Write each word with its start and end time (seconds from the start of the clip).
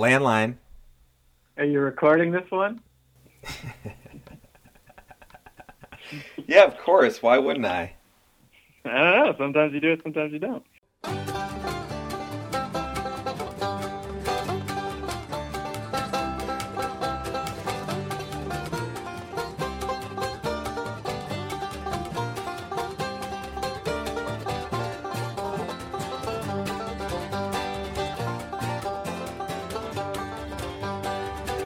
Landline. 0.00 0.56
Are 1.58 1.64
you 1.64 1.80
recording 1.80 2.32
this 2.32 2.50
one? 2.50 2.80
Yeah, 6.46 6.64
of 6.64 6.76
course. 6.78 7.22
Why 7.22 7.38
wouldn't 7.38 7.66
I? 7.66 7.94
I 8.84 8.88
don't 8.88 9.24
know. 9.24 9.34
Sometimes 9.38 9.72
you 9.72 9.78
do 9.78 9.92
it, 9.92 10.00
sometimes 10.02 10.32
you 10.32 10.40
don't. 10.40 10.64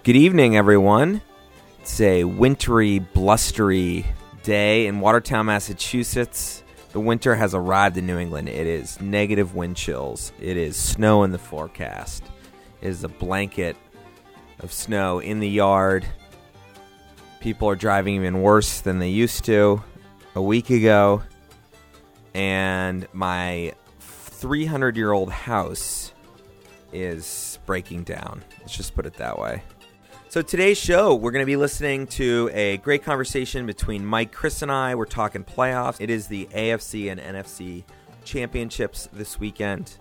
Good 0.05 0.17
evening, 0.17 0.55
everyone. 0.55 1.23
It's 1.81 1.99
a 1.99 2.25
wintry, 2.25 2.99
blustery 2.99 4.05
day 4.43 4.87
in 4.87 5.01
Watertown, 5.01 5.47
Massachusetts. 5.47 6.63
The 6.93 7.01
winter 7.01 7.35
has 7.35 7.55
arrived 7.55 7.97
in 7.97 8.07
New 8.07 8.19
England. 8.19 8.51
It 8.51 8.67
is 8.67 9.01
negative 9.01 9.55
wind 9.55 9.79
chills. 9.79 10.31
It 10.39 10.59
is 10.59 10.77
snow 10.77 11.23
in 11.23 11.31
the 11.31 11.39
forecast. 11.39 12.23
It 12.83 12.89
is 12.89 13.03
a 13.03 13.09
blanket 13.09 13.79
of 14.61 14.75
snow 14.75 15.21
in 15.21 15.41
the 15.41 15.49
yard. 15.49 16.05
People 17.41 17.71
are 17.71 17.75
driving 17.75 18.17
even 18.17 18.43
worse 18.43 18.83
than 18.83 18.99
they 18.99 19.09
used 19.09 19.47
to 19.47 19.83
a 20.35 20.43
week 20.43 20.69
ago. 20.69 21.23
And 22.35 23.09
my 23.15 23.73
300 24.01 24.99
year 24.99 25.13
old 25.13 25.33
house 25.33 26.13
is 26.93 27.59
breaking 27.65 28.05
down. 28.05 28.45
Let's 28.61 28.77
just 28.77 28.95
put 28.95 29.07
it 29.07 29.15
that 29.15 29.39
way. 29.39 29.63
So 30.35 30.43
today's 30.43 30.79
show, 30.79 31.15
we're 31.15 31.31
going 31.31 31.45
to 31.45 31.47
be 31.47 31.55
listening 31.55 32.09
to 32.09 32.51
a 32.53 32.79
great 32.79 33.05
conversation 33.05 33.67
between 33.67 34.05
Mike, 34.05 34.33
Chris, 34.33 34.63
and 34.63 34.73
I. 34.73 34.97
We're 34.97 35.05
talking 35.05 35.45
playoffs. 35.45 36.01
It 36.01 36.11
is 36.11 36.27
the 36.27 36.47
AFC 36.47 37.09
and 37.09 37.21
NFC 37.21 37.85
championships 38.25 39.09
this 39.13 39.39
weekend. 39.39 39.97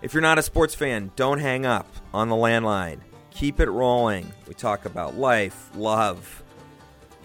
If 0.00 0.14
you're 0.14 0.22
not 0.22 0.38
a 0.38 0.42
sports 0.42 0.74
fan, 0.74 1.10
don't 1.14 1.40
hang 1.40 1.66
up 1.66 1.86
on 2.14 2.30
the 2.30 2.36
landline. 2.36 3.00
Keep 3.32 3.60
it 3.60 3.68
rolling. 3.68 4.32
We 4.48 4.54
talk 4.54 4.86
about 4.86 5.18
life, 5.18 5.68
love, 5.76 6.42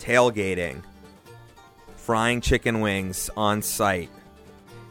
tailgating, 0.02 0.84
frying 1.96 2.42
chicken 2.42 2.82
wings 2.82 3.30
on 3.38 3.62
site. 3.62 4.10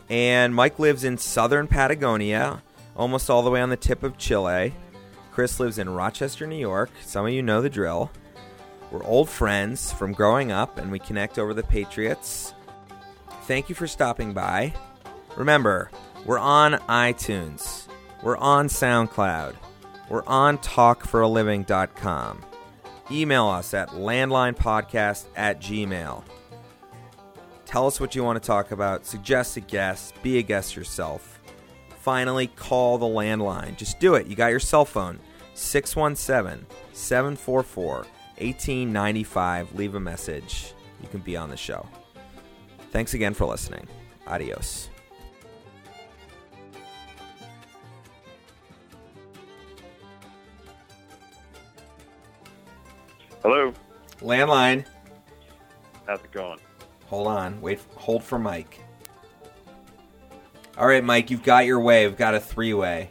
And 0.08 0.54
Mike 0.54 0.78
lives 0.78 1.04
in 1.04 1.18
southern 1.18 1.68
Patagonia, 1.68 2.62
almost 2.96 3.28
all 3.28 3.42
the 3.42 3.50
way 3.50 3.60
on 3.60 3.68
the 3.68 3.76
tip 3.76 4.02
of 4.02 4.16
Chile. 4.16 4.72
Chris 5.34 5.58
lives 5.58 5.78
in 5.78 5.90
Rochester, 5.90 6.46
New 6.46 6.54
York. 6.54 6.90
Some 7.02 7.26
of 7.26 7.32
you 7.32 7.42
know 7.42 7.60
the 7.60 7.68
drill. 7.68 8.08
We're 8.92 9.02
old 9.02 9.28
friends 9.28 9.92
from 9.92 10.12
growing 10.12 10.52
up, 10.52 10.78
and 10.78 10.92
we 10.92 11.00
connect 11.00 11.40
over 11.40 11.52
the 11.52 11.64
Patriots. 11.64 12.54
Thank 13.42 13.68
you 13.68 13.74
for 13.74 13.88
stopping 13.88 14.32
by. 14.32 14.72
Remember, 15.36 15.90
we're 16.24 16.38
on 16.38 16.74
iTunes, 16.88 17.88
we're 18.22 18.36
on 18.36 18.68
SoundCloud, 18.68 19.56
we're 20.08 20.24
on 20.24 20.58
talkforaliving.com. 20.58 22.44
Email 23.10 23.48
us 23.48 23.74
at 23.74 23.88
landlinepodcast 23.88 25.26
at 25.34 25.60
gmail. 25.60 26.22
Tell 27.66 27.88
us 27.88 27.98
what 27.98 28.14
you 28.14 28.22
want 28.22 28.40
to 28.40 28.46
talk 28.46 28.70
about, 28.70 29.04
suggest 29.04 29.56
a 29.56 29.60
guest, 29.60 30.14
be 30.22 30.38
a 30.38 30.42
guest 30.42 30.76
yourself 30.76 31.33
finally 32.04 32.48
call 32.48 32.98
the 32.98 33.06
landline. 33.06 33.74
Just 33.78 33.98
do 33.98 34.14
it. 34.14 34.26
You 34.26 34.36
got 34.36 34.48
your 34.48 34.60
cell 34.60 34.84
phone. 34.84 35.18
617 35.54 36.66
744 36.92 37.94
1895. 37.94 39.74
Leave 39.74 39.94
a 39.94 40.00
message. 40.00 40.74
You 41.00 41.08
can 41.08 41.20
be 41.20 41.34
on 41.34 41.48
the 41.48 41.56
show. 41.56 41.88
Thanks 42.90 43.14
again 43.14 43.32
for 43.32 43.46
listening. 43.46 43.88
Adios. 44.26 44.90
Hello. 53.42 53.72
Landline. 54.20 54.84
How's 56.06 56.20
it 56.20 56.32
going? 56.32 56.58
Hold 57.06 57.28
on. 57.28 57.60
Wait. 57.62 57.80
Hold 57.96 58.22
for 58.22 58.38
Mike. 58.38 58.83
All 60.76 60.86
right, 60.86 61.04
Mike. 61.04 61.30
You've 61.30 61.44
got 61.44 61.66
your 61.66 61.80
way. 61.80 62.06
We've 62.06 62.16
got 62.16 62.34
a 62.34 62.40
three-way. 62.40 63.10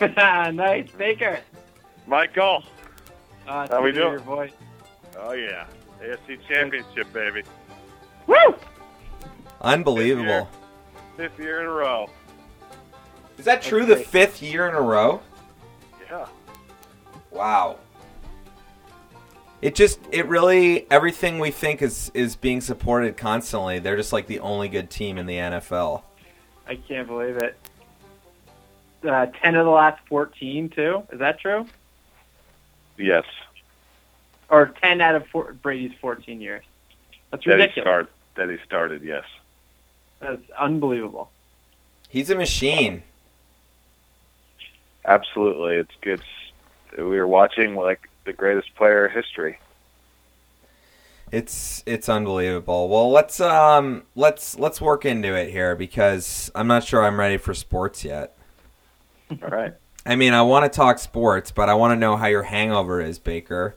nice, 0.00 0.90
Baker. 0.92 1.40
Michael. 2.06 2.62
Uh, 3.48 3.66
How 3.68 3.82
we 3.82 3.92
to 3.92 3.98
doing? 3.98 4.12
Your 4.12 4.20
voice. 4.20 4.52
Oh 5.18 5.32
yeah. 5.32 5.66
AFC 6.00 6.38
Championship, 6.48 7.12
baby. 7.12 7.42
Woo! 8.26 8.54
Unbelievable. 9.60 10.48
Fifth 11.16 11.38
year 11.38 11.60
in 11.60 11.66
a 11.66 11.70
row. 11.70 12.10
Is 13.38 13.44
that 13.44 13.62
true? 13.62 13.86
The 13.86 13.96
fifth 13.96 14.42
year 14.42 14.68
in 14.68 14.74
a 14.74 14.80
row? 14.80 15.20
Yeah. 16.08 16.26
Wow. 17.30 17.78
It 19.62 19.74
just 19.74 20.00
it 20.12 20.26
really 20.26 20.90
everything 20.90 21.38
we 21.38 21.50
think 21.50 21.82
is 21.82 22.10
is 22.14 22.36
being 22.36 22.60
supported 22.60 23.16
constantly. 23.16 23.78
They're 23.78 23.96
just 23.96 24.12
like 24.12 24.26
the 24.26 24.40
only 24.40 24.68
good 24.68 24.90
team 24.90 25.18
in 25.18 25.26
the 25.26 25.36
NFL. 25.36 26.02
I 26.68 26.76
can't 26.76 27.06
believe 27.06 27.36
it. 27.36 27.56
Uh, 29.06 29.26
Ten 29.26 29.54
of 29.54 29.64
the 29.64 29.70
last 29.70 30.00
fourteen, 30.08 30.68
too. 30.68 31.02
Is 31.12 31.18
that 31.20 31.38
true? 31.38 31.66
Yes. 32.98 33.24
Or 34.48 34.74
ten 34.82 35.00
out 35.00 35.14
of 35.14 35.26
four, 35.28 35.52
Brady's 35.52 35.92
fourteen 36.00 36.40
years. 36.40 36.64
That's 37.30 37.44
That 37.44 37.50
he 37.56 37.60
ridiculous. 37.62 37.84
start 37.84 38.10
that 38.36 38.50
he 38.50 38.56
started, 38.64 39.02
yes. 39.02 39.24
That's 40.20 40.42
unbelievable. 40.58 41.30
He's 42.08 42.30
a 42.30 42.34
machine. 42.36 43.02
Absolutely. 45.04 45.76
It's 45.76 45.94
good. 46.00 46.20
We 46.96 47.04
were 47.04 47.26
watching 47.26 47.74
like 47.76 48.08
the 48.24 48.32
greatest 48.32 48.74
player 48.74 49.06
in 49.06 49.12
history. 49.12 49.58
It's 51.36 51.82
it's 51.84 52.08
unbelievable. 52.08 52.88
Well, 52.88 53.10
let's 53.10 53.40
um 53.40 54.04
let's 54.14 54.58
let's 54.58 54.80
work 54.80 55.04
into 55.04 55.34
it 55.34 55.50
here 55.50 55.76
because 55.76 56.50
I'm 56.54 56.66
not 56.66 56.82
sure 56.82 57.04
I'm 57.04 57.20
ready 57.20 57.36
for 57.36 57.52
sports 57.52 58.04
yet. 58.06 58.38
All 59.30 59.50
right. 59.50 59.74
I 60.06 60.16
mean, 60.16 60.32
I 60.32 60.40
want 60.40 60.64
to 60.64 60.74
talk 60.74 60.98
sports, 60.98 61.50
but 61.50 61.68
I 61.68 61.74
want 61.74 61.92
to 61.92 61.96
know 61.96 62.16
how 62.16 62.26
your 62.26 62.44
hangover 62.44 63.02
is, 63.02 63.18
Baker. 63.18 63.76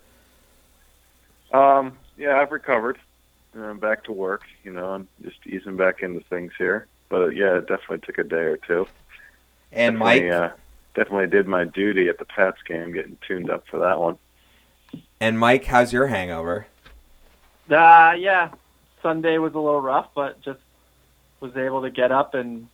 Um, 1.51 1.97
yeah, 2.17 2.39
I've 2.39 2.51
recovered. 2.53 2.97
And 3.53 3.65
I'm 3.65 3.79
back 3.79 4.05
to 4.05 4.13
work, 4.13 4.43
you 4.63 4.71
know, 4.71 4.91
I'm 4.91 5.07
just 5.21 5.39
easing 5.45 5.75
back 5.75 6.01
into 6.01 6.21
things 6.29 6.53
here. 6.57 6.87
But 7.09 7.35
yeah, 7.35 7.57
it 7.57 7.67
definitely 7.67 8.05
took 8.05 8.19
a 8.19 8.23
day 8.23 8.37
or 8.37 8.57
two. 8.57 8.87
And 9.73 9.97
Mike 9.97 10.21
Definitely, 10.21 10.47
uh, 10.47 10.49
definitely 10.95 11.27
did 11.27 11.47
my 11.47 11.65
duty 11.65 12.07
at 12.07 12.19
the 12.19 12.25
Pats 12.25 12.61
game, 12.65 12.93
getting 12.93 13.17
tuned 13.27 13.49
up 13.49 13.65
for 13.67 13.79
that 13.79 13.99
one. 13.99 14.17
and 15.19 15.37
Mike, 15.37 15.65
how's 15.65 15.91
your 15.91 16.07
hangover? 16.07 16.67
Uh, 17.71 18.13
yeah. 18.17 18.51
Sunday 19.01 19.37
was 19.37 19.53
a 19.53 19.59
little 19.59 19.81
rough, 19.81 20.09
but 20.13 20.41
just 20.41 20.59
was 21.39 21.55
able 21.55 21.81
to 21.83 21.89
get 21.89 22.11
up 22.11 22.33
and 22.33 22.67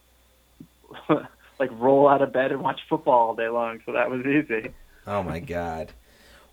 like 1.59 1.69
roll 1.73 2.07
out 2.07 2.21
of 2.21 2.33
bed 2.33 2.51
and 2.51 2.61
watch 2.61 2.81
football 2.89 3.27
all 3.29 3.35
day 3.35 3.47
long. 3.49 3.81
So 3.85 3.93
that 3.93 4.09
was 4.09 4.25
easy. 4.25 4.71
Oh 5.07 5.21
my 5.23 5.39
god. 5.39 5.91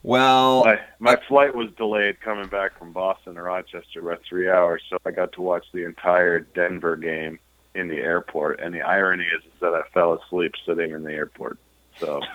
Well, 0.02 0.64
My 0.64 0.80
my 0.98 1.16
flight 1.28 1.54
was 1.54 1.70
delayed 1.76 2.20
coming 2.20 2.48
back 2.48 2.76
from 2.78 2.92
Boston 2.92 3.36
to 3.36 3.42
Rochester 3.42 4.02
by 4.02 4.16
three 4.28 4.50
hours, 4.50 4.82
so 4.90 4.98
I 5.06 5.12
got 5.12 5.32
to 5.34 5.42
watch 5.42 5.64
the 5.72 5.84
entire 5.84 6.40
Denver 6.40 6.96
game 6.96 7.38
in 7.74 7.88
the 7.88 7.98
airport. 7.98 8.60
And 8.60 8.74
the 8.74 8.82
irony 8.82 9.24
is, 9.24 9.44
is 9.44 9.60
that 9.60 9.72
I 9.74 9.82
fell 9.94 10.14
asleep 10.14 10.54
sitting 10.66 10.90
in 10.90 11.04
the 11.04 11.12
airport. 11.12 11.58
So 11.98 12.20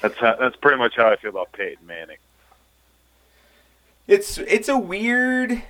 that's 0.00 0.16
how, 0.18 0.36
that's 0.38 0.56
pretty 0.56 0.78
much 0.78 0.94
how 0.96 1.10
I 1.10 1.16
feel 1.16 1.30
about 1.30 1.52
Peyton 1.52 1.84
Manning. 1.86 2.18
It's 4.06 4.38
it's 4.38 4.68
a 4.68 4.78
weird. 4.78 5.62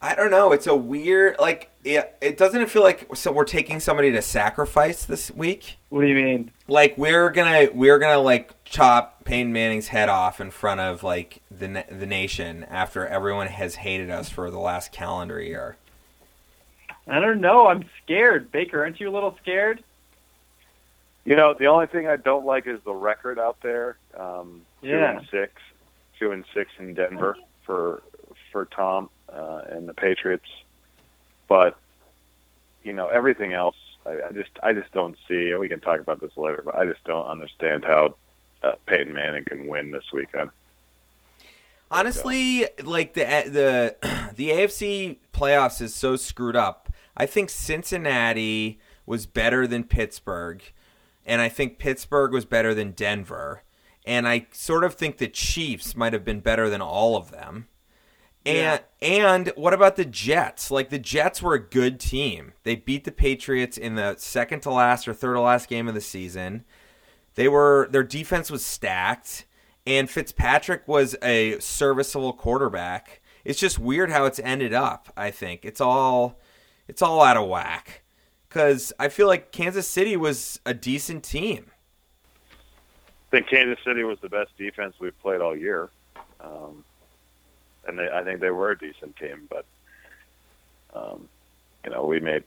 I 0.00 0.16
don't 0.16 0.32
know. 0.32 0.50
It's 0.50 0.66
a 0.66 0.74
weird 0.74 1.36
like 1.38 1.70
it. 1.84 2.16
It 2.20 2.36
doesn't 2.36 2.66
feel 2.66 2.82
like 2.82 3.14
so 3.14 3.30
we're 3.30 3.44
taking 3.44 3.78
somebody 3.78 4.10
to 4.12 4.20
sacrifice 4.22 5.04
this 5.04 5.30
week. 5.30 5.76
What 5.90 6.00
do 6.00 6.08
you 6.08 6.16
mean? 6.16 6.50
Like 6.66 6.98
we're 6.98 7.30
gonna 7.30 7.68
we're 7.72 8.00
gonna 8.00 8.18
like 8.18 8.64
chop 8.64 9.24
Peyton 9.24 9.52
Manning's 9.52 9.88
head 9.88 10.08
off 10.08 10.40
in 10.40 10.50
front 10.50 10.80
of 10.80 11.04
like 11.04 11.40
the 11.56 11.84
the 11.88 12.06
nation 12.06 12.64
after 12.64 13.06
everyone 13.06 13.46
has 13.46 13.76
hated 13.76 14.10
us 14.10 14.28
for 14.28 14.50
the 14.50 14.58
last 14.58 14.90
calendar 14.90 15.40
year. 15.40 15.76
I 17.06 17.20
don't 17.20 17.40
know. 17.40 17.68
I'm 17.68 17.84
scared. 18.02 18.50
Baker, 18.50 18.80
aren't 18.80 18.98
you 19.00 19.08
a 19.08 19.12
little 19.14 19.36
scared? 19.40 19.84
You 21.24 21.36
know, 21.36 21.54
the 21.54 21.66
only 21.66 21.86
thing 21.86 22.08
I 22.08 22.16
don't 22.16 22.44
like 22.44 22.66
is 22.66 22.80
the 22.84 22.92
record 22.92 23.38
out 23.38 23.56
there. 23.62 23.96
Um, 24.16 24.62
two 24.82 24.88
Yeah. 24.88 25.18
and 25.18 25.28
six, 25.30 25.52
two 26.18 26.32
and 26.32 26.44
six 26.52 26.70
in 26.80 26.94
Denver 26.94 27.36
for 27.64 28.02
for 28.50 28.66
Tom 28.66 29.10
uh, 29.28 29.62
and 29.68 29.88
the 29.88 29.94
Patriots. 29.94 30.48
But 31.48 31.76
you 32.82 32.92
know, 32.92 33.08
everything 33.08 33.52
else 33.52 33.76
I, 34.06 34.28
I 34.28 34.32
just 34.32 34.50
I 34.62 34.72
just 34.72 34.92
don't 34.92 35.16
see. 35.28 35.54
We 35.54 35.68
can 35.68 35.80
talk 35.80 36.00
about 36.00 36.20
this 36.20 36.36
later, 36.36 36.62
but 36.64 36.74
I 36.74 36.86
just 36.86 37.04
don't 37.04 37.26
understand 37.26 37.84
how 37.84 38.16
uh, 38.62 38.72
Peyton 38.86 39.12
Manning 39.12 39.44
can 39.44 39.66
win 39.66 39.90
this 39.90 40.04
weekend. 40.12 40.50
Honestly, 41.90 42.66
like 42.82 43.14
the 43.14 43.24
the 43.46 43.96
the 44.36 44.50
AFC 44.50 45.18
playoffs 45.32 45.80
is 45.80 45.94
so 45.94 46.16
screwed 46.16 46.56
up. 46.56 46.88
I 47.16 47.26
think 47.26 47.50
Cincinnati 47.50 48.80
was 49.04 49.26
better 49.26 49.66
than 49.66 49.84
Pittsburgh, 49.84 50.62
and 51.26 51.40
I 51.40 51.48
think 51.48 51.78
Pittsburgh 51.78 52.32
was 52.32 52.44
better 52.44 52.74
than 52.74 52.92
Denver, 52.92 53.62
and 54.04 54.26
I 54.26 54.46
sort 54.52 54.84
of 54.84 54.94
think 54.94 55.18
the 55.18 55.28
Chiefs 55.28 55.96
might 55.96 56.12
have 56.12 56.24
been 56.24 56.40
better 56.40 56.68
than 56.68 56.80
all 56.80 57.16
of 57.16 57.30
them. 57.30 57.68
And 58.44 58.82
and 59.00 59.52
what 59.56 59.72
about 59.72 59.96
the 59.96 60.04
Jets? 60.04 60.70
Like 60.70 60.90
the 60.90 60.98
Jets 60.98 61.42
were 61.42 61.54
a 61.54 61.60
good 61.60 62.00
team. 62.00 62.52
They 62.64 62.74
beat 62.74 63.04
the 63.04 63.12
Patriots 63.12 63.78
in 63.78 63.94
the 63.94 64.16
second 64.18 64.60
to 64.60 64.70
last 64.70 65.06
or 65.06 65.14
third 65.14 65.34
to 65.34 65.40
last 65.40 65.68
game 65.68 65.86
of 65.86 65.94
the 65.94 66.00
season. 66.00 66.64
They 67.34 67.48
were 67.48 67.88
their 67.90 68.02
defense 68.02 68.50
was 68.50 68.64
stacked 68.64 69.46
and 69.86 70.10
Fitzpatrick 70.10 70.86
was 70.86 71.16
a 71.22 71.58
serviceable 71.60 72.32
quarterback. 72.32 73.20
It's 73.44 73.60
just 73.60 73.78
weird 73.78 74.10
how 74.10 74.24
it's 74.24 74.40
ended 74.40 74.72
up, 74.72 75.12
I 75.16 75.30
think. 75.30 75.64
It's 75.64 75.80
all 75.80 76.40
it's 76.88 77.02
all 77.02 77.22
out 77.22 77.36
of 77.36 77.48
whack 77.48 78.02
cuz 78.48 78.92
I 78.98 79.08
feel 79.08 79.28
like 79.28 79.52
Kansas 79.52 79.86
City 79.86 80.16
was 80.16 80.58
a 80.66 80.74
decent 80.74 81.22
team. 81.22 81.71
I 83.32 83.36
think 83.36 83.48
Kansas 83.48 83.82
City 83.82 84.04
was 84.04 84.18
the 84.20 84.28
best 84.28 84.50
defense 84.58 84.94
we've 85.00 85.18
played 85.22 85.40
all 85.40 85.56
year. 85.56 85.88
Um, 86.40 86.84
and 87.88 87.98
they, 87.98 88.06
I 88.12 88.22
think 88.22 88.40
they 88.40 88.50
were 88.50 88.72
a 88.72 88.78
decent 88.78 89.16
team, 89.16 89.48
but 89.48 89.64
um, 90.94 91.28
you 91.82 91.90
know, 91.90 92.04
we 92.04 92.20
made 92.20 92.44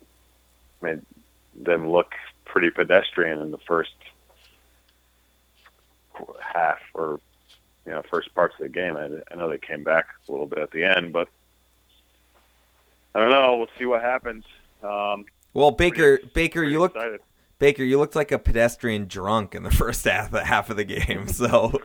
made 0.84 1.02
them 1.56 1.90
look 1.90 2.14
pretty 2.46 2.70
pedestrian 2.70 3.40
in 3.42 3.50
the 3.50 3.58
first 3.58 3.96
half 6.40 6.80
or 6.94 7.20
you 7.86 7.92
know 7.92 8.04
first 8.12 8.34
parts 8.36 8.54
of 8.60 8.64
the 8.64 8.70
game. 8.70 8.96
I, 8.96 9.10
I 9.32 9.36
know 9.36 9.50
they 9.50 9.58
came 9.58 9.84
back 9.84 10.06
a 10.28 10.32
little 10.32 10.46
bit 10.46 10.60
at 10.60 10.70
the 10.70 10.84
end, 10.84 11.12
but 11.12 11.28
I 13.16 13.22
don't 13.22 13.32
know. 13.32 13.58
We'll 13.58 13.68
see 13.80 13.86
what 13.86 14.04
happens. 14.04 14.44
Um, 14.84 15.26
well, 15.56 15.72
Baker, 15.72 16.20
Baker, 16.36 16.64
you 16.64 16.80
look 16.80 16.96
excited. 16.96 17.22
Baker, 17.60 17.84
you 17.84 17.98
looked 17.98 18.16
like 18.16 18.32
a 18.32 18.40
pedestrian 18.40 19.08
drunk 19.08 19.56
in 19.56 19.64
the 19.64 19.72
first 19.84 20.04
half 20.06 20.32
half 20.34 20.70
of 20.70 20.78
the 20.78 20.84
game. 20.84 21.28
So, 21.36 21.80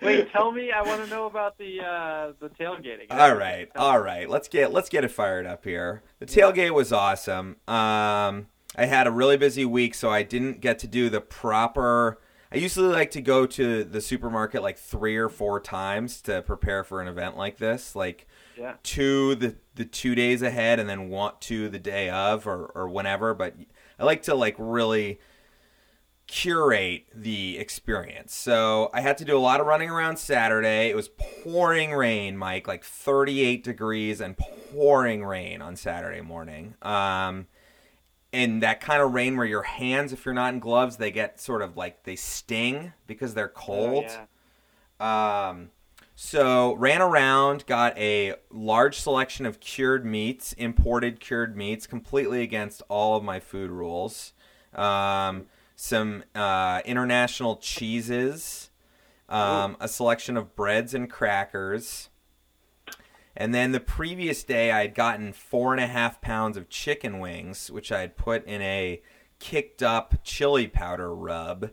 Wait, 0.00 0.32
tell 0.32 0.50
me. 0.50 0.72
I 0.72 0.82
want 0.82 1.02
to 1.04 1.08
know 1.08 1.26
about 1.26 1.58
the 1.58 1.80
uh, 1.80 2.32
the 2.40 2.48
tailgating. 2.48 3.06
all 3.10 3.34
right, 3.36 3.68
all 3.76 4.00
right, 4.00 4.28
let's 4.28 4.48
get 4.48 4.72
let's 4.72 4.88
get 4.88 5.04
it 5.04 5.12
fired 5.12 5.46
up 5.46 5.64
here. 5.64 6.02
The 6.18 6.26
tailgate 6.26 6.74
was 6.74 6.92
awesome. 6.92 7.56
Um, 7.68 8.48
I 8.74 8.86
had 8.86 9.06
a 9.06 9.12
really 9.12 9.36
busy 9.36 9.64
week, 9.64 9.94
so 9.94 10.10
I 10.10 10.22
didn't 10.24 10.60
get 10.60 10.80
to 10.80 10.88
do 10.88 11.08
the 11.08 11.20
proper. 11.20 12.18
I 12.50 12.56
usually 12.56 12.88
like 12.92 13.12
to 13.12 13.20
go 13.22 13.46
to 13.46 13.84
the 13.84 14.00
supermarket 14.00 14.60
like 14.60 14.76
three 14.76 15.16
or 15.16 15.28
four 15.28 15.60
times 15.60 16.20
to 16.22 16.42
prepare 16.42 16.82
for 16.84 17.00
an 17.00 17.06
event 17.08 17.36
like 17.36 17.58
this, 17.58 17.94
like 17.94 18.26
Yeah. 18.58 18.74
two 18.82 19.36
the 19.36 19.54
the 19.76 19.84
two 19.84 20.16
days 20.16 20.42
ahead, 20.42 20.80
and 20.80 20.88
then 20.88 21.10
want 21.10 21.40
to 21.42 21.68
the 21.68 21.78
day 21.78 22.10
of, 22.10 22.46
or 22.48 22.66
or 22.74 22.88
whenever. 22.88 23.34
But 23.34 23.54
I 24.02 24.04
like 24.04 24.22
to 24.24 24.34
like 24.34 24.56
really 24.58 25.20
curate 26.26 27.04
the 27.14 27.56
experience. 27.56 28.34
So 28.34 28.90
I 28.92 29.00
had 29.00 29.16
to 29.18 29.24
do 29.24 29.36
a 29.36 29.38
lot 29.38 29.60
of 29.60 29.66
running 29.66 29.90
around 29.90 30.16
Saturday. 30.16 30.90
It 30.90 30.96
was 30.96 31.08
pouring 31.08 31.92
rain, 31.92 32.36
Mike, 32.36 32.66
like 32.66 32.82
38 32.82 33.62
degrees 33.62 34.20
and 34.20 34.36
pouring 34.36 35.24
rain 35.24 35.62
on 35.62 35.76
Saturday 35.76 36.20
morning. 36.20 36.74
Um, 36.82 37.46
and 38.32 38.60
that 38.64 38.80
kind 38.80 39.00
of 39.00 39.14
rain 39.14 39.36
where 39.36 39.46
your 39.46 39.62
hands, 39.62 40.12
if 40.12 40.24
you're 40.24 40.34
not 40.34 40.52
in 40.52 40.58
gloves, 40.58 40.96
they 40.96 41.12
get 41.12 41.40
sort 41.40 41.62
of 41.62 41.76
like 41.76 42.02
they 42.02 42.16
sting 42.16 42.94
because 43.06 43.34
they're 43.34 43.46
cold. 43.46 44.06
Oh, 44.08 44.26
yeah. 45.00 45.48
Um, 45.48 45.70
so 46.14 46.74
ran 46.74 47.00
around, 47.00 47.66
got 47.66 47.96
a 47.96 48.34
large 48.50 48.98
selection 48.98 49.46
of 49.46 49.60
cured 49.60 50.04
meats, 50.04 50.52
imported 50.54 51.20
cured 51.20 51.56
meats, 51.56 51.86
completely 51.86 52.42
against 52.42 52.82
all 52.88 53.16
of 53.16 53.24
my 53.24 53.40
food 53.40 53.70
rules. 53.70 54.32
Um, 54.74 55.46
some 55.74 56.24
uh, 56.34 56.82
international 56.84 57.56
cheeses, 57.56 58.70
um, 59.28 59.76
a 59.80 59.88
selection 59.88 60.36
of 60.36 60.54
breads 60.54 60.94
and 60.94 61.10
crackers. 61.10 62.10
And 63.34 63.54
then 63.54 63.72
the 63.72 63.80
previous 63.80 64.44
day, 64.44 64.70
I 64.70 64.82
had 64.82 64.94
gotten 64.94 65.32
four 65.32 65.72
and 65.72 65.82
a 65.82 65.86
half 65.86 66.20
pounds 66.20 66.56
of 66.58 66.68
chicken 66.68 67.18
wings, 67.18 67.70
which 67.70 67.90
I 67.90 68.00
had 68.00 68.16
put 68.16 68.44
in 68.46 68.60
a 68.60 69.02
kicked 69.38 69.82
up 69.82 70.16
chili 70.22 70.68
powder 70.68 71.14
rub. 71.14 71.70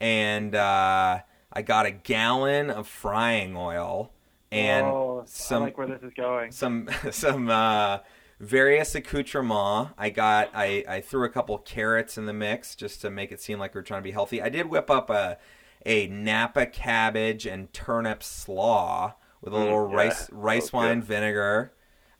And 0.00 0.54
uh, 0.54 1.20
I 1.52 1.62
got 1.62 1.86
a 1.86 1.90
gallon 1.90 2.70
of 2.70 2.88
frying 2.88 3.56
oil 3.56 4.12
and 4.50 4.86
oh, 4.86 5.22
some 5.26 5.62
I 5.62 5.66
like 5.66 5.78
where 5.78 5.86
this 5.86 6.02
is 6.02 6.12
going. 6.14 6.50
some 6.50 6.88
some 7.10 7.48
uh, 7.50 7.98
various 8.40 8.94
accoutrements. 8.94 9.92
I 9.98 10.10
got 10.10 10.50
I, 10.54 10.84
I 10.88 11.00
threw 11.00 11.24
a 11.24 11.28
couple 11.30 11.58
carrots 11.58 12.18
in 12.18 12.26
the 12.26 12.32
mix 12.32 12.74
just 12.76 13.00
to 13.02 13.10
make 13.10 13.32
it 13.32 13.40
seem 13.40 13.58
like 13.58 13.74
we 13.74 13.80
are 13.80 13.84
trying 13.84 14.00
to 14.00 14.04
be 14.04 14.12
healthy. 14.12 14.42
I 14.42 14.48
did 14.48 14.66
whip 14.66 14.90
up 14.90 15.10
a 15.10 15.38
a 15.84 16.06
Napa 16.08 16.66
cabbage 16.66 17.46
and 17.46 17.72
turnip 17.72 18.22
slaw 18.22 19.14
with 19.40 19.52
a 19.52 19.56
Mm, 19.56 19.58
little 19.58 19.88
yeah. 19.88 19.96
rice 19.96 20.28
rice 20.32 20.72
Okay. 20.72 20.72
wine 20.72 21.02
vinegar. 21.02 21.72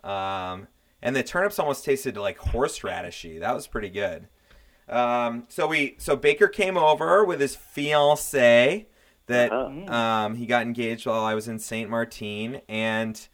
Um, 0.04 0.68
and 1.00 1.14
the 1.16 1.22
turnips 1.22 1.58
almost 1.58 1.84
tasted 1.84 2.16
like 2.16 2.38
horseradishy. 2.38 3.40
That 3.40 3.54
was 3.54 3.66
pretty 3.66 3.88
good. 3.90 4.28
Um, 4.88 5.44
so 5.48 5.66
we 5.66 5.94
so 5.98 6.16
Baker 6.16 6.48
came 6.48 6.76
over 6.76 7.24
with 7.24 7.40
his 7.40 7.54
fiance 7.56 8.86
that 9.26 9.52
Uh-huh. 9.52 9.92
um, 9.92 10.34
he 10.36 10.46
got 10.46 10.62
engaged 10.62 11.06
while 11.06 11.24
I 11.24 11.34
was 11.34 11.48
in 11.48 11.58
Saint 11.58 11.88
Martin, 11.90 12.60
and 12.68 13.28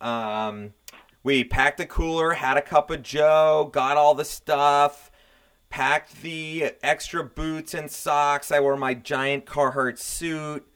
um, 0.00 0.74
we 1.22 1.44
packed 1.44 1.78
the 1.78 1.86
cooler, 1.86 2.32
had 2.32 2.56
a 2.56 2.62
cup 2.62 2.90
of 2.90 3.02
Joe, 3.02 3.70
got 3.72 3.96
all 3.96 4.14
the 4.14 4.24
stuff, 4.24 5.10
packed 5.68 6.22
the 6.22 6.72
extra 6.82 7.22
boots 7.24 7.74
and 7.74 7.90
socks. 7.90 8.50
I 8.50 8.60
wore 8.60 8.76
my 8.76 8.94
giant 8.94 9.46
Carhartt 9.46 9.98
suit, 9.98 10.66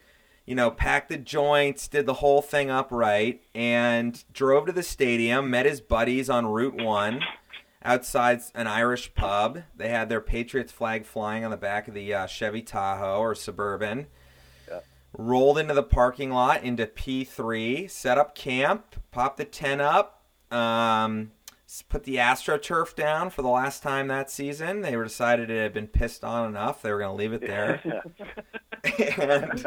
you 0.46 0.55
know, 0.55 0.70
packed 0.70 1.08
the 1.08 1.17
joints, 1.17 1.88
did 1.88 2.06
the 2.06 2.14
whole 2.14 2.43
thing 2.43 2.70
up 2.70 2.88
right, 2.90 3.43
and 3.55 4.22
drove 4.32 4.67
to 4.67 4.72
the 4.72 4.82
stadium. 4.82 5.50
Met 5.50 5.67
his 5.67 5.81
buddies 5.81 6.28
on 6.28 6.46
Route 6.46 6.82
One 6.82 7.20
outside 7.82 8.41
an 8.55 8.67
Irish 8.67 9.15
pub. 9.15 9.62
They 9.77 9.89
had 9.89 10.08
their 10.08 10.20
Patriots 10.20 10.72
flag 10.72 11.05
flying 11.06 11.44
on 11.44 11.50
the 11.50 11.56
back 11.56 11.89
of 11.89 11.94
the 11.94 12.12
uh, 12.15 12.27
Chevy 12.27 12.62
Tahoe 12.62 13.19
or 13.19 13.34
Suburban. 13.34 14.06
Rolled 15.17 15.59
into 15.59 15.75
the 15.75 15.83
parking 15.83 16.31
lot 16.31 16.65
into 16.65 16.87
P3, 16.87 17.89
set 17.89 18.19
up 18.19 18.35
camp, 18.35 18.97
popped 19.13 19.37
the 19.37 19.44
tent 19.44 19.81
up, 19.81 20.25
um, 20.51 21.31
put 21.89 22.05
the 22.05 22.17
AstroTurf 22.17 22.94
down 22.94 23.31
for 23.31 23.43
the 23.43 23.49
last 23.49 23.83
time 23.83 24.09
that 24.09 24.31
season. 24.31 24.83
They 24.83 24.97
were 24.97 25.05
decided 25.05 25.51
it 25.51 25.63
had 25.63 25.73
been 25.73 25.87
pissed 25.87 26.25
on 26.25 26.49
enough. 26.49 26.83
They 26.83 26.93
were 26.93 26.99
going 26.99 27.17
to 27.17 27.17
leave 27.17 27.33
it 27.33 27.41
there. 27.43 27.81
and 29.17 29.67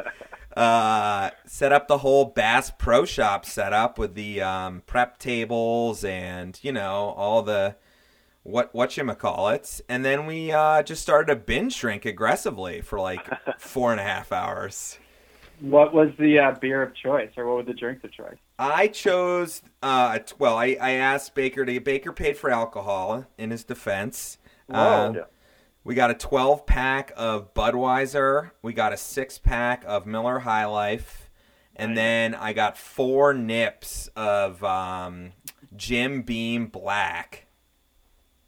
uh, 0.56 1.30
set 1.46 1.72
up 1.72 1.88
the 1.88 2.00
whole 2.00 2.26
Bass 2.26 2.72
Pro 2.78 3.06
Shop 3.06 3.46
setup 3.46 3.98
with 3.98 4.16
the 4.16 4.42
um, 4.42 4.84
prep 4.86 5.18
tables 5.20 6.04
and 6.04 6.60
you 6.62 6.72
know 6.72 7.14
all 7.16 7.42
the 7.42 7.76
what 8.44 8.74
what 8.74 8.96
you 8.96 9.06
call 9.14 9.50
it, 9.50 9.82
and 9.90 10.06
then 10.06 10.26
we 10.26 10.52
uh, 10.52 10.82
just 10.82 11.02
started 11.02 11.34
to 11.34 11.36
binge 11.36 11.80
drink 11.80 12.06
aggressively 12.06 12.82
for 12.82 13.00
like 13.00 13.28
four 13.60 13.92
and 13.92 14.00
a 14.00 14.04
half 14.04 14.32
hours. 14.32 14.98
What 15.60 15.94
was 15.94 16.10
the 16.20 16.38
uh, 16.40 16.52
beer 16.60 16.84
of 16.84 16.94
choice, 16.96 17.32
or 17.36 17.48
what 17.48 17.56
were 17.58 17.64
the 17.64 17.74
drinks 17.74 18.04
of 18.04 18.12
choice? 18.12 18.38
I 18.60 18.88
chose 18.88 19.62
uh, 19.82 20.20
well. 20.38 20.58
I, 20.58 20.78
I 20.80 20.92
asked 20.92 21.34
Baker 21.36 21.66
to 21.66 21.80
Baker 21.80 22.12
paid 22.12 22.38
for 22.38 22.50
alcohol 22.52 23.26
in 23.38 23.50
his 23.52 23.64
defense. 23.64 24.38
Whoa. 24.68 24.78
Um, 25.18 25.20
We 25.84 25.96
got 25.96 26.12
a 26.12 26.16
12 26.16 26.66
pack 26.66 27.12
of 27.16 27.54
Budweiser. 27.54 28.52
We 28.62 28.74
got 28.74 28.94
a 28.94 28.98
six 28.98 29.38
pack 29.40 29.84
of 29.88 30.06
Miller 30.06 30.40
High 30.40 30.66
Life. 30.66 31.30
And 31.76 31.92
Nice. 31.92 31.98
then 31.98 32.36
I 32.36 32.54
got 32.54 32.78
four 32.78 33.34
nips 33.34 34.10
of 34.16 34.64
um, 34.64 35.32
Jim 35.76 36.24
Beam 36.24 36.68
Black 36.68 37.46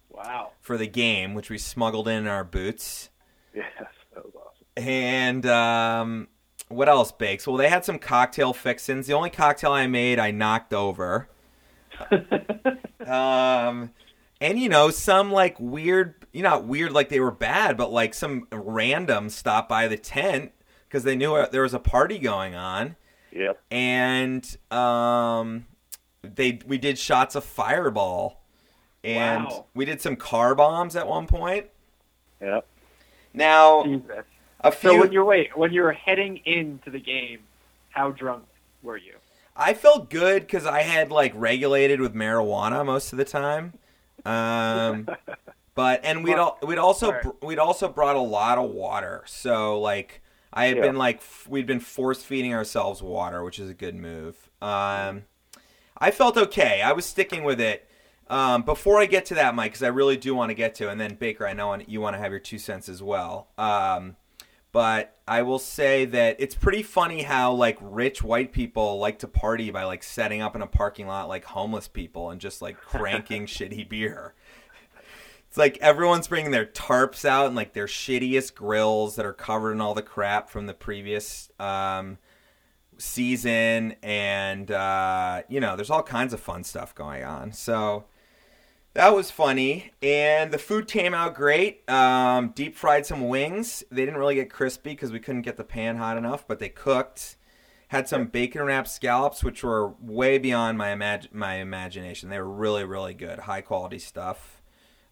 Wow. 0.09 0.51
for 0.59 0.77
the 0.77 0.87
game, 0.87 1.33
which 1.33 1.49
we 1.49 1.57
smuggled 1.57 2.07
in 2.07 2.27
our 2.27 2.43
boots. 2.43 3.09
Yes, 3.53 3.65
that 4.13 4.25
was 4.25 4.33
awesome. 4.35 4.83
And 4.87 5.45
um, 5.45 6.27
what 6.69 6.87
else, 6.89 7.11
Bakes? 7.11 7.45
Well, 7.45 7.57
they 7.57 7.69
had 7.69 7.83
some 7.85 7.99
cocktail 7.99 8.53
fixins. 8.53 9.07
The 9.07 9.13
only 9.13 9.29
cocktail 9.29 9.71
I 9.71 9.87
made, 9.87 10.17
I 10.19 10.31
knocked 10.31 10.73
over. 10.73 11.29
Um, 13.05 13.91
and 14.39 14.59
you 14.59 14.69
know, 14.69 14.89
some 14.91 15.31
like 15.31 15.59
weird, 15.59 16.13
you 16.31 16.43
know, 16.43 16.49
not 16.51 16.65
weird 16.65 16.91
like 16.91 17.09
they 17.09 17.19
were 17.19 17.31
bad, 17.31 17.75
but 17.77 17.91
like 17.91 18.13
some 18.13 18.47
random 18.51 19.29
stopped 19.29 19.67
by 19.69 19.87
the 19.87 19.97
tent 19.97 20.51
because 20.87 21.03
they 21.03 21.15
knew 21.15 21.43
there 21.51 21.63
was 21.63 21.73
a 21.73 21.79
party 21.79 22.19
going 22.19 22.55
on, 22.55 22.95
Yep. 23.31 23.59
and 23.71 24.57
um, 24.71 25.65
they 26.21 26.59
we 26.67 26.77
did 26.77 26.99
shots 26.99 27.35
of 27.35 27.43
Fireball 27.43 28.41
and 29.03 29.45
Wow. 29.45 29.65
we 29.73 29.85
did 29.85 30.01
some 30.01 30.15
car 30.15 30.53
bombs 30.53 30.95
at 30.95 31.07
one 31.07 31.25
point. 31.25 31.67
Yep. 32.41 32.67
Now 33.33 33.83
Jesus. 33.85 34.25
A 34.61 34.71
So 34.71 34.99
when 34.99 35.11
you're 35.11 35.25
wait, 35.25 35.57
when 35.57 35.71
you 35.73 35.81
were 35.81 35.93
heading 35.93 36.37
into 36.45 36.89
the 36.89 36.99
game, 36.99 37.39
how 37.89 38.11
drunk 38.11 38.43
were 38.83 38.97
you? 38.97 39.13
I 39.55 39.73
felt 39.73 40.09
good 40.09 40.43
because 40.43 40.65
I 40.65 40.81
had 40.81 41.11
like 41.11 41.33
regulated 41.35 41.99
with 41.99 42.13
marijuana 42.13 42.85
most 42.85 43.11
of 43.11 43.17
the 43.17 43.25
time. 43.25 43.73
Um, 44.25 45.07
but 45.75 46.01
and 46.03 46.23
we'd 46.23 46.35
al- 46.37 46.57
we'd 46.63 46.77
also 46.77 47.11
Right. 47.11 47.43
we'd 47.43 47.59
also 47.59 47.87
brought 47.87 48.15
a 48.15 48.21
lot 48.21 48.57
of 48.57 48.69
water. 48.71 49.23
So 49.25 49.79
like 49.79 50.21
I 50.53 50.65
had 50.65 50.77
Yeah. 50.77 50.83
been 50.83 50.95
like 50.97 51.17
f- 51.17 51.45
we'd 51.49 51.65
been 51.67 51.79
force 51.79 52.23
feeding 52.23 52.53
ourselves 52.53 53.01
water, 53.01 53.43
which 53.43 53.59
is 53.59 53.69
a 53.69 53.73
good 53.73 53.95
move. 53.95 54.49
Um, 54.61 55.23
I 55.97 56.11
felt 56.11 56.37
okay. 56.37 56.81
I 56.81 56.91
was 56.93 57.05
sticking 57.05 57.43
with 57.43 57.59
it. 57.59 57.85
Um, 58.29 58.61
before 58.61 58.99
I 59.01 59.07
get 59.07 59.25
to 59.27 59.35
that, 59.35 59.55
Mike, 59.55 59.71
because 59.71 59.83
I 59.83 59.87
really 59.87 60.15
do 60.15 60.35
want 60.35 60.49
to 60.51 60.53
get 60.53 60.75
to, 60.75 60.89
and 60.89 61.01
then 61.01 61.15
Baker, 61.15 61.47
I 61.47 61.53
know 61.53 61.75
you 61.87 61.99
want 61.99 62.15
to 62.15 62.19
have 62.19 62.31
your 62.31 62.39
two 62.39 62.59
cents 62.59 62.87
as 62.87 63.01
well. 63.01 63.47
Um, 63.57 64.15
but 64.71 65.17
I 65.27 65.41
will 65.41 65.59
say 65.59 66.05
that 66.05 66.37
it's 66.39 66.55
pretty 66.55 66.83
funny 66.83 67.23
how 67.23 67.53
like 67.53 67.77
rich 67.81 68.21
white 68.21 68.51
people 68.51 68.99
like 68.99 69.19
to 69.19 69.27
party 69.27 69.71
by 69.71 69.83
like 69.83 70.03
setting 70.03 70.41
up 70.41 70.55
in 70.55 70.61
a 70.61 70.67
parking 70.67 71.07
lot 71.07 71.27
like 71.27 71.45
homeless 71.45 71.87
people 71.87 72.29
and 72.29 72.39
just 72.39 72.61
like 72.61 72.77
cranking 72.77 73.45
shitty 73.47 73.87
beer. 73.89 74.35
It's 75.47 75.57
like 75.57 75.79
everyone's 75.79 76.27
bringing 76.27 76.51
their 76.51 76.67
tarps 76.67 77.25
out 77.25 77.47
and 77.47 77.55
like 77.55 77.73
their 77.73 77.87
shittiest 77.87 78.53
grills 78.53 79.15
that 79.15 79.25
are 79.25 79.33
covered 79.33 79.71
in 79.71 79.81
all 79.81 79.95
the 79.95 80.03
crap 80.03 80.47
from 80.47 80.67
the 80.67 80.75
previous 80.75 81.49
um, 81.59 82.19
season, 82.99 83.95
and 84.03 84.69
uh, 84.69 85.41
you 85.49 85.59
know, 85.59 85.75
there's 85.75 85.89
all 85.89 86.03
kinds 86.03 86.33
of 86.33 86.39
fun 86.39 86.63
stuff 86.63 86.93
going 86.93 87.23
on. 87.23 87.51
So 87.51 88.05
that 88.99 89.15
was 89.15 89.31
funny, 89.31 89.93
and 90.03 90.51
the 90.51 90.57
food 90.57 90.85
came 90.85 91.13
out 91.13 91.33
great. 91.33 91.89
Um, 91.89 92.49
deep 92.49 92.75
fried 92.75 93.05
some 93.05 93.29
wings. 93.29 93.81
They 93.89 94.03
didn't 94.03 94.19
really 94.19 94.35
get 94.35 94.49
crispy 94.49 94.89
because 94.89 95.13
we 95.13 95.21
couldn't 95.21 95.43
get 95.43 95.55
the 95.55 95.63
pan 95.63 95.95
hot 95.95 96.17
enough, 96.17 96.45
but 96.45 96.59
they 96.59 96.67
cooked. 96.67 97.37
Had 97.87 98.09
some 98.09 98.25
bacon 98.25 98.61
wrapped 98.61 98.89
scallops, 98.89 99.41
which 99.41 99.63
were 99.63 99.93
way 100.01 100.37
beyond 100.37 100.77
my 100.77 100.89
imag- 100.89 101.33
my 101.33 101.55
imagination. 101.55 102.27
They 102.27 102.39
were 102.39 102.51
really, 102.51 102.83
really 102.83 103.13
good, 103.13 103.39
high 103.39 103.61
quality 103.61 103.99
stuff. 103.99 104.61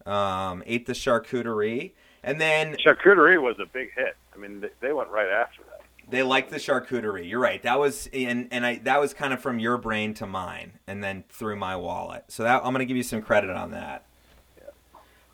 Um, 0.05 0.63
ate 0.65 0.85
the 0.85 0.91
charcuterie, 0.91 1.93
and 2.23 2.41
then 2.41 2.75
Charcuterie 2.85 3.41
was 3.41 3.55
a 3.61 3.65
big 3.65 3.93
hit. 3.95 4.17
I 4.35 4.37
mean, 4.37 4.65
they, 4.81 4.91
went 4.91 5.09
right 5.11 5.29
after. 5.29 5.63
They 6.09 6.23
liked 6.23 6.49
the 6.51 6.57
charcuterie. 6.57 7.29
You're 7.29 7.39
right. 7.39 7.61
That 7.63 7.79
was 7.79 8.07
and 8.13 8.47
and 8.51 8.65
I 8.65 8.77
that 8.79 8.99
was 8.99 9.13
kind 9.13 9.33
of 9.33 9.41
from 9.41 9.59
your 9.59 9.77
brain 9.77 10.13
to 10.15 10.25
mine, 10.27 10.79
and 10.87 11.03
then 11.03 11.23
through 11.29 11.57
my 11.57 11.75
wallet. 11.75 12.25
So 12.29 12.43
that 12.43 12.57
I'm 12.63 12.73
going 12.73 12.79
to 12.79 12.85
give 12.85 12.97
you 12.97 13.03
some 13.03 13.21
credit 13.21 13.49
on 13.51 13.71
that. 13.71 14.05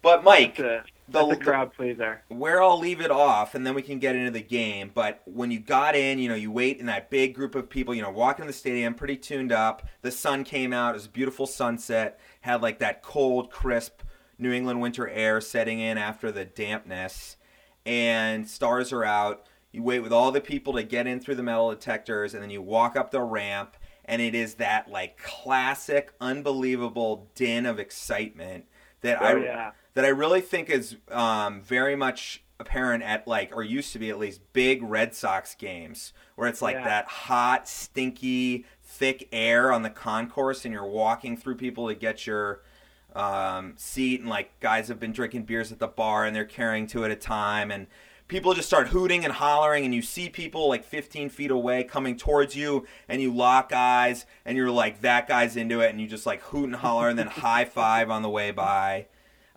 But 0.01 0.23
Mike, 0.23 0.57
That's 0.57 0.59
a, 0.59 0.83
the, 1.07 1.25
that's 1.27 1.31
a 1.31 1.35
crowd 1.37 1.73
pleaser. 1.73 2.23
where 2.27 2.61
I'll 2.61 2.79
leave 2.79 2.99
it 2.99 3.11
off, 3.11 3.55
and 3.55 3.65
then 3.65 3.73
we 3.73 3.81
can 3.81 3.99
get 3.99 4.15
into 4.15 4.31
the 4.31 4.41
game. 4.41 4.91
But 4.93 5.21
when 5.25 5.49
you 5.51 5.59
got 5.59 5.95
in, 5.95 6.19
you 6.19 6.27
know, 6.27 6.35
you 6.35 6.51
wait 6.51 6.79
in 6.79 6.87
that 6.87 7.09
big 7.09 7.35
group 7.35 7.55
of 7.55 7.69
people, 7.69 7.93
you 7.95 8.01
know, 8.01 8.11
walking 8.11 8.45
the 8.47 8.53
stadium, 8.53 8.95
pretty 8.95 9.15
tuned 9.15 9.51
up. 9.51 9.87
The 10.01 10.11
sun 10.11 10.43
came 10.43 10.73
out; 10.73 10.91
it 10.91 10.95
was 10.95 11.05
a 11.05 11.09
beautiful 11.09 11.45
sunset. 11.45 12.19
Had 12.41 12.61
like 12.61 12.79
that 12.79 13.01
cold, 13.01 13.49
crisp 13.49 14.01
New 14.37 14.51
England 14.51 14.81
winter 14.81 15.07
air 15.07 15.39
setting 15.39 15.79
in 15.79 15.97
after 15.97 16.31
the 16.31 16.45
dampness, 16.45 17.37
and 17.85 18.49
stars 18.49 18.91
are 18.91 19.05
out. 19.05 19.45
You 19.73 19.83
wait 19.83 19.99
with 20.01 20.13
all 20.13 20.31
the 20.31 20.39
people 20.39 20.73
to 20.73 20.83
get 20.83 21.07
in 21.07 21.19
through 21.19 21.35
the 21.35 21.43
metal 21.43 21.71
detectors, 21.71 22.33
and 22.33 22.41
then 22.41 22.49
you 22.51 22.61
walk 22.61 22.95
up 22.95 23.09
the 23.11 23.21
ramp, 23.21 23.75
and 24.05 24.21
it 24.21 24.35
is 24.35 24.53
that 24.55 24.89
like 24.89 25.17
classic, 25.17 26.13
unbelievable 26.21 27.27
din 27.35 27.65
of 27.65 27.79
excitement 27.79 28.65
that 29.01 29.21
I 29.21 29.33
Oh, 29.33 29.37
yeah. 29.37 29.71
that 29.95 30.05
I 30.05 30.09
really 30.09 30.41
think 30.41 30.69
is 30.69 30.95
um, 31.11 31.61
very 31.61 31.95
much 31.95 32.43
apparent 32.59 33.03
at 33.03 33.27
like 33.27 33.53
or 33.55 33.63
used 33.63 33.91
to 33.93 33.99
be 33.99 34.09
at 34.11 34.19
least 34.19 34.41
big 34.53 34.83
Red 34.83 35.13
Sox 35.15 35.55
games 35.55 36.13
where 36.35 36.47
it's 36.47 36.61
like 36.61 36.75
Yeah. 36.75 36.83
that 36.85 37.07
hot, 37.07 37.67
stinky, 37.67 38.65
thick 38.83 39.27
air 39.31 39.71
on 39.73 39.81
the 39.81 39.89
concourse, 39.89 40.65
and 40.65 40.73
you're 40.73 40.85
walking 40.85 41.35
through 41.35 41.55
people 41.55 41.87
to 41.87 41.95
get 41.95 42.27
your 42.27 42.61
um, 43.15 43.73
seat, 43.75 44.19
and 44.21 44.29
like 44.29 44.59
guys 44.59 44.87
have 44.87 44.99
been 44.99 45.11
drinking 45.13 45.43
beers 45.45 45.71
at 45.71 45.79
the 45.79 45.87
bar 45.87 46.25
and 46.25 46.35
they're 46.35 46.45
carrying 46.45 46.85
two 46.85 47.03
at 47.03 47.09
a 47.11 47.15
time, 47.15 47.71
and 47.71 47.87
people 48.33 48.55
just 48.55 48.67
start 48.67 48.87
hooting 48.87 49.23
and 49.23 49.31
hollering, 49.31 49.85
and 49.85 49.93
you 49.93 50.01
see 50.01 50.27
people 50.27 50.67
like 50.67 50.83
15 50.83 51.29
feet 51.29 51.51
away 51.51 51.83
coming 51.83 52.17
towards 52.17 52.55
you, 52.55 52.83
and 53.07 53.21
you 53.21 53.31
lock 53.31 53.71
eyes, 53.71 54.25
and 54.43 54.57
you're 54.57 54.71
like, 54.71 55.01
that 55.01 55.27
guy's 55.27 55.55
into 55.55 55.81
it, 55.81 55.91
and 55.91 56.01
you 56.01 56.07
just 56.07 56.25
like 56.25 56.41
hoot 56.41 56.63
and 56.63 56.77
holler, 56.77 57.09
and 57.09 57.19
then 57.19 57.27
high 57.43 57.63
five 57.63 58.09
on 58.09 58.23
the 58.23 58.29
way 58.31 58.49
by. 58.49 59.05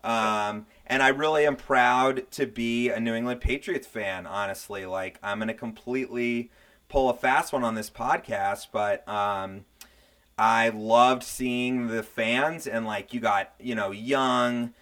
Um, 0.05 0.67
and 0.87 1.03
I 1.03 1.09
really 1.09 1.47
am 1.47 1.57
proud 1.57 2.31
to 2.33 2.45
be 2.47 2.91
a 2.91 3.01
New 3.01 3.15
England 3.15 3.41
Patriots 3.41 3.87
fan, 3.87 4.27
honestly. 4.27 4.85
Like, 4.85 5.19
I'm 5.23 5.39
going 5.39 5.49
to 5.49 5.55
completely 5.55 6.51
pull 6.91 7.09
a 7.09 7.15
fast 7.15 7.55
one 7.55 7.65
on 7.65 7.77
this 7.77 7.89
podcast, 7.89 8.67
but 8.73 9.09
um, 9.09 9.65
I 10.37 10.69
loved 10.69 11.23
seeing 11.23 11.87
the 11.87 12.03
fans, 12.03 12.67
and 12.67 12.85
like, 12.85 13.15
you 13.15 13.21
got, 13.21 13.55
you 13.59 13.75
know, 13.75 13.91
young 13.91 14.75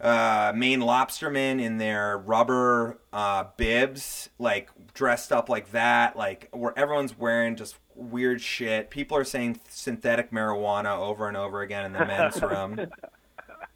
uh, 0.00 0.52
Maine 0.54 0.80
lobstermen 0.80 1.60
in 1.60 1.78
their 1.78 2.18
rubber 2.18 2.98
uh, 3.12 3.44
bibs, 3.56 4.28
like 4.38 4.70
dressed 4.92 5.32
up 5.32 5.48
like 5.48 5.70
that, 5.72 6.16
like 6.16 6.48
where 6.52 6.76
everyone's 6.78 7.16
wearing 7.18 7.56
just 7.56 7.76
weird 7.94 8.40
shit. 8.40 8.90
People 8.90 9.16
are 9.16 9.24
saying 9.24 9.60
synthetic 9.68 10.30
marijuana 10.30 10.98
over 10.98 11.28
and 11.28 11.36
over 11.36 11.62
again 11.62 11.86
in 11.86 11.92
the 11.92 12.04
men's 12.04 12.42
room, 12.42 12.80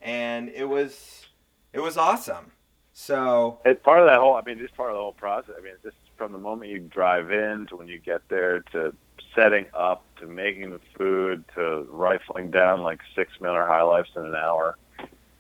and 0.03 0.49
it 0.49 0.69
was 0.69 1.27
it 1.73 1.81
was 1.81 1.97
awesome. 1.97 2.53
So 2.93 3.61
It's 3.65 3.83
part 3.85 4.01
of 4.01 4.09
that 4.09 4.19
whole. 4.19 4.35
I 4.35 4.43
mean, 4.43 4.59
just 4.59 4.75
part 4.77 4.91
of 4.91 4.97
the 4.97 5.01
whole 5.01 5.13
process. 5.13 5.55
I 5.57 5.63
mean, 5.63 5.73
it's 5.75 5.85
just 5.85 5.97
from 6.17 6.33
the 6.33 6.39
moment 6.39 6.71
you 6.71 6.81
drive 6.81 7.31
in 7.31 7.67
to 7.69 7.77
when 7.77 7.87
you 7.87 8.01
get 8.01 8.29
there 8.29 8.61
to 8.73 8.93
setting 9.37 9.67
up 9.73 10.05
to 10.17 10.27
making 10.27 10.71
the 10.71 10.81
food 10.97 11.45
to 11.55 11.87
rifling 11.91 12.51
down 12.51 12.83
like 12.83 12.99
six 13.15 13.31
Miller 13.41 13.65
High 13.67 13.83
Lifes 13.83 14.11
in 14.17 14.25
an 14.25 14.35
hour 14.35 14.77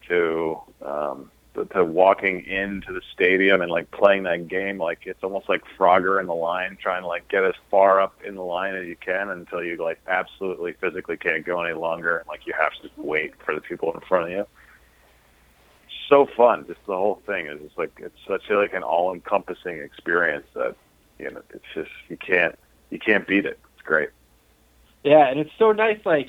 to 0.08 0.60
um, 0.84 1.30
to, 1.54 1.64
to 1.66 1.84
walking 1.84 2.44
into 2.44 2.92
the 2.92 3.02
stadium 3.14 3.62
and 3.62 3.70
like 3.70 3.90
playing 3.90 4.24
that 4.24 4.48
game 4.48 4.78
like 4.78 5.00
it's 5.06 5.22
almost 5.22 5.48
like 5.48 5.62
Frogger 5.78 6.20
in 6.20 6.26
the 6.26 6.34
line 6.34 6.76
trying 6.80 7.02
to 7.02 7.08
like 7.08 7.28
get 7.28 7.44
as 7.44 7.54
far 7.70 8.00
up 8.00 8.14
in 8.24 8.34
the 8.34 8.42
line 8.42 8.74
as 8.74 8.86
you 8.86 8.96
can 8.96 9.30
until 9.30 9.62
you 9.62 9.76
like 9.76 10.00
absolutely 10.06 10.72
physically 10.74 11.16
can't 11.16 11.44
go 11.44 11.62
any 11.62 11.74
longer 11.74 12.18
and 12.18 12.28
like 12.28 12.46
you 12.46 12.54
have 12.58 12.72
to 12.82 12.90
wait 12.96 13.34
for 13.44 13.54
the 13.54 13.60
people 13.60 13.92
in 13.94 14.00
front 14.00 14.24
of 14.24 14.30
you 14.30 14.46
so 16.08 16.26
fun. 16.36 16.66
Just 16.66 16.80
the 16.86 16.96
whole 16.96 17.20
thing 17.26 17.46
is 17.46 17.60
just 17.60 17.78
like 17.78 17.92
it's 17.98 18.18
such 18.26 18.48
a, 18.50 18.56
like 18.56 18.72
an 18.72 18.82
all 18.82 19.14
encompassing 19.14 19.78
experience 19.78 20.46
that 20.54 20.74
you 21.18 21.30
know 21.30 21.42
it's 21.50 21.64
just 21.74 21.90
you 22.08 22.16
can't 22.16 22.58
you 22.90 22.98
can't 22.98 23.26
beat 23.26 23.46
it. 23.46 23.58
It's 23.74 23.86
great. 23.86 24.10
Yeah, 25.04 25.28
and 25.28 25.38
it's 25.38 25.52
so 25.58 25.72
nice. 25.72 26.00
Like, 26.04 26.28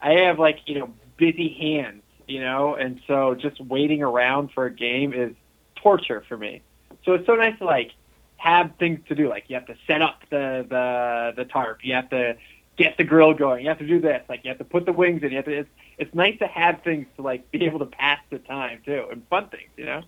I 0.00 0.20
have 0.20 0.38
like 0.38 0.60
you 0.66 0.78
know 0.78 0.92
busy 1.16 1.48
hands, 1.58 2.02
you 2.26 2.40
know, 2.40 2.74
and 2.74 3.00
so 3.06 3.34
just 3.34 3.60
waiting 3.60 4.02
around 4.02 4.50
for 4.52 4.66
a 4.66 4.70
game 4.70 5.12
is 5.12 5.34
torture 5.76 6.24
for 6.28 6.36
me. 6.36 6.62
So 7.04 7.12
it's 7.12 7.26
so 7.26 7.34
nice 7.34 7.58
to 7.58 7.64
like 7.64 7.92
have 8.36 8.72
things 8.78 9.00
to 9.08 9.14
do. 9.14 9.28
Like 9.28 9.44
you 9.48 9.54
have 9.54 9.66
to 9.66 9.76
set 9.86 10.02
up 10.02 10.20
the 10.30 10.66
the 10.68 11.32
the 11.36 11.44
tarp. 11.44 11.78
You 11.82 11.94
have 11.94 12.10
to 12.10 12.36
get 12.76 12.96
the 12.96 13.04
grill 13.04 13.34
going. 13.34 13.62
You 13.62 13.68
have 13.68 13.78
to 13.78 13.86
do 13.86 14.00
this. 14.00 14.22
Like 14.28 14.44
you 14.44 14.48
have 14.50 14.58
to 14.58 14.64
put 14.64 14.86
the 14.86 14.92
wings 14.92 15.22
in. 15.22 15.30
You 15.30 15.36
have 15.36 15.46
to. 15.46 15.58
It's, 15.58 15.70
it's 15.98 16.14
nice 16.14 16.38
to 16.40 16.46
have 16.46 16.82
things 16.82 17.06
to 17.16 17.22
like 17.22 17.50
be 17.50 17.64
able 17.64 17.78
to 17.78 17.86
pass 17.86 18.20
the 18.30 18.38
time 18.38 18.80
too, 18.84 19.06
and 19.10 19.26
fun 19.28 19.48
things, 19.48 19.70
you 19.76 19.86
know. 19.86 20.02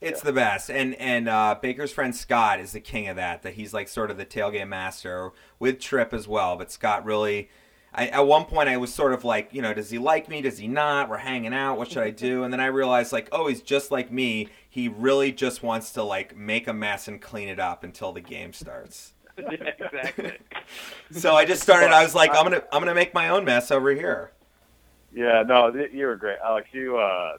It's 0.00 0.20
the 0.20 0.32
best, 0.32 0.70
and 0.70 0.94
and 0.94 1.28
uh, 1.28 1.56
Baker's 1.60 1.92
friend 1.92 2.14
Scott 2.14 2.60
is 2.60 2.70
the 2.70 2.80
king 2.80 3.08
of 3.08 3.16
that. 3.16 3.42
That 3.42 3.54
he's 3.54 3.74
like 3.74 3.88
sort 3.88 4.12
of 4.12 4.16
the 4.16 4.24
tailgate 4.24 4.68
master 4.68 5.32
with 5.58 5.80
Trip 5.80 6.14
as 6.14 6.28
well. 6.28 6.56
But 6.56 6.70
Scott 6.70 7.04
really, 7.04 7.50
I, 7.98 8.06
at 8.06 8.26
one 8.28 8.44
point, 8.44 8.68
I 8.68 8.76
was 8.76 8.94
sort 8.94 9.12
of 9.12 9.24
like, 9.24 9.52
you 9.52 9.60
know, 9.60 9.74
does 9.74 9.90
he 9.90 9.98
like 9.98 10.28
me? 10.28 10.40
Does 10.40 10.56
he 10.56 10.68
not? 10.68 11.08
We're 11.08 11.16
hanging 11.16 11.52
out. 11.52 11.78
What 11.78 11.90
should 11.90 12.04
I 12.04 12.10
do? 12.10 12.44
And 12.44 12.52
then 12.52 12.60
I 12.60 12.66
realized, 12.66 13.12
like, 13.12 13.28
oh, 13.32 13.48
he's 13.48 13.60
just 13.60 13.90
like 13.90 14.12
me. 14.12 14.50
He 14.70 14.86
really 14.86 15.32
just 15.32 15.64
wants 15.64 15.90
to 15.94 16.04
like 16.04 16.36
make 16.36 16.68
a 16.68 16.72
mess 16.72 17.08
and 17.08 17.20
clean 17.20 17.48
it 17.48 17.58
up 17.58 17.82
until 17.82 18.12
the 18.12 18.20
game 18.20 18.52
starts. 18.52 19.14
yeah, 19.36 19.50
exactly. 19.80 20.38
So 21.10 21.34
I 21.34 21.44
just 21.44 21.60
started. 21.60 21.90
I 21.90 22.04
was 22.04 22.14
like, 22.14 22.30
I'm 22.30 22.44
gonna 22.44 22.62
I'm 22.72 22.80
gonna 22.80 22.94
make 22.94 23.14
my 23.14 23.30
own 23.30 23.44
mess 23.44 23.72
over 23.72 23.90
here. 23.90 24.30
Yeah, 25.12 25.42
no, 25.44 25.74
you 25.92 26.06
were 26.06 26.14
great, 26.14 26.38
Alex. 26.44 26.68
You 26.70 26.98
uh, 26.98 27.38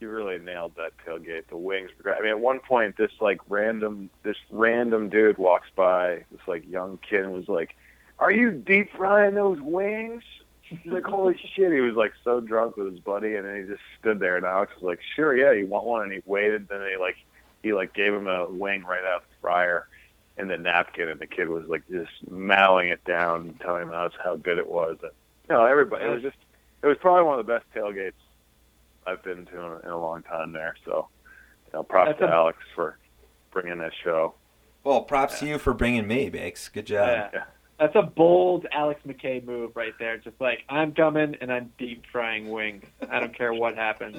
you 0.00 0.08
really 0.08 0.38
nailed 0.38 0.76
that 0.76 0.92
tailgate. 1.04 1.48
The 1.48 1.56
wings 1.56 1.90
were 1.98 2.04
great. 2.04 2.18
I 2.18 2.20
mean, 2.20 2.30
at 2.30 2.38
one 2.38 2.60
point, 2.60 2.96
this 2.96 3.10
like 3.20 3.40
random 3.48 4.10
this 4.22 4.36
random 4.48 5.08
dude 5.08 5.38
walks 5.38 5.70
by. 5.74 6.24
This 6.30 6.46
like 6.46 6.62
young 6.70 7.00
kid 7.08 7.24
and 7.24 7.32
was 7.32 7.48
like, 7.48 7.74
"Are 8.22 8.30
you 8.32 8.50
deep 8.52 8.90
frying 8.96 9.34
those 9.34 9.60
wings?" 9.60 10.22
He's 10.62 10.92
like, 10.92 11.04
"Holy 11.04 11.36
shit!" 11.54 11.72
He 11.72 11.80
was 11.80 11.94
like 11.96 12.12
so 12.24 12.40
drunk 12.40 12.76
with 12.76 12.90
his 12.92 13.00
buddy, 13.00 13.34
and 13.36 13.46
then 13.46 13.56
he 13.62 13.68
just 13.68 13.82
stood 14.00 14.20
there. 14.20 14.36
And 14.36 14.46
Alex 14.46 14.72
was 14.74 14.84
like, 14.84 15.00
"Sure, 15.16 15.36
yeah, 15.36 15.52
you 15.52 15.66
want 15.66 15.84
one?" 15.84 16.02
And 16.02 16.12
he 16.12 16.22
waited. 16.24 16.68
Then 16.68 16.80
he 16.90 16.96
like 16.96 17.16
he 17.62 17.72
like 17.72 17.92
gave 17.94 18.12
him 18.14 18.26
a 18.26 18.48
wing 18.48 18.84
right 18.84 19.04
out 19.04 19.22
of 19.22 19.28
the 19.28 19.34
fryer 19.40 19.88
and 20.38 20.48
the 20.48 20.56
napkin, 20.56 21.08
and 21.08 21.20
the 21.20 21.26
kid 21.26 21.48
was 21.48 21.66
like 21.66 21.82
just 21.90 22.10
mowing 22.30 22.88
it 22.88 23.04
down, 23.04 23.54
telling 23.60 23.82
him 23.82 23.88
how 23.90 24.10
how 24.22 24.36
good 24.36 24.58
it 24.58 24.68
was. 24.68 24.96
And, 25.02 25.12
you 25.48 25.54
know, 25.56 25.64
everybody. 25.64 26.04
It 26.04 26.08
was 26.08 26.22
just 26.22 26.36
it 26.82 26.86
was 26.86 26.96
probably 27.00 27.24
one 27.24 27.38
of 27.38 27.46
the 27.46 27.52
best 27.52 27.66
tailgates 27.74 28.12
I've 29.06 29.22
been 29.22 29.46
to 29.46 29.60
in, 29.60 29.80
in 29.84 29.90
a 29.90 29.98
long 30.00 30.22
time 30.22 30.52
there. 30.52 30.74
So, 30.84 31.08
you 31.66 31.72
know, 31.74 31.82
props 31.82 32.10
That's 32.10 32.20
to 32.20 32.26
a- 32.26 32.30
Alex 32.30 32.58
for 32.74 32.98
bringing 33.50 33.78
this 33.78 33.94
show. 34.02 34.34
Well, 34.84 35.02
props 35.02 35.38
to 35.40 35.46
you 35.46 35.58
for 35.58 35.74
bringing 35.74 36.08
me, 36.08 36.28
Bakes. 36.28 36.68
Good 36.68 36.86
job. 36.86 37.30
Yeah. 37.32 37.42
That's 37.82 37.96
a 37.96 38.02
bold 38.02 38.68
Alex 38.70 39.00
McKay 39.04 39.44
move 39.44 39.72
right 39.74 39.94
there. 39.98 40.16
Just 40.16 40.40
like 40.40 40.60
I'm 40.68 40.94
coming 40.94 41.34
and 41.40 41.52
I'm 41.52 41.72
deep 41.78 42.04
frying 42.12 42.48
wings. 42.48 42.84
I 43.10 43.18
don't 43.18 43.36
care 43.36 43.52
what 43.52 43.74
happens. 43.74 44.18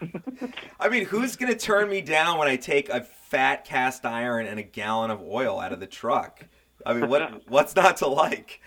I 0.78 0.88
mean, 0.88 1.04
who's 1.04 1.34
gonna 1.34 1.56
turn 1.56 1.88
me 1.88 2.02
down 2.02 2.38
when 2.38 2.46
I 2.46 2.54
take 2.54 2.88
a 2.90 3.00
fat 3.00 3.64
cast 3.64 4.06
iron 4.06 4.46
and 4.46 4.60
a 4.60 4.62
gallon 4.62 5.10
of 5.10 5.20
oil 5.22 5.58
out 5.58 5.72
of 5.72 5.80
the 5.80 5.88
truck? 5.88 6.46
I 6.86 6.94
mean, 6.94 7.08
what 7.08 7.42
what's 7.48 7.74
not 7.74 7.96
to 7.96 8.06
like? 8.06 8.60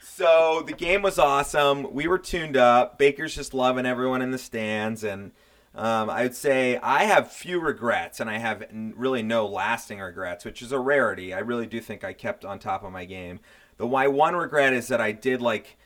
So 0.00 0.64
the 0.66 0.72
game 0.72 1.02
was 1.02 1.18
awesome. 1.18 1.92
We 1.92 2.06
were 2.06 2.18
tuned 2.18 2.56
up. 2.56 2.96
Baker's 2.96 3.34
just 3.34 3.52
loving 3.52 3.84
everyone 3.84 4.22
in 4.22 4.30
the 4.30 4.38
stands, 4.38 5.04
and 5.04 5.32
um, 5.74 6.10
I 6.10 6.22
would 6.24 6.34
say 6.34 6.76
I 6.78 7.04
have 7.04 7.30
few 7.32 7.60
regrets, 7.60 8.20
and 8.20 8.28
I 8.28 8.38
have 8.38 8.62
n- 8.62 8.92
really 8.96 9.22
no 9.22 9.46
lasting 9.46 10.00
regrets, 10.00 10.44
which 10.44 10.60
is 10.62 10.72
a 10.72 10.78
rarity. 10.78 11.32
I 11.32 11.38
really 11.38 11.66
do 11.66 11.80
think 11.80 12.04
I 12.04 12.12
kept 12.12 12.44
on 12.44 12.58
top 12.58 12.84
of 12.84 12.92
my 12.92 13.04
game. 13.04 13.40
The 13.78 13.86
my 13.86 14.06
one 14.08 14.36
regret 14.36 14.72
is 14.74 14.88
that 14.88 15.00
I 15.00 15.12
did 15.12 15.40
like 15.40 15.76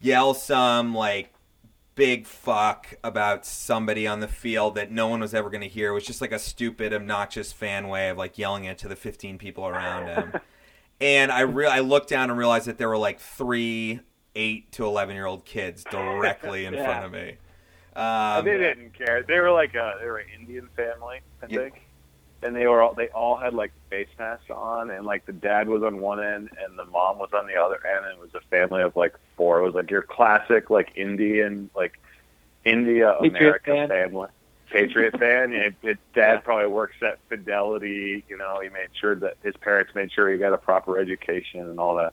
yell 0.00 0.34
some 0.34 0.94
like 0.94 1.32
big 1.94 2.26
fuck 2.26 2.92
about 3.02 3.46
somebody 3.46 4.06
on 4.06 4.20
the 4.20 4.28
field 4.28 4.74
that 4.74 4.90
no 4.92 5.08
one 5.08 5.20
was 5.20 5.32
ever 5.32 5.48
going 5.48 5.62
to 5.62 5.68
hear. 5.68 5.90
It 5.90 5.94
was 5.94 6.04
just 6.04 6.20
like 6.20 6.32
a 6.32 6.38
stupid, 6.38 6.92
obnoxious 6.92 7.52
fan 7.52 7.88
way 7.88 8.10
of 8.10 8.18
like 8.18 8.36
yelling 8.36 8.64
it 8.64 8.76
to 8.78 8.88
the 8.88 8.96
15 8.96 9.38
people 9.38 9.66
around 9.66 10.06
him. 10.14 10.32
and 11.00 11.32
I 11.32 11.40
re- 11.40 11.66
I 11.66 11.80
looked 11.80 12.10
down 12.10 12.28
and 12.28 12.38
realized 12.38 12.66
that 12.66 12.76
there 12.76 12.88
were 12.90 12.98
like 12.98 13.18
three 13.18 14.00
eight 14.34 14.70
to 14.72 14.84
11 14.84 15.14
year 15.16 15.24
old 15.24 15.46
kids 15.46 15.82
directly 15.90 16.66
in 16.66 16.74
Yeah. 16.74 16.84
front 16.84 17.06
of 17.06 17.12
me. 17.12 17.36
Um, 17.96 18.44
they 18.44 18.58
didn't 18.58 18.92
care. 18.96 19.22
They 19.22 19.38
were 19.40 19.50
like 19.50 19.74
a 19.74 19.94
they 20.00 20.06
were 20.06 20.18
an 20.18 20.26
Indian 20.38 20.68
family, 20.76 21.20
I 21.42 21.46
Yeah. 21.48 21.58
think. 21.60 21.82
And 22.42 22.54
they 22.54 22.66
were 22.66 22.82
all 22.82 22.94
they 22.94 23.08
all 23.08 23.36
had 23.36 23.54
like 23.54 23.72
face 23.88 24.08
masks 24.18 24.50
on, 24.50 24.90
and 24.90 25.06
like 25.06 25.24
the 25.24 25.32
dad 25.32 25.68
was 25.68 25.82
on 25.82 26.00
one 26.00 26.22
end 26.22 26.50
and 26.62 26.78
the 26.78 26.84
mom 26.84 27.18
was 27.18 27.30
on 27.32 27.46
the 27.46 27.56
other 27.56 27.78
end, 27.86 28.04
and 28.04 28.14
it 28.18 28.20
was 28.20 28.34
a 28.34 28.40
family 28.50 28.82
of 28.82 28.94
like 28.94 29.14
four. 29.36 29.60
It 29.60 29.64
was 29.64 29.74
like 29.74 29.90
your 29.90 30.02
classic 30.02 30.68
like 30.68 30.92
Indian 30.96 31.70
like 31.74 31.94
India 32.64 33.12
America 33.18 33.70
fan. 33.72 33.88
family. 33.88 34.28
Patriot 34.70 35.18
fan. 35.18 35.52
Yeah, 35.52 35.70
his 35.80 35.96
dad 36.14 36.44
probably 36.44 36.66
works 36.66 36.96
at 37.02 37.18
Fidelity. 37.28 38.24
You 38.28 38.36
know, 38.36 38.60
he 38.60 38.68
made 38.68 38.88
sure 39.00 39.14
that 39.14 39.36
his 39.42 39.56
parents 39.56 39.94
made 39.94 40.12
sure 40.12 40.30
he 40.30 40.38
got 40.38 40.52
a 40.52 40.58
proper 40.58 40.98
education 40.98 41.60
and 41.60 41.78
all 41.78 41.96
that. 41.96 42.12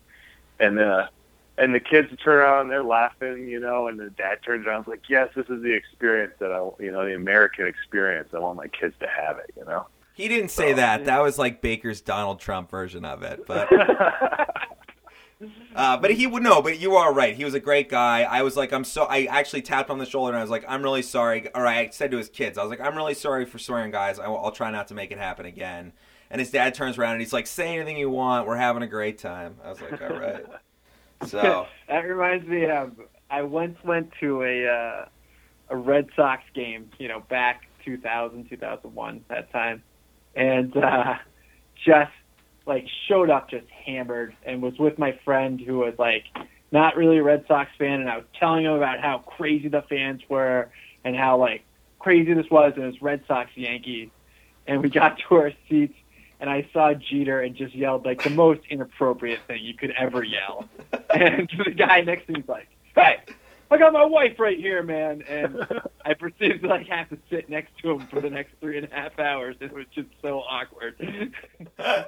And 0.60 0.80
uh, 0.80 1.08
and 1.58 1.74
the 1.74 1.80
kids 1.80 2.10
turn 2.24 2.40
around 2.40 2.62
and 2.62 2.72
they're 2.72 2.84
laughing, 2.84 3.48
you 3.48 3.60
know, 3.60 3.88
and 3.88 4.00
the 4.00 4.10
dad 4.10 4.40
turns 4.44 4.66
around 4.66 4.78
and 4.78 4.86
is 4.86 4.90
like, 4.90 5.10
"Yes, 5.10 5.30
this 5.36 5.46
is 5.50 5.62
the 5.62 5.74
experience 5.74 6.34
that 6.40 6.52
I, 6.52 6.68
you 6.84 6.92
know, 6.92 7.06
the 7.06 7.16
American 7.16 7.68
experience. 7.68 8.30
I 8.34 8.40
want 8.40 8.58
my 8.58 8.68
kids 8.68 8.96
to 9.00 9.08
have 9.08 9.38
it." 9.38 9.54
You 9.56 9.66
know. 9.66 9.88
he 10.14 10.28
didn't 10.28 10.52
say 10.52 10.74
that. 10.74 11.06
That 11.06 11.22
was 11.22 11.38
like 11.38 11.62
Baker's 11.62 12.02
Donald 12.02 12.40
Trump 12.40 12.70
version 12.70 13.06
of 13.06 13.24
it. 13.24 13.46
But 13.46 13.70
Uh, 15.76 15.98
but 15.98 16.12
he 16.12 16.28
would 16.28 16.44
know. 16.44 16.62
But 16.62 16.80
you 16.80 16.96
are 16.96 17.14
right. 17.14 17.36
He 17.36 17.46
was 17.46 17.54
a 17.54 17.60
great 17.60 17.90
guy. 17.90 18.24
I 18.24 18.42
was 18.44 18.56
like, 18.56 18.72
I'm 18.72 18.84
so. 18.84 19.04
I 19.06 19.26
actually 19.26 19.62
tapped 19.62 19.90
on 19.90 19.98
the 19.98 20.06
shoulder 20.06 20.32
and 20.32 20.40
I 20.40 20.42
was 20.42 20.52
like, 20.52 20.66
I'm 20.68 20.84
really 20.84 21.02
sorry. 21.02 21.50
Or 21.54 21.66
I 21.66 21.90
said 21.90 22.12
to 22.12 22.18
his 22.18 22.30
kids, 22.30 22.58
I 22.58 22.62
was 22.64 22.70
like, 22.70 22.82
I'm 22.82 22.96
really 22.96 23.14
sorry 23.14 23.46
for 23.46 23.60
swearing, 23.60 23.92
guys. 23.92 24.20
I, 24.20 24.28
will 24.28 24.52
try 24.52 24.72
not 24.72 24.88
to 24.90 24.94
make 24.94 25.12
it 25.12 25.18
happen 25.18 25.46
again. 25.46 25.94
And 26.30 26.40
his 26.40 26.52
dad 26.52 26.74
turns 26.74 26.98
around 26.98 27.14
and 27.14 27.22
he's 27.22 27.34
like, 27.34 27.48
Say 27.48 27.76
anything 27.76 27.98
you 27.98 28.10
want. 28.10 28.48
We're 28.48 28.58
having 28.58 28.84
a 28.84 28.88
great 28.88 29.18
time. 29.18 29.58
I 29.64 29.70
was 29.70 29.82
like, 29.82 30.02
All 30.02 30.18
right. 30.18 30.46
So. 31.26 31.68
That 31.90 32.08
reminds 32.08 32.48
me 32.48 32.66
of 32.66 32.94
I 33.30 33.42
once 33.44 33.78
went 33.84 34.12
to 34.20 34.42
a 34.42 34.68
uh, 34.68 35.06
a 35.70 35.76
Red 35.76 36.08
Sox 36.16 36.44
game, 36.54 36.90
you 36.98 37.08
know, 37.08 37.20
back 37.30 37.64
2000, 37.84 38.50
2001 38.50 39.26
that 39.28 39.52
time, 39.52 39.84
and 40.36 40.76
uh, 40.78 41.16
just 41.86 42.12
like 42.66 42.88
showed 43.08 43.30
up 43.30 43.50
just 43.50 43.68
hammered, 43.70 44.36
and 44.44 44.62
was 44.62 44.78
with 44.80 44.98
my 44.98 45.20
friend 45.26 45.60
who 45.60 45.80
was 45.80 45.94
like 46.00 46.26
not 46.72 46.96
really 46.96 47.18
a 47.18 47.24
Red 47.24 47.46
Sox 47.48 47.70
fan, 47.78 48.02
and 48.02 48.10
I 48.10 48.18
was 48.18 48.26
telling 48.40 48.66
him 48.66 48.74
about 48.74 49.00
how 49.00 49.20
crazy 49.20 49.68
the 49.68 49.84
fans 49.84 50.22
were 50.30 50.70
and 51.04 51.16
how 51.16 51.38
like 51.38 51.64
crazy 52.00 52.34
this 52.34 52.50
was, 52.50 52.74
and 52.76 52.84
it 52.84 52.88
was 52.88 53.02
Red 53.02 53.24
Sox 53.28 53.50
Yankees, 53.56 54.10
and 54.68 54.82
we 54.82 54.90
got 54.90 55.20
to 55.20 55.36
our 55.36 55.52
seats. 55.70 55.96
And 56.44 56.52
I 56.52 56.68
saw 56.74 56.94
Jeter 56.94 57.40
and 57.40 57.56
just 57.56 57.74
yelled 57.74 58.04
like 58.06 58.22
the 58.22 58.30
most 58.30 58.60
inappropriate 58.70 59.40
thing 59.48 59.64
you 59.64 59.76
could 59.76 59.94
ever 59.98 60.26
yell. 60.26 60.68
And 61.16 61.50
the 61.64 61.72
guy 61.72 62.02
next 62.02 62.26
to 62.26 62.34
me's 62.34 62.48
like, 62.50 62.68
"Hey, 62.96 63.20
I 63.72 63.78
got 63.78 63.94
my 63.94 64.04
wife 64.04 64.38
right 64.40 64.58
here, 64.58 64.84
man." 64.84 65.22
And 65.22 65.66
I 66.06 66.16
proceeded 66.16 66.64
to 66.64 66.68
like 66.68 66.86
have 66.88 67.08
to 67.12 67.18
sit 67.30 67.50
next 67.50 67.78
to 67.82 67.92
him 67.92 68.08
for 68.08 68.20
the 68.20 68.30
next 68.30 68.56
three 68.60 68.78
and 68.78 68.92
a 68.92 68.94
half 68.94 69.18
hours. 69.20 69.56
It 69.62 69.72
was 69.72 69.86
just 69.96 70.10
so 70.22 70.40
awkward. 70.40 70.98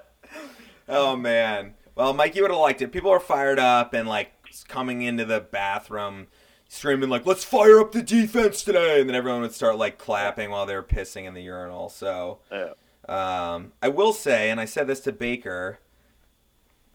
oh 0.90 1.16
man. 1.16 1.76
Well, 1.96 2.14
Mikey 2.14 2.42
would 2.42 2.52
have 2.52 2.60
liked 2.60 2.82
it. 2.82 2.92
People 2.92 3.12
are 3.12 3.22
fired 3.22 3.60
up 3.60 3.94
and 3.94 4.06
like 4.06 4.34
coming 4.68 5.02
into 5.02 5.24
the 5.24 5.40
bathroom 5.40 6.28
screaming 6.68 7.10
like, 7.10 7.26
"Let's 7.26 7.46
fire 7.46 7.80
up 7.80 7.94
the 7.94 8.02
defense 8.02 8.64
today!" 8.64 9.00
And 9.00 9.10
then 9.10 9.16
everyone 9.16 9.42
would 9.42 9.54
start 9.54 9.78
like 9.78 9.98
clapping 9.98 10.50
while 10.50 10.66
they 10.66 10.76
were 10.76 10.84
pissing 10.84 11.24
in 11.24 11.36
the 11.36 11.44
urinal. 11.44 11.88
So 11.88 12.40
Yeah. 12.52 12.74
Um, 13.08 13.74
I 13.82 13.90
will 13.90 14.14
say, 14.14 14.50
and 14.50 14.60
I 14.60 14.66
said 14.66 14.88
this 14.88 15.00
to 15.02 15.12
Baker. 15.12 15.80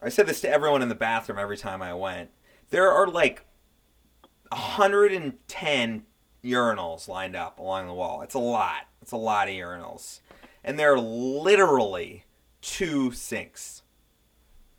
I 0.01 0.09
said 0.09 0.27
this 0.27 0.41
to 0.41 0.49
everyone 0.49 0.81
in 0.81 0.89
the 0.89 0.95
bathroom 0.95 1.39
every 1.39 1.57
time 1.57 1.81
I 1.81 1.93
went. 1.93 2.31
There 2.69 2.91
are 2.91 3.07
like 3.07 3.45
110 4.49 6.03
urinals 6.43 7.07
lined 7.07 7.35
up 7.35 7.59
along 7.59 7.87
the 7.87 7.93
wall. 7.93 8.21
It's 8.21 8.33
a 8.33 8.39
lot. 8.39 8.87
It's 9.01 9.11
a 9.11 9.17
lot 9.17 9.47
of 9.47 9.53
urinals. 9.53 10.19
And 10.63 10.77
there 10.77 10.93
are 10.93 10.99
literally 10.99 12.25
two 12.61 13.11
sinks. 13.11 13.83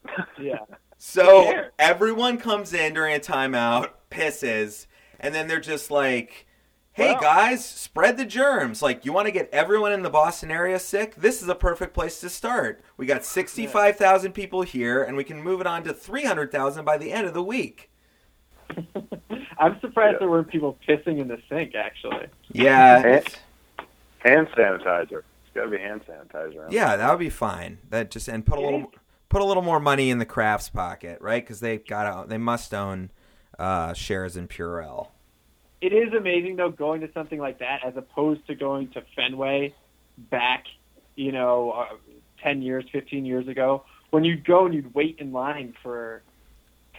yeah. 0.41 0.59
So 0.99 1.69
everyone 1.79 2.39
comes 2.39 2.73
in 2.73 2.95
during 2.95 3.17
a 3.17 3.19
timeout, 3.19 3.91
pisses, 4.11 4.87
and 5.19 5.35
then 5.35 5.49
they're 5.49 5.61
just 5.61 5.91
like, 5.91 6.47
"Hey 6.95 7.13
Well- 7.13 7.21
guys, 7.21 7.65
spread 7.65 8.17
the 8.19 8.25
germs. 8.25 8.83
Like, 8.83 9.05
you 9.05 9.13
want 9.13 9.27
to 9.27 9.33
get 9.33 9.49
everyone 9.53 9.93
in 9.93 10.03
the 10.03 10.11
Boston 10.11 10.51
area 10.51 10.79
sick? 10.79 11.15
This 11.15 11.43
is 11.43 11.49
a 11.49 11.55
perfect 11.55 11.95
place 11.95 12.21
to 12.21 12.29
start. 12.29 12.81
We 12.97 13.07
got 13.07 13.25
sixty-five 13.25 13.97
thousand 13.97 14.33
people 14.33 14.63
here, 14.63 15.03
and 15.03 15.17
we 15.17 15.25
can 15.25 15.43
move 15.43 15.61
it 15.61 15.67
on 15.67 15.83
to 15.85 15.93
three 15.95 16.25
hundred 16.25 16.53
thousand 16.53 16.85
by 16.85 16.99
the 16.99 17.13
end 17.13 17.27
of 17.27 17.35
the 17.35 17.43
week." 17.43 17.91
I'm 19.59 19.79
surprised 19.81 20.15
Yeah. 20.15 20.19
there 20.21 20.29
weren't 20.31 20.49
people 20.49 20.79
pissing 20.89 21.19
in 21.21 21.29
the 21.29 21.41
sink. 21.49 21.75
Actually, 21.75 22.27
Yeah, 22.51 22.99
Hand- 23.01 23.39
hand 24.19 24.49
sanitizer. 24.57 25.23
It's 25.45 25.55
got 25.55 25.65
to 25.65 25.69
be 25.71 25.79
hand 25.79 26.03
sanitizer. 26.07 26.67
yeah, 26.71 26.97
that 26.97 27.11
would 27.11 27.19
be 27.19 27.31
fine. 27.31 27.79
That 27.91 28.11
just 28.11 28.29
and 28.29 28.45
put 28.45 28.59
a 28.59 28.63
little 28.63 28.91
put 29.29 29.41
a 29.43 29.45
little 29.45 29.63
more 29.63 29.81
money 29.81 30.11
in 30.11 30.19
the 30.19 30.27
Krafts 30.27 30.73
pocket, 30.73 31.21
right? 31.21 31.43
Because 31.43 31.61
they 31.61 31.79
got 31.79 32.29
they 32.29 32.39
must 32.39 32.73
own 32.75 33.11
uh, 33.59 33.93
shares 33.95 34.37
in 34.37 34.49
Purell. 34.49 35.09
It 35.83 35.93
is 35.93 36.15
amazing 36.15 36.57
though 36.57 36.71
going 36.71 37.01
to 37.01 37.13
something 37.13 37.41
like 37.41 37.59
that 37.59 37.81
as 37.85 37.97
opposed 37.97 38.47
to 38.47 38.55
going 38.55 38.89
to 38.91 39.03
Fenway 39.17 39.75
back, 40.17 40.65
you 41.17 41.33
know, 41.33 41.73
uh, 41.73 41.97
ten 42.43 42.63
years, 42.63 42.85
fifteen 42.93 43.27
years 43.27 43.49
ago. 43.49 43.85
When 44.11 44.25
you'd 44.25 44.45
go 44.45 44.65
and 44.65 44.75
you'd 44.75 44.95
wait 44.95 45.17
in 45.19 45.33
line 45.33 45.75
for 45.83 46.23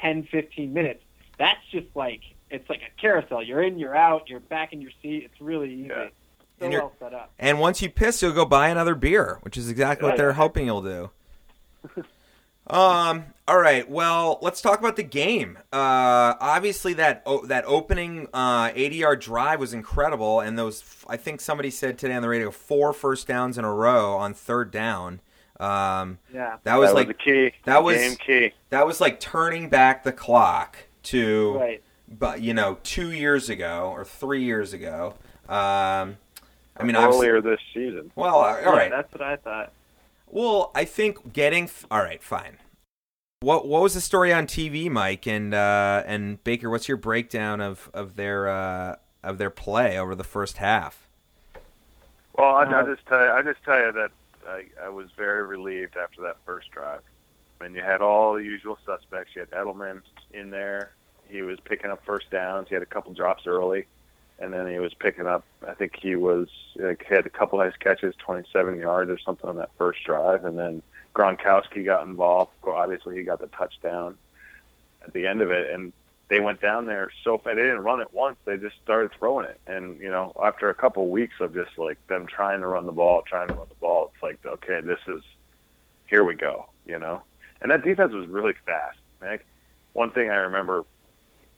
10, 0.02 0.28
15 0.32 0.74
minutes, 0.74 1.04
that's 1.38 1.60
just 1.72 1.88
like 1.96 2.22
it's 2.50 2.70
like 2.70 2.82
a 2.82 3.02
carousel. 3.02 3.42
You're 3.42 3.64
in, 3.64 3.80
you're 3.80 3.96
out, 3.96 4.30
you're 4.30 4.42
back 4.42 4.74
in 4.74 4.82
your 4.82 4.92
seat. 5.02 5.24
It's 5.24 5.40
really 5.40 5.74
easy. 5.74 5.90
Yeah. 5.90 6.08
So 6.60 6.66
And 6.66 6.74
well 6.74 6.94
set 7.00 7.14
up. 7.14 7.32
And 7.40 7.60
once 7.60 7.82
you 7.82 7.90
piss, 7.90 8.22
you'll 8.22 8.34
go 8.34 8.46
buy 8.46 8.68
another 8.68 8.96
beer, 8.96 9.40
which 9.42 9.58
is 9.58 9.70
exactly 9.70 10.10
what 10.10 10.18
they're 10.18 10.34
hoping 10.34 10.66
you'll 10.66 10.82
do. 10.82 11.10
um. 12.68 13.26
All 13.46 13.60
right. 13.60 13.90
Well, 13.90 14.40
let's 14.42 14.62
talk 14.62 14.80
about 14.80 14.96
the 14.96 15.04
game. 15.04 15.58
Uh, 15.74 16.34
obviously 16.40 16.94
that 16.94 17.22
o- 17.26 17.46
that 17.48 17.66
opening 17.68 18.30
uh, 18.34 18.72
80 18.74 18.96
yard 18.96 19.20
drive 19.20 19.60
was 19.60 19.74
incredible, 19.74 20.40
and 20.40 20.58
those 20.58 20.82
I 21.10 21.18
think 21.18 21.42
somebody 21.42 21.70
said 21.70 21.98
today 21.98 22.14
on 22.14 22.22
the 22.22 22.30
radio 22.30 22.52
four 22.52 22.94
first 22.94 23.28
downs 23.28 23.58
in 23.58 23.66
a 23.66 23.74
row 23.74 24.14
on 24.14 24.34
third 24.34 24.72
down. 24.72 25.20
Um, 25.60 26.20
Yeah. 26.34 26.56
that 26.64 26.78
was 26.78 26.94
like 26.94 27.08
the 27.10 27.14
key. 27.14 27.52
that 27.66 27.84
was- 27.84 27.98
game 27.98 28.16
key. 28.16 28.54
that 28.70 28.88
was 28.88 29.02
like 29.02 29.20
turning 29.20 29.68
back 29.68 30.04
the 30.06 30.14
clock 30.14 30.78
to 31.04 31.58
Right. 31.58 31.84
but 32.08 32.42
you 32.42 32.54
know 32.54 32.78
two 32.84 33.12
years 33.12 33.50
ago 33.50 33.92
or 33.94 34.06
three 34.06 34.44
years 34.44 34.72
ago. 34.72 35.16
Um, 35.50 36.16
I 36.78 36.84
mean, 36.84 36.96
earlier 36.96 37.42
this 37.42 37.60
season. 37.74 38.10
well, 38.16 38.36
all 38.38 38.58
Yeah, 38.58 38.70
right. 38.70 38.90
That's 38.90 39.12
what 39.12 39.22
I 39.22 39.36
thought. 39.36 39.74
Well, 40.34 40.72
I 40.74 40.84
think 40.86 41.32
getting 41.32 41.70
all 41.92 42.00
right, 42.00 42.22
fine. 42.22 42.58
What 43.42 43.68
what 43.68 43.84
was 43.84 43.94
the 43.94 44.02
story 44.02 44.34
on 44.34 44.48
TV, 44.48 44.90
Mike 44.90 45.28
and 45.28 45.54
uh, 45.54 46.02
and 46.08 46.44
Baker? 46.44 46.72
What's 46.72 46.88
your 46.88 46.98
breakdown 46.98 47.62
of 47.62 47.92
of 47.94 48.16
their 48.16 48.48
uh, 48.48 48.96
of 49.22 49.38
their 49.38 49.52
play 49.52 50.00
over 50.00 50.16
the 50.16 50.24
first 50.24 50.58
half? 50.58 51.08
Well, 52.36 52.56
I, 52.56 52.64
Uh, 52.64 52.82
I 52.82 52.84
just 52.84 53.06
tell 53.06 53.24
you, 53.24 53.32
I 53.32 53.42
just 53.44 53.64
tell 53.64 53.78
you 53.78 53.92
that 53.92 54.10
I, 54.48 54.66
I 54.84 54.90
was 54.90 55.10
very 55.16 55.44
relieved 55.44 55.98
after 55.98 56.24
that 56.24 56.38
first 56.48 56.72
drive. 56.72 57.02
I 57.62 57.66
mean, 57.66 57.76
you 57.76 57.84
had 57.84 58.02
all 58.02 58.34
the 58.34 58.44
usual 58.44 58.80
suspects. 58.88 59.36
You 59.36 59.42
had 59.42 59.52
Edelman 59.52 60.02
in 60.32 60.50
there. 60.50 60.94
He 61.30 61.44
was 61.44 61.60
picking 61.60 61.92
up 61.92 62.04
first 62.06 62.32
downs. 62.32 62.70
He 62.70 62.74
had 62.74 62.82
a 62.82 62.88
couple 62.88 63.14
drops 63.14 63.46
early. 63.46 63.86
And 64.44 64.54
then 64.54 64.68
he 64.68 64.78
was 64.78 64.94
picking 64.94 65.26
up. 65.26 65.46
I 65.66 65.74
think 65.74 65.96
he 65.96 66.16
was 66.16 66.50
like, 66.76 67.06
had 67.06 67.26
a 67.26 67.30
couple 67.30 67.60
nice 67.60 67.76
catches, 67.80 68.14
27 68.18 68.78
yards 68.78 69.10
or 69.10 69.18
something 69.18 69.50
on 69.50 69.56
that 69.56 69.72
first 69.78 70.04
drive, 70.04 70.44
and 70.44 70.60
then 70.60 70.82
Gronkowski 71.16 71.86
got 71.86 72.06
involved. 72.06 72.52
Obviously, 72.64 73.16
he 73.16 73.24
got 73.24 73.40
the 73.40 73.48
touchdown 73.48 74.18
at 75.02 75.14
the 75.14 75.28
end 75.28 75.42
of 75.42 75.52
it, 75.52 75.72
and 75.72 75.94
they 76.28 76.42
went 76.42 76.62
down 76.62 76.86
there 76.86 77.10
so 77.24 77.38
fast. 77.38 77.56
They 77.56 77.62
didn't 77.62 77.84
run 77.84 78.02
it 78.02 78.14
once; 78.14 78.38
they 78.44 78.58
just 78.58 78.76
started 78.84 79.12
throwing 79.18 79.46
it. 79.46 79.60
And 79.66 80.00
you 80.02 80.10
know, 80.10 80.34
after 80.44 80.70
a 80.70 80.76
couple 80.76 81.08
weeks 81.10 81.36
of 81.40 81.54
just 81.54 81.78
like 81.78 82.06
them 82.08 82.28
trying 82.28 82.60
to 82.60 82.68
run 82.68 82.86
the 82.86 82.92
ball, 82.92 83.24
trying 83.26 83.48
to 83.48 83.54
run 83.54 83.68
the 83.70 83.76
ball, 83.76 84.12
it's 84.14 84.22
like, 84.22 84.40
okay, 84.46 84.82
this 84.82 85.00
is 85.08 85.24
here 86.08 86.26
we 86.26 86.36
go. 86.36 86.66
You 86.86 87.00
know, 87.00 87.24
and 87.62 87.72
that 87.72 87.84
defense 87.84 88.12
was 88.14 88.28
really 88.28 88.54
fast. 88.66 88.98
Like, 89.22 89.46
one 89.94 90.12
thing 90.12 90.30
I 90.30 90.36
remember 90.36 90.84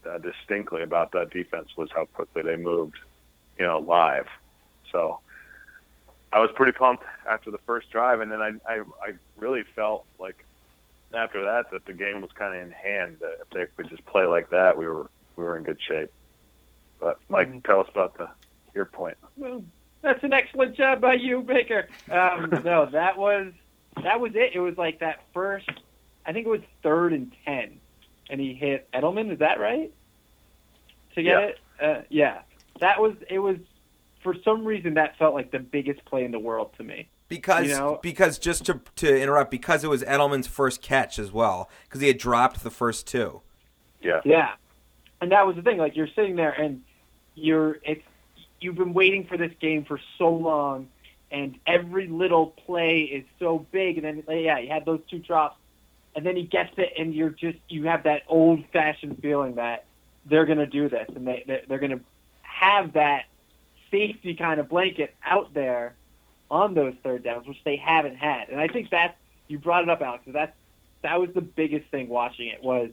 uh, 0.05 0.17
distinctly 0.17 0.83
about 0.83 1.11
that 1.13 1.29
defense 1.31 1.69
was 1.77 1.89
how 1.93 2.05
quickly 2.05 2.41
they 2.41 2.55
moved, 2.55 2.97
you 3.57 3.65
know, 3.65 3.79
live. 3.79 4.27
So 4.91 5.19
I 6.31 6.39
was 6.39 6.49
pretty 6.55 6.71
pumped 6.71 7.03
after 7.27 7.51
the 7.51 7.57
first 7.59 7.89
drive, 7.89 8.21
and 8.21 8.31
then 8.31 8.41
I 8.41 8.51
I, 8.67 8.79
I 9.01 9.13
really 9.37 9.63
felt 9.75 10.05
like 10.19 10.45
after 11.13 11.43
that 11.43 11.71
that 11.71 11.85
the 11.85 11.93
game 11.93 12.21
was 12.21 12.31
kind 12.33 12.55
of 12.55 12.61
in 12.61 12.71
hand. 12.71 13.17
That 13.21 13.37
if 13.41 13.49
they 13.51 13.65
could 13.75 13.89
just 13.89 14.05
play 14.05 14.25
like 14.25 14.49
that, 14.49 14.77
we 14.77 14.87
were 14.87 15.09
we 15.35 15.43
were 15.43 15.57
in 15.57 15.63
good 15.63 15.79
shape. 15.81 16.11
But 16.99 17.19
Mike, 17.29 17.49
mm-hmm. 17.49 17.59
tell 17.59 17.81
us 17.81 17.87
about 17.89 18.17
the 18.17 18.29
your 18.73 18.85
point. 18.85 19.17
Well, 19.37 19.63
that's 20.01 20.23
an 20.23 20.33
excellent 20.33 20.75
job 20.75 21.01
by 21.01 21.13
you, 21.13 21.41
Baker. 21.41 21.87
Um, 22.11 22.49
no, 22.65 22.85
that 22.87 23.17
was 23.17 23.53
that 24.03 24.19
was 24.19 24.35
it. 24.35 24.51
It 24.53 24.59
was 24.59 24.77
like 24.77 24.99
that 24.99 25.21
first. 25.33 25.69
I 26.25 26.33
think 26.33 26.47
it 26.47 26.49
was 26.49 26.61
third 26.83 27.13
and 27.13 27.31
ten 27.45 27.79
and 28.29 28.39
he 28.39 28.53
hit 28.53 28.89
Edelman. 28.91 29.31
Is 29.31 29.39
that 29.39 29.59
right? 29.59 29.93
To 31.15 31.23
get 31.23 31.29
yeah. 31.29 31.39
it, 31.39 31.59
uh, 31.81 32.01
yeah. 32.09 32.39
That 32.79 32.99
was 32.99 33.13
it. 33.29 33.39
Was 33.39 33.57
for 34.21 34.35
some 34.43 34.65
reason 34.65 34.95
that 34.95 35.17
felt 35.17 35.33
like 35.33 35.51
the 35.51 35.59
biggest 35.59 36.03
play 36.05 36.25
in 36.25 36.31
the 36.31 36.39
world 36.39 36.71
to 36.77 36.83
me. 36.83 37.09
Because 37.27 37.67
you 37.67 37.73
know? 37.73 37.99
because 38.01 38.37
just 38.37 38.65
to 38.65 38.81
to 38.97 39.19
interrupt, 39.21 39.49
because 39.49 39.83
it 39.83 39.89
was 39.89 40.03
Edelman's 40.03 40.47
first 40.47 40.81
catch 40.81 41.17
as 41.17 41.31
well, 41.31 41.69
because 41.83 42.01
he 42.01 42.07
had 42.07 42.17
dropped 42.17 42.63
the 42.63 42.69
first 42.69 43.07
two. 43.07 43.41
Yeah. 44.01 44.21
Yeah, 44.25 44.51
and 45.21 45.31
that 45.31 45.47
was 45.47 45.55
the 45.55 45.61
thing. 45.61 45.77
Like 45.77 45.95
you're 45.95 46.09
sitting 46.15 46.35
there 46.35 46.51
and 46.51 46.83
you're 47.33 47.79
it's 47.83 48.03
you've 48.59 48.75
been 48.75 48.93
waiting 48.93 49.25
for 49.25 49.37
this 49.37 49.51
game 49.59 49.85
for 49.85 49.99
so 50.17 50.29
long, 50.29 50.87
and 51.31 51.57
every 51.65 52.07
little 52.07 52.47
play 52.47 53.01
is 53.01 53.25
so 53.39 53.65
big. 53.71 53.97
And 53.97 54.23
then 54.27 54.39
yeah, 54.39 54.59
you 54.59 54.69
had 54.69 54.85
those 54.85 55.01
two 55.09 55.19
drops 55.19 55.57
and 56.15 56.25
then 56.25 56.35
he 56.35 56.43
gets 56.43 56.71
it, 56.77 56.93
and 56.97 57.13
you're 57.13 57.29
just 57.29 57.57
you 57.69 57.85
have 57.85 58.03
that 58.03 58.23
old 58.27 58.63
fashioned 58.71 59.19
feeling 59.21 59.55
that 59.55 59.85
they're 60.25 60.45
going 60.45 60.57
to 60.57 60.65
do 60.65 60.89
this, 60.89 61.07
and 61.15 61.27
they 61.27 61.63
they're 61.67 61.79
going 61.79 61.91
to 61.91 62.01
have 62.41 62.93
that 62.93 63.25
safety 63.91 64.33
kind 64.33 64.59
of 64.59 64.69
blanket 64.69 65.13
out 65.23 65.53
there 65.53 65.95
on 66.49 66.73
those 66.73 66.93
third 67.03 67.23
downs, 67.23 67.47
which 67.47 67.61
they 67.65 67.75
haven't 67.75 68.15
had. 68.15 68.49
And 68.49 68.59
I 68.59 68.67
think 68.67 68.89
that 68.91 69.17
you 69.47 69.59
brought 69.59 69.83
it 69.83 69.89
up, 69.89 70.01
Alex. 70.01 70.23
That 70.27 70.55
that 71.01 71.19
was 71.19 71.29
the 71.33 71.41
biggest 71.41 71.89
thing 71.91 72.09
watching 72.09 72.47
it 72.47 72.63
was 72.63 72.89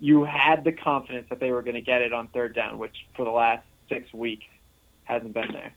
you 0.00 0.24
had 0.24 0.64
the 0.64 0.72
confidence 0.72 1.26
that 1.30 1.40
they 1.40 1.52
were 1.52 1.62
going 1.62 1.76
to 1.76 1.80
get 1.80 2.02
it 2.02 2.12
on 2.12 2.28
third 2.28 2.54
down, 2.54 2.78
which 2.78 3.06
for 3.14 3.24
the 3.24 3.30
last 3.30 3.64
six 3.88 4.12
weeks 4.12 4.44
hasn't 5.04 5.34
been 5.34 5.52
there. 5.52 5.72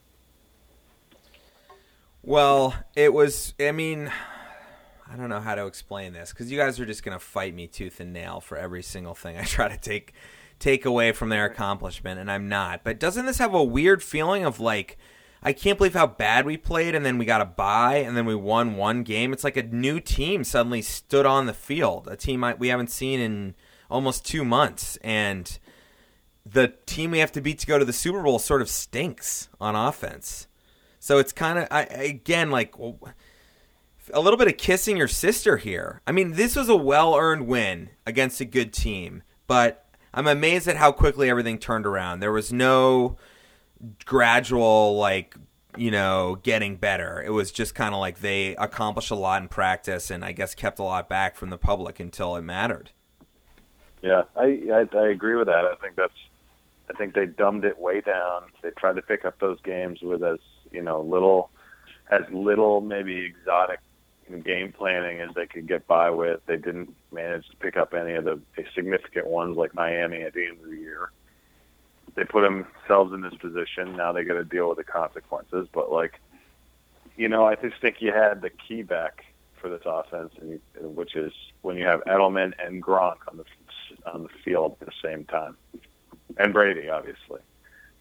Well, 2.24 2.76
it 2.96 3.14
was. 3.14 3.54
I 3.60 3.72
mean, 3.72 4.12
I 5.12 5.16
don't 5.16 5.30
know 5.30 5.40
how 5.40 5.56
to 5.56 5.66
explain 5.66 6.14
this 6.14 6.32
because 6.32 6.52
you 6.52 6.58
guys 6.58 6.80
are 6.80 6.86
just 6.86 7.04
gonna 7.04 7.20
fight 7.20 7.56
me 7.56 7.68
tooth 7.68 8.00
and 8.00 8.12
nail 8.12 8.40
for 8.42 8.58
every 8.58 8.84
single 8.84 9.14
thing 9.14 9.38
I 9.38 9.44
try 9.46 9.68
to 9.68 9.78
take 9.78 10.14
take 10.60 10.86
away 10.86 11.12
from 11.12 11.30
their 11.30 11.46
accomplishment, 11.46 12.20
and 12.20 12.32
I'm 12.32 12.50
not. 12.50 12.84
But 12.84 13.00
doesn't 13.00 13.26
this 13.26 13.38
have 13.38 13.54
a 13.54 13.64
weird 13.64 14.04
feeling 14.04 14.46
of 14.46 14.60
like? 14.60 14.98
I 15.44 15.54
can't 15.54 15.78
believe 15.78 15.94
how 15.94 16.08
bad 16.08 16.48
we 16.48 16.58
played, 16.58 16.96
and 16.96 17.06
then 17.06 17.20
we 17.20 17.26
got 17.26 17.42
a 17.42 17.46
bye, 17.46 17.98
and 17.98 18.18
then 18.18 18.26
we 18.26 18.34
won 18.34 18.76
one 18.76 19.04
game. 19.04 19.32
It's 19.32 19.44
like 19.44 19.56
a 19.56 19.64
new 19.64 20.00
team 20.00 20.44
suddenly 20.44 20.82
stood 20.82 21.28
on 21.28 21.46
the 21.46 21.54
field, 21.54 22.08
a 22.08 22.16
team 22.16 22.44
we 22.58 22.70
haven't 22.70 22.90
seen 22.90 23.20
in 23.20 23.56
almost 23.90 24.26
two 24.26 24.44
months, 24.44 24.98
and 24.98 25.60
the 26.44 26.74
team 26.88 27.12
we 27.12 27.20
have 27.20 27.32
to 27.34 27.42
beat 27.42 27.60
to 27.60 27.68
go 27.68 27.78
to 27.78 27.86
the 27.86 27.94
Super 27.94 28.24
Bowl 28.24 28.40
sort 28.40 28.64
of 28.64 28.70
stinks 28.70 29.48
on 29.62 29.76
offense. 29.76 30.48
So 31.00 31.20
it's 31.20 31.32
kind 31.32 31.60
of 31.60 31.68
again 31.72 32.50
like. 32.50 32.74
A 34.14 34.22
little 34.22 34.38
bit 34.38 34.48
of 34.48 34.58
kissing 34.58 34.98
your 34.98 35.08
sister 35.08 35.58
here. 35.58 36.02
I 36.08 36.12
mean, 36.12 36.34
this 36.34 36.56
was 36.56 36.70
a 36.70 36.76
well 36.76 37.16
earned 37.16 37.48
win 37.48 37.90
against 38.06 38.40
a 38.42 38.46
good 38.46 38.74
team, 38.74 39.24
but 39.48 39.86
I'm 40.14 40.28
amazed 40.28 40.68
at 40.68 40.78
how 40.78 40.92
quickly 40.92 41.30
everything 41.30 41.60
turned 41.60 41.86
around. 41.86 42.20
There 42.20 42.32
was 42.32 42.52
no 42.52 43.18
gradual, 44.06 44.98
like, 44.98 45.36
you 45.78 45.92
know, 45.92 46.40
getting 46.42 46.78
better. 46.78 47.22
It 47.22 47.32
was 47.32 47.52
just 47.52 47.76
kind 47.76 47.94
of 47.94 48.00
like 48.00 48.20
they 48.20 48.56
accomplished 48.56 49.12
a 49.12 49.16
lot 49.16 49.42
in 49.42 49.48
practice 49.48 50.10
and 50.10 50.24
I 50.26 50.32
guess 50.32 50.56
kept 50.56 50.80
a 50.80 50.84
lot 50.84 51.10
back 51.10 51.36
from 51.36 51.50
the 51.50 51.58
public 51.58 52.00
until 52.00 52.36
it 52.36 52.42
mattered. 52.42 52.92
Yeah, 54.02 54.24
I, 54.36 54.62
I, 54.72 54.98
I 54.98 55.08
agree 55.10 55.36
with 55.36 55.48
that. 55.48 55.66
I 55.66 55.76
think 55.82 55.96
that's 55.96 56.14
I 56.90 56.94
think 56.94 57.14
they 57.14 57.26
dumbed 57.26 57.66
it 57.66 57.78
way 57.78 58.02
down. 58.02 58.44
They 58.62 58.70
tried 58.72 58.96
to 58.96 59.02
pick 59.02 59.26
up 59.26 59.40
those 59.40 59.60
games 59.62 60.00
with 60.02 60.24
as 60.24 60.40
you 60.72 60.82
know 60.82 61.02
little 61.02 61.50
as 62.10 62.22
little 62.32 62.82
maybe 62.82 63.26
exotic 63.26 63.80
game 64.36 64.72
planning 64.72 65.22
as 65.22 65.34
they 65.36 65.46
could 65.46 65.68
get 65.68 65.88
by 65.88 66.10
with. 66.10 66.42
They 66.46 66.58
didn't 66.58 66.94
manage 67.12 67.48
to 67.50 67.56
pick 67.58 67.78
up 67.78 67.94
any 67.94 68.14
of 68.14 68.26
the 68.26 68.40
significant 68.76 69.28
ones 69.28 69.58
like 69.58 69.74
Miami 69.74 70.22
at 70.22 70.34
the 70.34 70.46
end 70.48 70.60
of 70.64 70.70
the 70.70 70.78
year. 70.78 71.12
They 72.16 72.24
put 72.24 72.42
themselves 72.42 73.14
in 73.14 73.22
this 73.22 73.36
position. 73.36 73.96
Now 73.96 74.12
they 74.12 74.24
got 74.24 74.34
to 74.34 74.44
deal 74.44 74.70
with 74.70 74.78
the 74.78 74.84
consequences. 74.84 75.68
But 75.72 75.92
like, 75.92 76.20
you 77.16 77.30
know, 77.30 77.46
I 77.46 77.56
just 77.56 77.80
think 77.82 78.02
you 78.02 78.12
had 78.12 78.42
the 78.42 78.50
key 78.50 78.82
back 78.82 79.26
for 79.62 79.70
this 79.70 79.82
offense, 79.86 80.34
which 80.80 81.16
is 81.16 81.34
when 81.62 81.78
you 81.78 81.86
have 81.86 82.04
Edelman 82.06 82.54
and 82.64 82.82
Gronk 82.82 83.18
on 83.28 83.38
the 83.38 83.46
on 84.06 84.24
the 84.24 84.30
field 84.44 84.78
at 84.82 84.88
the 84.88 84.94
same 85.04 85.26
time, 85.26 85.58
and 86.38 86.54
Brady 86.54 86.90
obviously. 86.90 87.40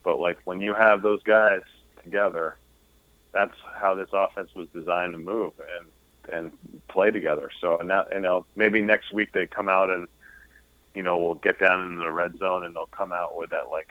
But 0.02 0.20
like 0.20 0.38
when 0.44 0.60
you 0.60 0.74
have 0.74 1.02
those 1.02 1.22
guys 1.22 1.62
together, 2.02 2.56
that's 3.32 3.54
how 3.78 3.94
this 3.94 4.08
offense 4.12 4.50
was 4.54 4.68
designed 4.74 5.12
to 5.12 5.18
move. 5.18 5.52
And 5.78 5.86
and 6.32 6.52
play 6.88 7.10
together. 7.10 7.50
So 7.60 7.76
now, 7.84 8.06
you 8.12 8.20
know, 8.20 8.46
maybe 8.56 8.82
next 8.82 9.12
week 9.12 9.32
they 9.32 9.46
come 9.46 9.68
out 9.68 9.90
and 9.90 10.08
you 10.94 11.02
know 11.02 11.18
we'll 11.18 11.34
get 11.34 11.58
down 11.58 11.86
into 11.86 12.04
the 12.04 12.12
red 12.12 12.38
zone 12.38 12.64
and 12.64 12.74
they'll 12.74 12.86
come 12.86 13.12
out 13.12 13.36
with 13.36 13.50
that 13.50 13.70
like 13.70 13.88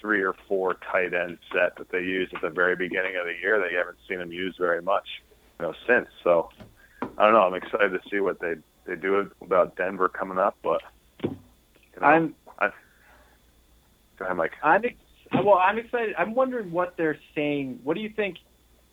three 0.00 0.22
or 0.22 0.34
four 0.46 0.74
tight 0.74 1.14
end 1.14 1.38
set 1.52 1.76
that 1.76 1.90
they 1.90 2.00
used 2.00 2.34
at 2.34 2.42
the 2.42 2.50
very 2.50 2.76
beginning 2.76 3.16
of 3.16 3.24
the 3.24 3.34
year. 3.40 3.58
They 3.58 3.74
haven't 3.74 3.96
seen 4.08 4.18
them 4.18 4.32
use 4.32 4.54
very 4.58 4.82
much, 4.82 5.06
you 5.58 5.66
know, 5.66 5.74
since. 5.86 6.08
So 6.22 6.50
I 7.00 7.24
don't 7.24 7.32
know. 7.32 7.42
I'm 7.42 7.54
excited 7.54 7.90
to 7.90 8.00
see 8.10 8.20
what 8.20 8.40
they 8.40 8.54
they 8.86 8.96
do 8.96 9.30
about 9.40 9.76
Denver 9.76 10.08
coming 10.08 10.38
up, 10.38 10.56
but 10.62 10.82
you 11.22 11.30
know, 12.00 12.06
I'm. 12.06 12.34
I, 12.58 12.70
go 14.18 14.26
ahead, 14.26 14.36
Mike. 14.36 14.52
I'm 14.62 14.84
ex- 14.84 14.94
well. 15.32 15.54
I'm 15.54 15.78
excited. 15.78 16.14
I'm 16.18 16.34
wondering 16.34 16.70
what 16.70 16.96
they're 16.96 17.18
saying. 17.34 17.80
What 17.82 17.94
do 17.94 18.00
you 18.00 18.10
think? 18.10 18.38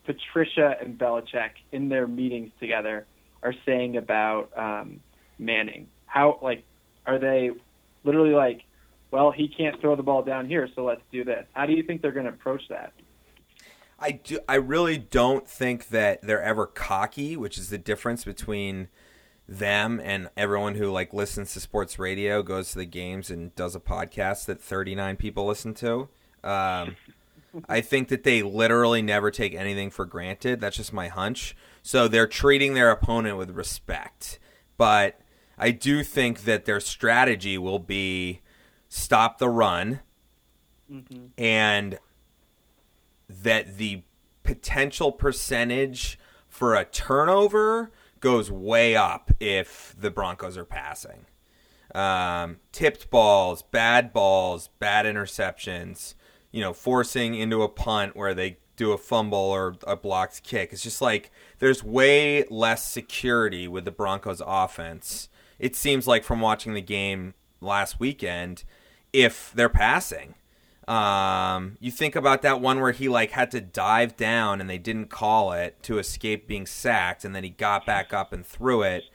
Patricia 0.06 0.76
and 0.82 0.98
Belichick 0.98 1.52
in 1.72 1.90
their 1.90 2.08
meetings 2.08 2.52
together 2.60 3.06
are 3.44 3.54
saying 3.66 3.98
about 3.98 4.52
um, 4.58 5.00
Manning? 5.40 5.88
How 6.06 6.40
like 6.42 6.64
are 7.06 7.20
they 7.20 7.52
literally 8.04 8.34
like, 8.34 8.64
well, 9.12 9.32
he 9.32 9.48
can't 9.48 9.80
throw 9.82 9.96
the 9.96 10.04
ball 10.04 10.24
down 10.24 10.48
here, 10.48 10.70
so 10.76 10.84
let's 10.84 11.02
do 11.12 11.24
this. 11.24 11.46
How 11.54 11.66
do 11.66 11.74
you 11.74 11.84
think 11.84 12.02
they're 12.02 12.12
going 12.12 12.26
to 12.26 12.32
approach 12.32 12.62
that? 12.70 12.94
I 14.00 14.12
do. 14.12 14.40
I 14.50 14.56
really 14.56 14.98
don't 14.98 15.48
think 15.48 15.90
that 15.90 16.22
they're 16.24 16.42
ever 16.42 16.66
cocky, 16.66 17.38
which 17.38 17.58
is 17.58 17.70
the 17.70 17.78
difference 17.78 18.24
between 18.24 18.88
them 19.48 20.00
and 20.04 20.30
everyone 20.36 20.76
who 20.76 20.90
like 20.90 21.14
listens 21.14 21.54
to 21.54 21.60
sports 21.60 22.00
radio, 22.00 22.42
goes 22.42 22.72
to 22.72 22.80
the 22.80 22.86
games, 22.86 23.30
and 23.30 23.54
does 23.56 23.76
a 23.76 23.80
podcast 23.80 24.46
that 24.46 24.60
39 24.60 25.18
people 25.18 25.46
listen 25.46 25.74
to. 25.76 26.10
Um, 26.44 26.96
I 27.68 27.82
think 27.82 28.08
that 28.10 28.24
they 28.24 28.44
literally 28.44 29.02
never 29.02 29.32
take 29.32 29.54
anything 29.54 29.90
for 29.90 30.06
granted. 30.06 30.62
That's 30.62 30.78
just 30.78 30.94
my 30.94 31.08
hunch. 31.08 31.56
So 31.82 32.08
they're 32.08 32.28
treating 32.28 32.74
their 32.74 32.92
opponent 32.92 33.38
with 33.38 33.52
respect. 33.52 34.40
But 34.78 35.20
I 35.58 35.72
do 35.72 36.04
think 36.04 36.44
that 36.46 36.66
their 36.66 36.80
strategy 36.80 37.58
will 37.58 37.80
be 37.80 38.42
stop 38.88 39.38
the 39.38 39.50
run 39.50 40.00
mm-hmm. 40.92 41.28
and 41.38 42.00
that 43.30 43.78
the 43.78 44.04
potential 44.44 45.12
percentage 45.12 46.20
for 46.48 46.76
a 46.76 46.86
turnover 46.86 47.92
goes 48.20 48.52
way 48.52 48.96
up 48.96 49.32
if 49.40 49.96
the 49.98 50.12
Broncos 50.12 50.58
are 50.58 50.66
passing. 50.66 51.26
Um, 51.94 52.58
tipped 52.72 53.10
balls, 53.10 53.62
bad 53.64 54.14
balls, 54.14 54.70
bad 54.80 55.06
interceptions 55.06 56.16
you 56.52 56.62
know, 56.62 56.74
forcing 56.74 57.36
into 57.36 57.62
a 57.62 57.70
punt 57.70 58.16
where 58.16 58.34
they 58.34 58.58
do 58.76 58.92
a 58.92 58.98
fumble 58.98 59.38
or 59.38 59.76
a 59.86 59.96
blocked 59.96 60.44
kick. 60.44 60.74
It's 60.74 60.84
just 60.84 61.02
like 61.02 61.32
there's 61.60 61.84
way 61.84 62.46
less 62.50 62.84
security 62.86 63.68
with 63.68 63.86
the 63.86 63.92
Broncos 63.92 64.42
offense. 64.46 65.30
It 65.60 65.76
seems 65.76 66.08
like 66.08 66.24
from 66.24 66.42
watching 66.42 66.74
the 66.74 66.82
game 66.82 67.36
last 67.62 68.00
weekend, 68.00 68.64
if 69.14 69.52
they're 69.54 69.70
passing. 69.70 70.36
Um, 70.88 71.78
you 71.80 71.92
think 71.92 72.16
about 72.16 72.42
that 72.42 72.60
one 72.60 72.82
where 72.82 72.92
he 72.92 73.08
like 73.08 73.32
had 73.32 73.52
to 73.52 73.62
dive 73.62 74.18
down 74.18 74.60
and 74.60 74.70
they 74.70 74.80
didn't 74.80 75.10
call 75.10 75.54
it 75.54 75.82
to 75.84 76.00
escape 76.00 76.48
being 76.48 76.66
sacked, 76.66 77.24
and 77.24 77.36
then 77.36 77.44
he 77.44 77.50
got 77.50 77.86
back 77.86 78.14
up 78.14 78.34
and 78.34 78.46
threw 78.46 78.82
it. 78.82 79.04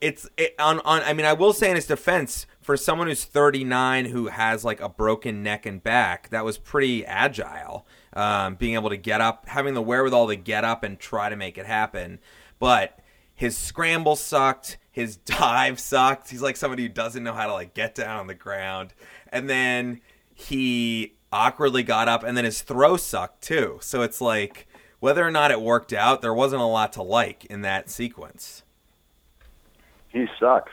It's 0.00 0.28
it, 0.36 0.54
on 0.58 0.80
on. 0.80 1.00
I 1.02 1.14
mean, 1.14 1.24
I 1.24 1.32
will 1.32 1.54
say 1.54 1.70
in 1.70 1.76
his 1.76 1.86
defense, 1.86 2.46
for 2.64 2.78
someone 2.78 3.08
who's 3.08 3.24
39 3.24 4.06
who 4.06 4.28
has 4.28 4.64
like 4.64 4.80
a 4.80 4.88
broken 4.88 5.42
neck 5.42 5.66
and 5.66 5.82
back, 5.82 6.30
that 6.30 6.46
was 6.46 6.56
pretty 6.56 7.04
agile. 7.04 7.86
Um, 8.14 8.54
being 8.54 8.72
able 8.72 8.88
to 8.88 8.96
get 8.96 9.20
up, 9.20 9.46
having 9.46 9.74
the 9.74 9.82
wherewithal 9.82 10.28
to 10.28 10.36
get 10.36 10.64
up 10.64 10.82
and 10.82 10.98
try 10.98 11.28
to 11.28 11.36
make 11.36 11.58
it 11.58 11.66
happen, 11.66 12.20
but 12.58 12.98
his 13.34 13.58
scramble 13.58 14.16
sucked. 14.16 14.78
His 14.90 15.16
dive 15.26 15.78
sucked. 15.78 16.30
He's 16.30 16.40
like 16.40 16.56
somebody 16.56 16.84
who 16.84 16.88
doesn't 16.88 17.22
know 17.22 17.34
how 17.34 17.48
to 17.48 17.52
like 17.52 17.74
get 17.74 17.94
down 17.94 18.18
on 18.18 18.28
the 18.28 18.34
ground, 18.34 18.94
and 19.28 19.50
then 19.50 20.00
he 20.32 21.12
awkwardly 21.30 21.82
got 21.82 22.08
up, 22.08 22.24
and 22.24 22.34
then 22.34 22.46
his 22.46 22.62
throw 22.62 22.96
sucked 22.96 23.42
too. 23.42 23.78
So 23.82 24.00
it's 24.00 24.22
like 24.22 24.66
whether 25.00 25.26
or 25.26 25.30
not 25.30 25.50
it 25.50 25.60
worked 25.60 25.92
out, 25.92 26.22
there 26.22 26.32
wasn't 26.32 26.62
a 26.62 26.66
lot 26.66 26.94
to 26.94 27.02
like 27.02 27.44
in 27.44 27.60
that 27.60 27.90
sequence. 27.90 28.62
He 30.08 30.26
sucks. 30.40 30.72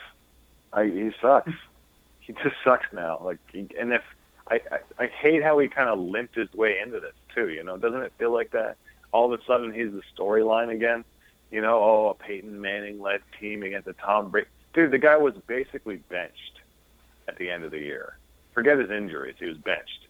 I, 0.71 0.85
he 0.85 1.11
sucks. 1.21 1.51
He 2.31 2.43
just 2.43 2.55
sucks 2.63 2.85
now. 2.93 3.19
Like, 3.23 3.39
and 3.53 3.91
if 3.91 4.03
I, 4.47 4.61
I, 4.71 5.03
I 5.03 5.07
hate 5.07 5.43
how 5.43 5.59
he 5.59 5.67
kind 5.67 5.89
of 5.89 5.99
limped 5.99 6.35
his 6.35 6.51
way 6.53 6.79
into 6.79 6.99
this 6.99 7.13
too. 7.35 7.49
You 7.49 7.63
know, 7.63 7.77
doesn't 7.77 8.01
it 8.01 8.13
feel 8.17 8.33
like 8.33 8.51
that? 8.51 8.77
All 9.11 9.31
of 9.31 9.39
a 9.39 9.43
sudden, 9.45 9.73
he's 9.73 9.91
the 9.91 10.01
storyline 10.15 10.69
again. 10.69 11.03
You 11.51 11.61
know, 11.61 11.83
oh, 11.83 12.09
a 12.09 12.23
Peyton 12.23 12.61
Manning 12.61 13.01
led 13.01 13.21
team 13.39 13.63
against 13.63 13.87
a 13.87 13.93
Tom 13.93 14.29
Brady. 14.29 14.47
Dude, 14.73 14.91
the 14.91 14.97
guy 14.97 15.17
was 15.17 15.33
basically 15.47 15.97
benched 15.97 16.61
at 17.27 17.37
the 17.37 17.49
end 17.49 17.65
of 17.65 17.71
the 17.71 17.79
year. 17.79 18.17
Forget 18.53 18.77
his 18.77 18.89
injuries; 18.89 19.35
he 19.37 19.45
was 19.45 19.57
benched, 19.57 20.07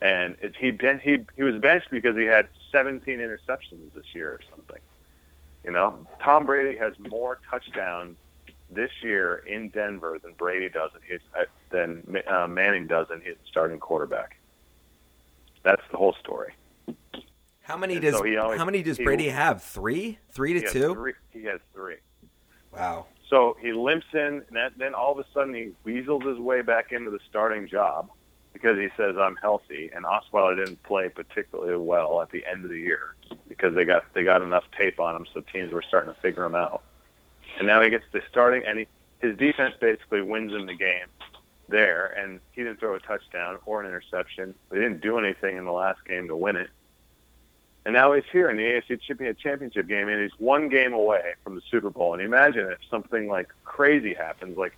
and 0.00 0.36
it, 0.40 0.54
he 0.56 0.70
ben, 0.70 1.00
he 1.00 1.18
he 1.34 1.42
was 1.42 1.56
benched 1.60 1.90
because 1.90 2.16
he 2.16 2.24
had 2.24 2.46
17 2.70 3.18
interceptions 3.18 3.92
this 3.94 4.14
year 4.14 4.30
or 4.30 4.40
something. 4.50 4.80
You 5.64 5.72
know, 5.72 6.06
Tom 6.20 6.46
Brady 6.46 6.78
has 6.78 6.94
more 7.00 7.40
touchdowns 7.50 8.16
this 8.70 8.90
year 9.02 9.36
in 9.46 9.68
Denver 9.70 10.18
than 10.22 10.32
Brady 10.34 10.68
does 10.68 10.90
in 10.94 11.02
his 11.08 11.20
uh, 11.38 11.44
than 11.70 12.02
uh, 12.26 12.46
Manning 12.46 12.86
does 12.86 13.06
in 13.12 13.20
his 13.20 13.36
starting 13.48 13.78
quarterback. 13.78 14.36
That's 15.62 15.82
the 15.90 15.96
whole 15.96 16.14
story. 16.20 16.52
How 17.62 17.76
many 17.76 17.98
does 17.98 18.16
so 18.16 18.22
he 18.22 18.36
always- 18.36 18.58
how 18.58 18.64
many 18.64 18.82
does 18.82 18.96
he- 18.96 19.04
Brady 19.04 19.28
have? 19.28 19.62
Three, 19.62 20.18
three 20.30 20.54
to 20.54 20.60
two. 20.70 20.94
three. 20.94 21.14
He 21.32 21.44
has 21.44 21.60
three. 21.74 21.96
Wow. 22.72 23.06
So 23.28 23.56
he 23.60 23.72
limps 23.72 24.06
in, 24.12 24.20
and 24.20 24.44
that, 24.56 24.72
then 24.78 24.94
all 24.94 25.10
of 25.12 25.18
a 25.18 25.24
sudden 25.34 25.52
he 25.52 25.72
weasels 25.82 26.22
his 26.22 26.38
way 26.38 26.62
back 26.62 26.92
into 26.92 27.10
the 27.10 27.18
starting 27.28 27.66
job 27.66 28.08
because 28.52 28.78
he 28.78 28.88
says 28.96 29.16
I'm 29.18 29.34
healthy. 29.36 29.90
And 29.92 30.04
Osweiler 30.04 30.54
didn't 30.56 30.80
play 30.84 31.08
particularly 31.08 31.76
well 31.76 32.22
at 32.22 32.30
the 32.30 32.44
end 32.46 32.64
of 32.64 32.70
the 32.70 32.78
year 32.78 33.16
because 33.48 33.74
they 33.74 33.84
got 33.84 34.04
they 34.14 34.22
got 34.22 34.42
enough 34.42 34.64
tape 34.78 35.00
on 35.00 35.16
him, 35.16 35.26
so 35.34 35.40
teams 35.52 35.72
were 35.72 35.82
starting 35.82 36.14
to 36.14 36.20
figure 36.20 36.44
him 36.44 36.54
out. 36.54 36.82
And 37.58 37.66
now 37.66 37.80
he 37.80 37.90
gets 37.90 38.04
the 38.12 38.22
starting, 38.30 38.62
and 38.66 38.80
he, 38.80 38.86
his 39.20 39.36
defense 39.36 39.74
basically 39.80 40.22
wins 40.22 40.52
him 40.52 40.66
the 40.66 40.74
game 40.74 41.06
there. 41.68 42.06
And 42.06 42.40
he 42.52 42.62
didn't 42.62 42.80
throw 42.80 42.94
a 42.94 43.00
touchdown 43.00 43.58
or 43.66 43.80
an 43.80 43.86
interception. 43.86 44.54
They 44.70 44.78
didn't 44.78 45.00
do 45.00 45.18
anything 45.18 45.56
in 45.56 45.64
the 45.64 45.72
last 45.72 46.04
game 46.06 46.28
to 46.28 46.36
win 46.36 46.56
it. 46.56 46.70
And 47.86 47.92
now 47.92 48.12
he's 48.14 48.24
here 48.32 48.50
in 48.50 48.56
the 48.56 48.64
AFC 48.64 49.38
Championship 49.38 49.86
game, 49.86 50.08
and 50.08 50.20
he's 50.20 50.38
one 50.38 50.68
game 50.68 50.92
away 50.92 51.34
from 51.44 51.54
the 51.54 51.62
Super 51.70 51.88
Bowl. 51.88 52.14
And 52.14 52.22
imagine 52.22 52.66
if 52.66 52.78
something 52.90 53.28
like 53.28 53.48
crazy 53.64 54.12
happens, 54.12 54.58
like, 54.58 54.76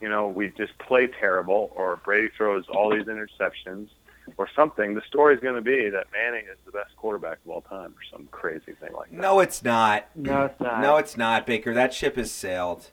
you 0.00 0.10
know, 0.10 0.28
we 0.28 0.50
just 0.50 0.76
play 0.78 1.06
terrible, 1.06 1.72
or 1.74 1.96
Brady 2.04 2.28
throws 2.36 2.64
all 2.68 2.90
these 2.90 3.06
interceptions, 3.06 3.88
or 4.36 4.48
something. 4.54 4.94
The 4.94 5.02
story's 5.06 5.40
going 5.40 5.54
to 5.54 5.60
be 5.60 5.88
that 5.90 6.06
Manning 6.12 6.44
is 6.50 6.58
the 6.64 6.72
best 6.72 6.96
quarterback 6.96 7.38
of 7.44 7.50
all 7.50 7.60
time, 7.62 7.90
or 7.90 8.02
some 8.10 8.28
crazy 8.30 8.72
thing 8.72 8.92
like 8.92 9.10
that. 9.10 9.20
No, 9.20 9.40
it's 9.40 9.62
not. 9.62 10.08
No, 10.14 10.46
it's 10.46 10.60
not. 10.60 10.80
No, 10.80 10.96
it's 10.96 11.16
not, 11.16 11.46
Baker. 11.46 11.74
That 11.74 11.92
ship 11.92 12.16
has 12.16 12.30
sailed. 12.30 12.90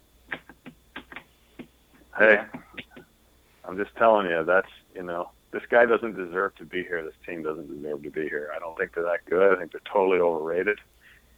Hey, 2.17 2.41
I'm 3.65 3.77
just 3.77 3.95
telling 3.95 4.27
you, 4.27 4.43
that's 4.43 4.67
you 4.93 5.03
know, 5.03 5.29
this 5.51 5.63
guy 5.69 5.85
doesn't 5.85 6.15
deserve 6.15 6.55
to 6.55 6.65
be 6.65 6.83
here. 6.83 7.03
This 7.03 7.13
team 7.25 7.43
doesn't 7.43 7.81
deserve 7.81 8.03
to 8.03 8.09
be 8.09 8.27
here. 8.27 8.51
I 8.55 8.59
don't 8.59 8.77
think 8.77 8.93
they're 8.93 9.03
that 9.03 9.25
good. 9.25 9.55
I 9.55 9.59
think 9.59 9.71
they're 9.71 9.81
totally 9.91 10.19
overrated, 10.19 10.79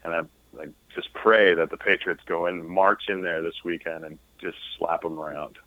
and 0.03 0.13
I, 0.13 0.19
I 0.61 0.67
just 0.95 1.13
pray 1.13 1.53
that 1.53 1.69
the 1.69 1.77
Patriots 1.77 2.23
go 2.25 2.47
in, 2.47 2.67
march 2.67 3.03
in 3.09 3.21
there 3.21 3.41
this 3.41 3.63
weekend, 3.63 4.03
and 4.03 4.17
just 4.39 4.57
slap 4.77 5.01
them 5.01 5.19
around. 5.19 5.57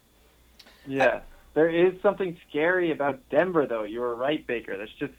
Yeah. 0.87 1.21
There 1.57 1.71
is 1.71 1.95
something 2.03 2.37
scary 2.51 2.93
about 2.93 3.19
Denver, 3.31 3.67
though. 3.67 3.85
You 3.85 4.01
were 4.01 4.15
right, 4.15 4.47
Baker. 4.47 4.77
There's 4.77 4.93
just 4.99 5.15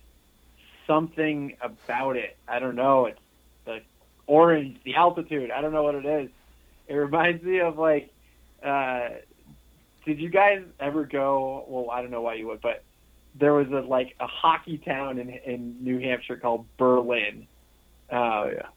something 0.85 1.57
about 1.61 2.15
it. 2.15 2.37
I 2.47 2.59
don't 2.59 2.75
know. 2.75 3.07
It's 3.07 3.19
the 3.65 3.79
orange, 4.27 4.77
the 4.83 4.93
altitude. 4.93 5.49
I 5.49 5.61
don't 5.61 5.73
know 5.73 5.81
what 5.81 5.95
it 5.95 6.05
is. 6.05 6.29
It 6.87 6.93
reminds 6.93 7.41
me 7.43 7.59
of 7.59 7.79
like, 7.79 8.13
uh, 8.63 9.09
did 10.05 10.19
you 10.19 10.29
guys 10.29 10.61
ever 10.79 11.05
go? 11.05 11.65
Well, 11.67 11.89
I 11.89 12.03
don't 12.03 12.11
know 12.11 12.21
why 12.21 12.35
you 12.35 12.45
would, 12.49 12.61
but 12.61 12.83
there 13.33 13.55
was 13.55 13.69
a 13.69 13.87
like 13.87 14.15
a 14.19 14.27
hockey 14.27 14.77
town 14.77 15.17
in 15.17 15.29
in 15.29 15.83
New 15.83 15.97
Hampshire 15.97 16.37
called 16.37 16.67
Berlin. 16.77 17.47
Um, 18.11 18.19
Oh 18.19 18.51
yeah, 18.53 18.67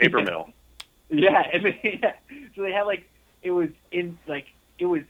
paper 0.00 0.22
mill. 0.22 0.48
yeah, 1.10 1.42
and 1.52 1.66
they, 1.66 2.00
yeah. 2.02 2.14
So 2.56 2.62
they 2.62 2.72
had 2.72 2.84
like 2.84 3.06
it 3.42 3.50
was 3.50 3.68
in 3.90 4.18
like 4.26 4.46
it 4.78 4.86
was 4.86 5.02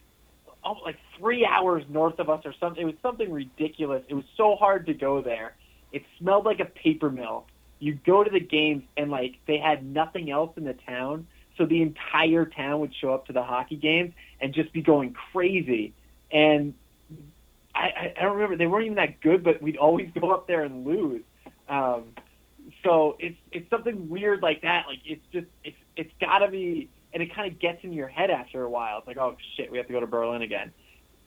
oh, 0.65 0.77
like 0.85 0.97
three 1.19 1.47
hours 1.47 1.85
north 1.89 2.19
of 2.19 2.29
us 2.31 2.43
or 2.45 2.55
something. 2.59 2.83
It 2.83 2.87
was 2.87 2.95
something 3.03 3.31
ridiculous. 3.31 4.03
It 4.09 4.15
was 4.15 4.25
so 4.37 4.57
hard 4.57 4.87
to 4.87 4.95
go 4.95 5.21
there. 5.21 5.55
It 5.93 6.03
smelled 6.19 6.45
like 6.45 6.61
a 6.61 6.65
paper 6.65 7.11
mill. 7.11 7.47
You 7.79 7.99
go 8.07 8.23
to 8.23 8.31
the 8.31 8.41
games 8.41 8.85
and 8.97 9.11
like 9.11 9.37
they 9.47 9.59
had 9.59 9.85
nothing 9.85 10.31
else 10.31 10.53
in 10.57 10.65
the 10.65 10.75
town, 10.75 11.27
so 11.59 11.67
the 11.67 11.83
entire 11.83 12.47
town 12.47 12.81
would 12.81 12.95
show 12.95 13.13
up 13.13 13.27
to 13.27 13.33
the 13.33 13.43
hockey 13.43 13.77
games 13.77 14.13
and 14.41 14.55
just 14.55 14.73
be 14.73 14.83
going 14.83 15.15
crazy. 15.33 15.93
And 16.31 16.75
I, 17.75 17.81
I, 17.81 18.15
I 18.19 18.23
don't 18.23 18.35
remember 18.35 18.57
they 18.57 18.67
weren't 18.67 18.87
even 18.87 18.97
that 18.97 19.21
good, 19.21 19.43
but 19.43 19.61
we'd 19.61 19.77
always 19.77 20.11
go 20.19 20.31
up 20.31 20.47
there 20.47 20.63
and 20.63 20.87
lose. 20.87 21.23
Um, 21.69 22.05
so 22.85 23.17
it's 23.19 23.37
it's 23.51 23.69
something 23.71 24.09
weird 24.09 24.43
like 24.43 24.63
that. 24.63 24.85
Like 24.87 25.01
it's 25.05 25.25
just 25.33 25.47
it's 25.65 25.77
it's 25.97 26.13
got 26.21 26.39
to 26.39 26.49
be, 26.49 26.89
and 27.13 27.23
it 27.23 27.35
kind 27.35 27.53
of 27.53 27.59
gets 27.59 27.85
in 27.85 27.93
your 27.93 28.09
head 28.09 28.31
after 28.31 28.63
a 28.63 28.71
while. 28.71 28.99
It's 28.99 29.07
like, 29.07 29.19
oh 29.19 29.37
shit, 29.57 29.71
we 29.71 29.79
have 29.79 29.87
to 29.87 29.93
go 29.93 30.01
to 30.01 30.07
Berlin 30.07 30.43
again. 30.43 30.73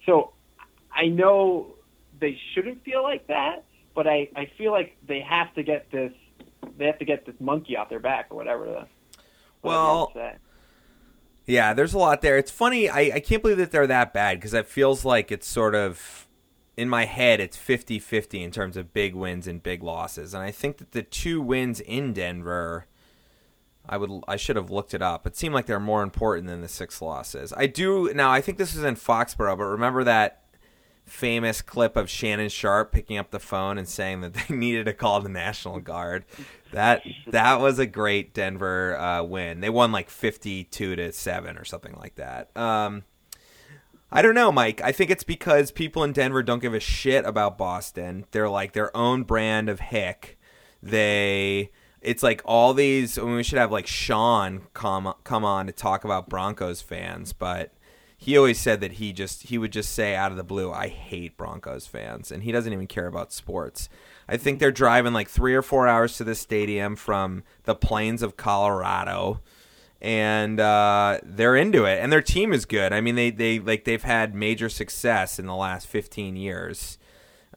So 0.06 0.32
I 0.92 1.08
know 1.08 1.76
they 2.20 2.38
shouldn't 2.54 2.84
feel 2.84 3.04
like 3.04 3.28
that, 3.28 3.66
but 3.94 4.08
I 4.08 4.30
I 4.36 4.52
feel 4.58 4.72
like 4.72 4.98
they 5.08 5.22
have 5.22 5.54
to 5.56 5.64
get 5.64 5.92
this 5.92 6.14
they 6.78 6.86
have 6.86 7.00
to 7.00 7.06
get 7.06 7.26
this 7.26 7.36
monkey 7.40 7.78
off 7.78 7.90
their 7.90 8.00
back 8.00 8.28
or 8.30 8.38
whatever. 8.38 8.66
The, 8.66 8.88
Well, 9.62 10.12
whatever 10.14 10.28
you 10.28 10.34
say. 10.34 10.40
Yeah, 11.48 11.74
there's 11.74 11.94
a 11.94 11.98
lot 11.98 12.22
there. 12.22 12.38
It's 12.38 12.52
funny. 12.52 12.90
I, 12.90 13.00
I 13.16 13.20
can't 13.20 13.42
believe 13.42 13.58
that 13.58 13.72
they're 13.72 13.88
that 13.88 14.14
bad 14.14 14.38
because 14.38 14.54
it 14.54 14.68
feels 14.68 15.06
like 15.06 15.32
it's 15.32 15.48
sort 15.48 15.76
of 15.76 16.28
in 16.76 16.90
my 16.90 17.06
head. 17.06 17.40
It's 17.40 17.56
50-50 17.58 18.44
in 18.44 18.52
terms 18.52 18.76
of 18.78 18.94
big 18.94 19.14
wins 19.14 19.48
and 19.48 19.62
big 19.62 19.84
losses, 19.84 20.34
and 20.34 20.44
I 20.44 20.52
think 20.52 20.78
that 20.78 20.92
the 20.92 21.04
two 21.04 21.42
wins 21.42 21.80
in 21.80 22.14
Denver, 22.14 22.88
I 23.88 23.98
would 23.98 24.24
I 24.28 24.36
should 24.36 24.56
have 24.56 24.72
looked 24.72 24.94
it 24.94 25.02
up. 25.02 25.26
It 25.28 25.36
seemed 25.36 25.54
like 25.54 25.66
they're 25.66 25.80
more 25.80 26.04
important 26.04 26.48
than 26.48 26.62
the 26.62 26.68
six 26.68 27.02
losses. 27.02 27.54
I 27.56 27.68
do 27.68 28.14
now. 28.14 28.32
I 28.32 28.42
think 28.42 28.58
this 28.58 28.76
was 28.76 28.84
in 28.84 28.96
Foxborough, 28.96 29.58
but 29.58 29.66
remember 29.66 30.04
that 30.04 30.42
famous 31.06 31.62
clip 31.62 31.96
of 31.96 32.10
Shannon 32.10 32.50
Sharpe 32.50 32.92
picking 32.92 33.18
up 33.18 33.32
the 33.32 33.40
phone 33.40 33.78
and 33.78 33.88
saying 33.88 34.22
that 34.22 34.34
they 34.50 34.56
needed 34.56 34.86
to 34.86 34.94
call 34.94 35.22
the 35.22 35.30
National 35.30 35.80
Guard. 35.80 36.26
That 36.72 37.04
that 37.28 37.60
was 37.60 37.80
a 37.80 37.86
great 37.86 38.34
Denver 38.34 38.98
uh, 38.98 39.24
win. 39.24 39.62
They 39.62 39.70
won 39.70 39.92
like 39.92 40.10
fifty-two 40.10 40.96
to 40.96 41.12
seven 41.12 41.58
or 41.58 41.66
something 41.66 41.96
like 41.96 42.16
that. 42.16 42.56
Um, 42.58 43.04
I 44.12 44.22
don't 44.22 44.36
know, 44.36 44.52
Mike. 44.52 44.82
I 44.82 44.92
think 44.92 45.10
it's 45.10 45.24
because 45.24 45.72
people 45.72 46.04
in 46.04 46.14
Denver 46.14 46.44
don't 46.44 46.62
give 46.62 46.74
a 46.74 46.80
shit 46.80 47.26
about 47.26 47.58
Boston. 47.58 48.26
They're 48.32 48.50
like 48.50 48.74
their 48.74 48.96
own 48.96 49.24
brand 49.24 49.70
of 49.70 49.80
hick. 49.80 50.38
They 50.82 51.72
it's 52.06 52.22
like 52.24 52.42
all 52.46 52.74
these. 52.74 53.18
I 53.18 53.24
mean, 53.24 53.36
we 53.36 53.44
should 53.44 53.58
have 53.58 53.72
like 53.72 53.88
Sean 53.88 54.62
come 54.74 55.14
come 55.24 55.44
on 55.44 55.66
to 55.66 55.74
talk 55.74 56.06
about 56.06 56.30
Broncos 56.30 56.82
fans, 56.82 57.34
but 57.34 57.74
he 58.16 58.38
always 58.38 58.60
said 58.60 58.80
that 58.82 58.94
he 58.94 59.12
just 59.12 59.44
he 59.44 59.58
would 59.58 59.72
just 59.72 59.92
say 59.94 60.16
out 60.16 60.32
of 60.32 60.38
the 60.38 60.44
blue, 60.44 60.72
"I 60.72 60.88
hate 60.88 61.36
Broncos 61.36 61.88
fans," 61.88 62.32
and 62.32 62.44
he 62.44 62.52
doesn't 62.52 62.72
even 62.72 62.88
care 62.88 63.08
about 63.08 63.34
sports. 63.34 63.90
I 64.30 64.38
think 64.38 64.60
they're 64.60 64.72
driving 64.72 65.14
like 65.14 65.30
three 65.30 65.56
or 65.56 65.62
four 65.62 65.88
hours 65.88 66.18
to 66.18 66.24
the 66.24 66.36
stadium 66.36 66.96
from 66.96 67.44
the 67.64 67.76
plains 67.76 68.22
of 68.22 68.38
Colorado, 68.38 69.42
and 70.00 70.60
uh, 70.60 71.20
they're 71.24 71.56
into 71.56 71.86
it. 71.86 72.00
And 72.02 72.12
their 72.12 72.22
team 72.22 72.54
is 72.54 72.66
good. 72.66 72.94
I 72.94 73.02
mean, 73.02 73.16
they 73.16 73.32
they 73.32 73.60
like 73.60 73.84
they've 73.84 74.04
had 74.04 74.36
major 74.36 74.70
success 74.70 75.40
in 75.40 75.48
the 75.48 75.56
last 75.56 75.88
fifteen 75.88 76.36
years. 76.36 77.00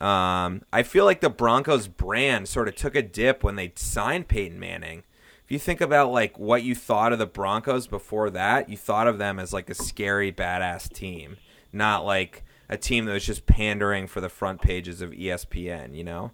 Um, 0.01 0.63
I 0.73 0.83
feel 0.85 1.05
like 1.05 1.21
the 1.21 1.31
Broncos 1.31 1.89
brand 1.89 2.49
sort 2.49 2.69
of 2.69 2.77
took 2.77 2.95
a 2.95 3.03
dip 3.03 3.43
when 3.43 3.57
they 3.57 3.73
signed 3.75 4.29
Peyton 4.29 4.59
Manning. 4.61 5.03
If 5.45 5.53
you 5.53 5.59
think 5.59 5.81
about 5.81 6.13
like 6.13 6.39
what 6.39 6.63
you 6.63 6.75
thought 6.75 7.13
of 7.13 7.19
the 7.19 7.27
Broncos 7.27 7.87
before 7.87 8.31
that, 8.31 8.69
you 8.69 8.77
thought 8.77 9.09
of 9.09 9.19
them 9.19 9.39
as 9.39 9.53
like 9.53 9.71
a 9.71 9.75
scary 9.75 10.31
badass 10.31 10.93
team, 10.93 11.37
not 11.73 12.05
like 12.05 12.45
a 12.69 12.77
team 12.77 13.07
that 13.07 13.13
was 13.13 13.25
just 13.25 13.47
pandering 13.47 14.07
for 14.07 14.21
the 14.21 14.29
front 14.29 14.61
pages 14.61 15.01
of 15.01 15.11
ESPN. 15.11 15.95
You 15.97 16.05
know. 16.05 16.33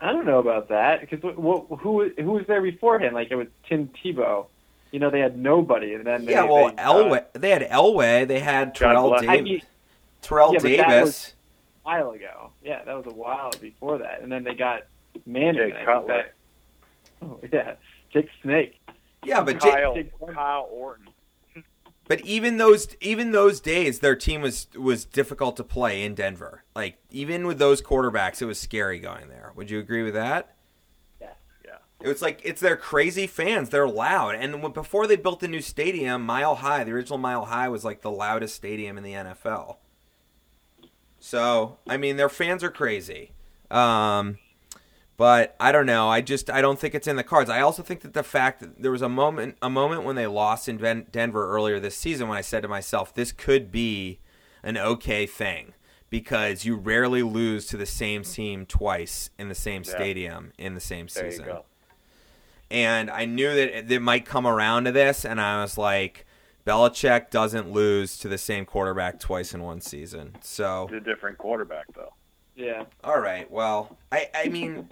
I 0.00 0.12
don't 0.12 0.26
know 0.26 0.38
about 0.38 0.68
that 0.68 1.00
because 1.00 1.20
who 1.22 1.60
who 1.80 2.32
was 2.32 2.44
there 2.46 2.62
beforehand? 2.62 3.14
Like 3.14 3.30
it 3.30 3.36
was 3.36 3.48
Tim 3.68 3.90
Tebow. 4.02 4.46
You 4.92 5.00
know, 5.00 5.10
they 5.10 5.20
had 5.20 5.36
nobody, 5.36 5.94
and 5.94 6.06
then 6.06 6.24
they, 6.24 6.32
yeah, 6.32 6.44
well, 6.44 6.68
they, 6.68 6.82
uh, 6.82 6.92
Elway. 6.94 7.24
they 7.34 7.50
had 7.50 7.68
Elway. 7.68 8.26
They 8.26 8.38
had 8.38 8.74
Terrell 8.74 9.08
bless- 9.10 9.22
I 9.22 9.36
Davis. 9.36 9.42
mean, 9.44 9.62
Terrell 10.22 10.52
Yeah, 10.54 10.60
Davis. 10.60 11.34
Was- 11.86 12.00
a 12.00 12.04
while 12.04 12.10
ago. 12.12 12.50
Yeah, 12.62 12.84
that 12.84 12.94
was 12.96 13.06
a 13.06 13.14
while 13.16 13.50
before 13.60 13.98
that, 13.98 14.20
and 14.22 14.30
then 14.30 14.44
they 14.44 14.54
got 14.54 14.82
Manning. 15.24 15.54
Jake 15.54 15.62
and 15.64 15.72
I 15.74 15.76
think 15.76 15.86
Cutler. 15.86 16.14
that- 16.14 16.32
Oh 17.22 17.40
yeah, 17.52 17.74
Jake 18.12 18.28
Snake. 18.42 18.80
yeah, 19.24 19.42
but 19.42 19.58
Kyle, 19.60 19.94
Jake- 19.94 20.12
Kyle 20.34 20.68
Orton. 20.70 21.08
But 22.08 22.20
even 22.20 22.58
those 22.58 22.94
even 23.00 23.32
those 23.32 23.60
days, 23.60 23.98
their 24.00 24.14
team 24.14 24.40
was 24.42 24.68
was 24.78 25.04
difficult 25.04 25.56
to 25.56 25.64
play 25.64 26.04
in 26.04 26.14
Denver. 26.14 26.62
Like 26.74 26.98
even 27.10 27.46
with 27.46 27.58
those 27.58 27.82
quarterbacks, 27.82 28.40
it 28.42 28.44
was 28.44 28.60
scary 28.60 29.00
going 29.00 29.28
there. 29.28 29.52
Would 29.56 29.70
you 29.70 29.78
agree 29.80 30.02
with 30.04 30.14
that? 30.14 30.54
Yeah. 31.20 31.32
Yeah. 31.64 31.78
It 32.00 32.06
was 32.08 32.22
like 32.22 32.40
it's 32.44 32.60
their 32.60 32.76
crazy 32.76 33.26
fans. 33.26 33.70
They're 33.70 33.88
loud, 33.88 34.36
and 34.36 34.62
when, 34.62 34.70
before 34.72 35.06
they 35.08 35.16
built 35.16 35.40
the 35.40 35.48
new 35.48 35.60
stadium, 35.62 36.24
Mile 36.24 36.54
High, 36.56 36.84
the 36.84 36.92
original 36.92 37.18
Mile 37.18 37.46
High, 37.46 37.68
was 37.70 37.84
like 37.84 38.02
the 38.02 38.10
loudest 38.10 38.54
stadium 38.54 38.96
in 38.98 39.02
the 39.02 39.14
NFL. 39.14 39.78
So 41.26 41.78
I 41.88 41.96
mean, 41.96 42.16
their 42.16 42.28
fans 42.28 42.62
are 42.62 42.70
crazy. 42.70 43.32
Um, 43.68 44.38
but 45.16 45.56
I 45.58 45.72
don't 45.72 45.86
know. 45.86 46.08
I 46.08 46.20
just 46.20 46.48
I 46.48 46.60
don't 46.60 46.78
think 46.78 46.94
it's 46.94 47.08
in 47.08 47.16
the 47.16 47.24
cards. 47.24 47.50
I 47.50 47.60
also 47.62 47.82
think 47.82 48.02
that 48.02 48.14
the 48.14 48.22
fact 48.22 48.60
that 48.60 48.80
there 48.80 48.92
was 48.92 49.02
a 49.02 49.08
moment 49.08 49.56
a 49.60 49.68
moment 49.68 50.04
when 50.04 50.14
they 50.14 50.28
lost 50.28 50.68
in 50.68 50.76
Den- 50.76 51.06
Denver 51.10 51.48
earlier 51.50 51.80
this 51.80 51.96
season 51.96 52.28
when 52.28 52.38
I 52.38 52.42
said 52.42 52.62
to 52.62 52.68
myself, 52.68 53.12
this 53.12 53.32
could 53.32 53.72
be 53.72 54.20
an 54.62 54.76
okay 54.78 55.26
thing 55.26 55.72
because 56.10 56.64
you 56.64 56.76
rarely 56.76 57.24
lose 57.24 57.66
to 57.66 57.76
the 57.76 57.86
same 57.86 58.22
team 58.22 58.64
twice 58.64 59.30
in 59.36 59.48
the 59.48 59.54
same 59.56 59.82
Yeah. 59.84 59.94
stadium 59.96 60.52
in 60.58 60.74
the 60.74 60.80
same 60.80 61.08
There 61.12 61.28
season 61.28 61.46
you 61.46 61.52
go. 61.54 61.64
and 62.70 63.10
I 63.10 63.24
knew 63.24 63.48
that 63.52 63.78
it, 63.78 63.90
it 63.90 64.00
might 64.00 64.24
come 64.26 64.46
around 64.46 64.84
to 64.84 64.92
this, 64.92 65.24
and 65.24 65.40
I 65.40 65.60
was 65.62 65.76
like, 65.78 66.25
Belichick 66.66 67.30
doesn't 67.30 67.70
lose 67.70 68.18
to 68.18 68.28
the 68.28 68.38
same 68.38 68.64
quarterback 68.66 69.20
twice 69.20 69.54
in 69.54 69.62
one 69.62 69.80
season. 69.80 70.34
So, 70.42 70.88
He's 70.90 70.98
a 70.98 71.00
different 71.00 71.38
quarterback, 71.38 71.86
though. 71.94 72.12
Yeah. 72.56 72.84
all 73.04 73.20
right, 73.20 73.50
well, 73.50 73.98
I, 74.10 74.30
I 74.34 74.48
mean, 74.48 74.88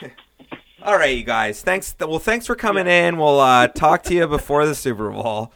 all 0.82 0.96
right, 0.96 1.16
you 1.16 1.24
guys, 1.24 1.60
thanks. 1.60 1.94
Well, 2.00 2.20
thanks 2.20 2.46
for 2.46 2.54
coming 2.54 2.86
in. 2.86 3.18
We'll 3.18 3.40
uh, 3.40 3.66
talk 3.68 4.04
to 4.04 4.14
you 4.14 4.26
before 4.28 4.64
the 4.66 4.74
Super 4.74 5.10
Bowl. 5.10 5.52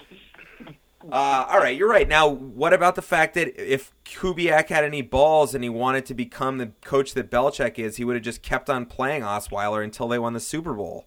Uh, 1.10 1.46
all 1.48 1.58
right, 1.58 1.76
you're 1.76 1.88
right. 1.88 2.08
Now, 2.08 2.28
what 2.28 2.72
about 2.72 2.94
the 2.94 3.02
fact 3.02 3.34
that 3.34 3.56
if 3.56 3.94
Kubiak 4.04 4.68
had 4.68 4.84
any 4.84 5.02
balls 5.02 5.54
and 5.54 5.64
he 5.64 5.70
wanted 5.70 6.04
to 6.06 6.14
become 6.14 6.58
the 6.58 6.72
coach 6.82 7.14
that 7.14 7.30
Belichick 7.30 7.78
is, 7.78 7.96
he 7.96 8.04
would 8.04 8.16
have 8.16 8.24
just 8.24 8.42
kept 8.42 8.68
on 8.68 8.84
playing 8.84 9.22
Osweiler 9.22 9.82
until 9.82 10.08
they 10.08 10.18
won 10.18 10.34
the 10.34 10.40
Super 10.40 10.74
Bowl? 10.74 11.06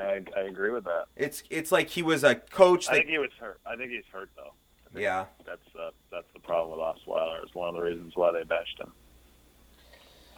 I, 0.00 0.22
I 0.36 0.42
agree 0.42 0.70
with 0.70 0.84
that. 0.84 1.06
It's 1.16 1.42
it's 1.50 1.72
like 1.72 1.88
he 1.88 2.02
was 2.02 2.24
a 2.24 2.34
coach 2.34 2.88
I 2.88 2.94
think 2.94 3.08
he 3.08 3.18
was 3.18 3.30
hurt. 3.38 3.60
I 3.66 3.76
think 3.76 3.90
he's 3.90 4.04
hurt 4.12 4.30
though. 4.36 4.52
Yeah. 4.98 5.26
That's 5.44 5.60
uh, 5.78 5.90
that's 6.10 6.26
the 6.34 6.40
problem 6.40 6.78
with 6.78 6.86
Osweiler. 6.86 7.42
It's 7.42 7.54
one 7.54 7.68
of 7.68 7.74
the 7.74 7.82
reasons 7.82 8.12
why 8.14 8.32
they 8.32 8.44
benched 8.44 8.80
him. 8.80 8.92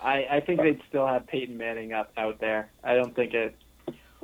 I, 0.02 0.26
I 0.30 0.40
think 0.40 0.60
they'd 0.60 0.80
still 0.88 1.06
have 1.06 1.26
Peyton 1.26 1.56
Manning 1.56 1.92
up 1.92 2.12
out 2.16 2.40
there. 2.40 2.70
I 2.84 2.94
don't 2.94 3.14
think 3.14 3.34
it. 3.34 3.56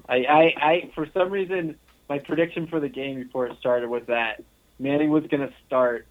I, 0.09 0.17
I, 0.17 0.43
I 0.61 0.91
for 0.95 1.07
some 1.13 1.31
reason 1.31 1.77
my 2.09 2.19
prediction 2.19 2.67
for 2.67 2.81
the 2.81 2.89
game 2.89 3.23
before 3.23 3.47
it 3.47 3.59
started 3.59 3.89
was 3.89 4.03
that 4.07 4.43
Manning 4.79 5.11
was 5.11 5.25
going 5.27 5.41
to 5.41 5.53
start 5.67 6.07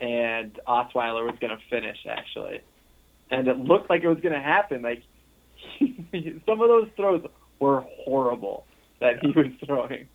and 0.00 0.58
Osweiler 0.66 1.24
was 1.24 1.36
going 1.40 1.56
to 1.56 1.62
finish 1.68 1.98
actually, 2.08 2.60
and 3.30 3.48
it 3.48 3.58
looked 3.58 3.90
like 3.90 4.02
it 4.02 4.08
was 4.08 4.20
going 4.20 4.34
to 4.34 4.40
happen. 4.40 4.82
Like 4.82 5.02
some 6.46 6.60
of 6.60 6.68
those 6.68 6.88
throws 6.96 7.24
were 7.60 7.82
horrible 8.04 8.66
that 8.98 9.20
he 9.24 9.30
was 9.30 9.46
throwing. 9.64 10.08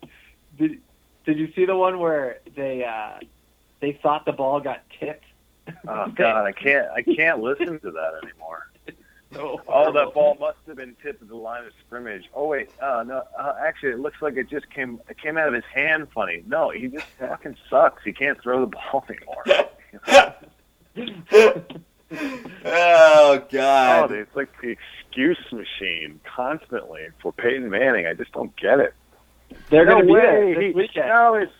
Did 0.58 0.80
Did 1.24 1.38
you 1.38 1.50
see 1.54 1.64
the 1.64 1.76
one 1.76 1.98
where 1.98 2.40
they 2.54 2.84
uh, 2.84 3.18
they 3.80 3.98
thought 4.02 4.24
the 4.26 4.32
ball 4.32 4.60
got 4.60 4.82
tipped? 5.00 5.24
Oh 5.88 6.08
God, 6.14 6.44
I 6.44 6.52
can't 6.52 6.86
I 6.94 7.02
can't 7.02 7.40
listen 7.40 7.80
to 7.80 7.90
that 7.90 8.20
anymore. 8.22 8.70
So 9.32 9.60
Oh, 9.66 9.92
that 9.92 10.14
ball 10.14 10.36
must 10.38 10.58
have 10.68 10.76
been 10.76 10.94
tipped 11.02 11.20
at 11.20 11.28
the 11.28 11.34
line 11.36 11.64
of 11.66 11.72
scrimmage. 11.84 12.24
Oh 12.32 12.46
wait, 12.46 12.70
uh, 12.80 13.04
no, 13.06 13.22
uh, 13.38 13.54
actually, 13.60 13.90
it 13.92 13.98
looks 13.98 14.22
like 14.22 14.36
it 14.36 14.48
just 14.48 14.70
came 14.70 15.00
it 15.08 15.18
came 15.18 15.36
out 15.36 15.48
of 15.48 15.54
his 15.54 15.64
hand. 15.74 16.08
Funny, 16.14 16.44
no, 16.46 16.70
he 16.70 16.86
just 16.88 17.06
fucking 17.18 17.56
sucks. 17.68 18.02
He 18.04 18.12
can't 18.12 18.40
throw 18.40 18.60
the 18.60 18.66
ball 18.68 19.04
anymore. 19.08 19.44
oh 20.06 21.54
Oh, 22.64 23.44
God. 23.50 24.08
dude, 24.10 24.18
it's 24.20 24.36
like 24.36 24.48
the 24.60 24.76
excuse 25.16 25.38
machine 25.52 26.20
constantly 26.24 27.06
for 27.22 27.32
Peyton 27.32 27.70
Manning. 27.70 28.06
I 28.06 28.12
just 28.14 28.32
don't 28.32 28.54
get 28.56 28.80
it. 28.80 28.94
They're 29.70 29.86
no 29.86 29.92
going 30.02 30.06
to 30.08 30.14
be 30.14 30.20
there 30.20 30.54
this 30.54 30.64
He- 30.64 30.70
weekend. 30.72 31.08
No, 31.08 31.34
it's 31.34 31.52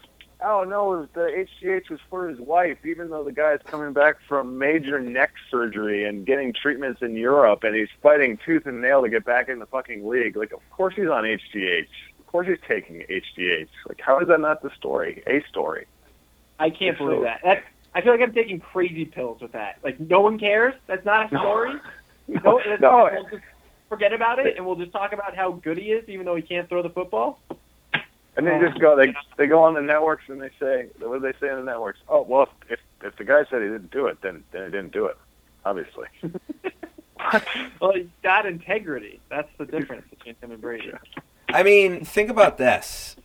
oh 0.45 0.65
no, 0.65 1.07
the 1.15 1.47
HGH 1.63 1.89
was 1.89 2.01
for 2.11 2.29
his 2.29 2.39
wife. 2.39 2.79
Even 2.85 3.09
though 3.11 3.25
the 3.25 3.33
guy's 3.33 3.61
coming 3.65 3.93
back 3.95 4.17
from 4.29 4.59
major 4.59 5.01
neck 5.01 5.33
surgery 5.51 6.05
and 6.05 6.27
getting 6.27 6.53
treatments 6.53 7.01
in 7.01 7.17
Europe, 7.17 7.65
and 7.65 7.75
he's 7.75 7.89
fighting 8.03 8.39
tooth 8.45 8.67
and 8.67 8.83
nail 8.83 9.03
to 9.03 9.09
get 9.09 9.25
back 9.25 9.49
in 9.49 9.59
the 9.59 9.67
fucking 9.67 10.07
league. 10.07 10.37
Like, 10.37 10.53
of 10.53 10.61
course 10.71 10.95
he's 10.95 11.09
on 11.09 11.25
HGH. 11.25 11.87
Of 12.19 12.27
course 12.27 12.47
he's 12.49 12.59
taking 12.69 13.01
HGH. 13.09 13.69
Like, 13.89 14.01
how 14.01 14.21
is 14.21 14.29
that 14.29 14.41
not 14.41 14.63
the 14.63 14.71
story? 14.77 15.23
A 15.27 15.43
story. 15.49 15.87
I 16.59 16.69
can't 16.71 16.99
So- 16.99 17.07
believe 17.07 17.23
that. 17.23 17.41
That 17.43 17.65
I 17.95 18.03
feel 18.03 18.13
like 18.13 18.21
I'm 18.21 18.35
taking 18.35 18.61
crazy 18.61 19.07
pills 19.07 19.41
with 19.41 19.53
that. 19.53 19.79
Like 19.83 19.99
no 19.99 20.21
one 20.21 20.39
cares. 20.39 20.75
That's 20.87 21.05
not 21.07 21.31
a 21.31 21.35
No. 21.35 21.81
story. 22.41 22.41
No, 22.45 22.59
No, 22.59 22.77
no. 22.77 23.11
we'll 23.13 23.31
just 23.31 23.43
forget 23.89 24.13
about 24.13 24.39
it, 24.39 24.57
and 24.57 24.67
we'll 24.67 24.77
just 24.77 24.93
talk 24.93 25.13
about 25.13 25.37
how 25.37 25.53
good 25.53 25.79
he 25.79 25.93
is, 25.93 26.09
even 26.09 26.27
though 26.27 26.35
he 26.37 26.43
can't 26.43 26.69
throw 26.69 26.83
the 26.83 26.91
football. 26.91 27.41
And 28.37 28.47
they 28.47 28.59
just 28.61 28.79
go, 28.81 28.97
they 28.97 29.15
they 29.39 29.47
go 29.47 29.63
on 29.63 29.73
the 29.75 29.81
networks 29.81 30.25
and 30.29 30.41
they 30.41 30.51
say, 30.61 30.89
what 30.99 31.21
do 31.23 31.33
they 31.33 31.39
say 31.41 31.51
on 31.51 31.65
the 31.65 31.71
networks? 31.71 32.01
Oh, 32.09 32.21
well, 32.23 32.49
if 32.69 32.79
if 33.03 33.17
the 33.17 33.25
guy 33.25 33.45
said 33.49 33.63
he 33.63 33.69
didn't 33.69 33.91
do 33.91 34.07
it, 34.09 34.21
then 34.21 34.45
then 34.53 34.65
he 34.67 34.71
didn't 34.71 34.93
do 34.93 35.07
it. 35.07 35.17
Obviously. 35.65 36.07
what? 37.15 37.47
Well, 37.81 37.93
he's 37.95 38.07
got 38.23 38.45
integrity. 38.45 39.21
That's 39.31 39.49
the 39.57 39.65
difference 39.65 40.05
between 40.11 40.35
him 40.43 40.51
and 40.53 40.61
Brady. 40.61 40.93
I 41.49 41.63
mean, 41.63 42.05
think 42.05 42.29
about 42.31 42.59
this. 42.59 43.17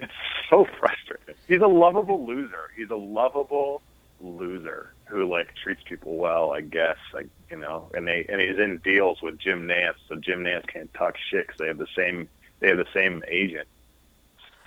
It's 0.00 0.12
so 0.48 0.66
frustrating. 0.80 1.34
He's 1.46 1.60
a 1.60 1.66
lovable 1.66 2.26
loser. 2.26 2.70
He's 2.76 2.88
a 2.90 2.96
lovable 2.96 3.82
loser 4.22 4.92
who 5.06 5.28
like 5.30 5.54
treats 5.62 5.82
people 5.84 6.16
well, 6.16 6.52
I 6.52 6.60
guess. 6.60 6.96
Like 7.14 7.28
you 7.50 7.58
know, 7.58 7.90
and 7.94 8.06
they 8.06 8.26
and 8.28 8.40
he's 8.40 8.58
in 8.58 8.78
deals 8.84 9.22
with 9.22 9.38
Jim 9.38 9.66
Nantz, 9.66 9.94
so 10.08 10.16
Jim 10.16 10.44
Nantz 10.44 10.66
can't 10.66 10.92
talk 10.94 11.14
shit 11.30 11.46
because 11.46 11.58
they 11.58 11.68
have 11.68 11.78
the 11.78 11.86
same 11.96 12.28
they 12.60 12.68
have 12.68 12.78
the 12.78 12.86
same 12.92 13.22
agent. 13.28 13.68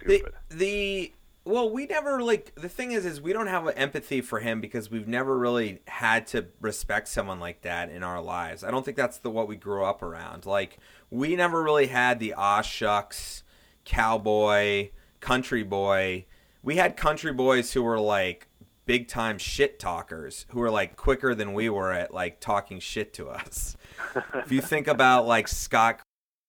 The, 0.05 0.17
Stupid. 0.17 0.33
the 0.49 1.13
well, 1.45 1.69
we 1.69 1.87
never 1.87 2.21
like 2.21 2.53
the 2.55 2.69
thing 2.69 2.91
is, 2.91 3.05
is 3.05 3.21
we 3.21 3.33
don't 3.33 3.47
have 3.47 3.67
empathy 3.75 4.21
for 4.21 4.39
him 4.39 4.61
because 4.61 4.91
we've 4.91 5.07
never 5.07 5.37
really 5.37 5.81
had 5.87 6.27
to 6.27 6.47
respect 6.61 7.07
someone 7.07 7.39
like 7.39 7.61
that 7.61 7.89
in 7.89 8.03
our 8.03 8.21
lives. 8.21 8.63
I 8.63 8.71
don't 8.71 8.85
think 8.85 8.97
that's 8.97 9.17
the 9.17 9.29
what 9.29 9.47
we 9.47 9.55
grew 9.55 9.83
up 9.83 10.03
around. 10.03 10.45
Like 10.45 10.77
we 11.09 11.35
never 11.35 11.63
really 11.63 11.87
had 11.87 12.19
the 12.19 12.33
aw 12.33 12.61
shucks, 12.61 13.43
cowboy, 13.83 14.89
country 15.21 15.63
boy. 15.63 16.25
We 16.61 16.75
had 16.75 16.95
country 16.97 17.33
boys 17.33 17.73
who 17.73 17.83
were 17.83 17.99
like 17.99 18.48
big 18.89 19.07
time 19.07 19.37
shit 19.37 19.77
talkers 19.77 20.47
who 20.49 20.59
were 20.59 20.71
like 20.71 20.95
quicker 20.95 21.35
than 21.35 21.53
we 21.53 21.69
were 21.69 21.93
at 21.93 22.11
like 22.11 22.39
talking 22.39 22.79
shit 22.79 23.13
to 23.13 23.29
us. 23.29 23.77
if 24.33 24.51
you 24.51 24.61
think 24.61 24.87
about 24.87 25.27
like 25.27 25.47
Scott 25.47 26.01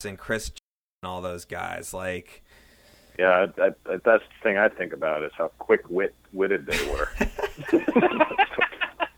and 0.07 0.17
Chris 0.17 0.51
and 1.03 1.11
all 1.11 1.21
those 1.21 1.45
guys, 1.45 1.93
like 1.93 2.43
Yeah, 3.19 3.49
I, 3.59 3.67
I, 3.67 3.97
that's 4.03 4.25
the 4.25 4.43
thing 4.43 4.57
I 4.57 4.71
think 4.71 4.95
about 4.95 5.23
is 5.23 5.33
how 5.37 5.49
quick 5.59 5.83
wit 5.91 6.15
witted 6.33 6.65
they 6.65 6.83
were. 6.91 7.11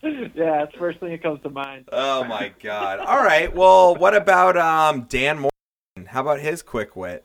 yeah, 0.03 0.59
that's 0.59 0.73
the 0.73 0.79
first 0.81 0.99
thing 0.99 1.11
that 1.11 1.23
comes 1.23 1.41
to 1.45 1.51
mind. 1.51 1.91
Oh 1.93 2.25
my 2.25 2.53
god. 2.61 2.99
All 2.99 3.23
right. 3.23 3.55
Well, 3.55 3.95
what 3.95 4.17
about 4.17 4.57
um 4.57 5.03
Dan 5.03 5.37
Morgan? 5.37 6.09
How 6.09 6.23
about 6.23 6.41
his 6.41 6.61
quick 6.61 6.97
wit? 6.97 7.25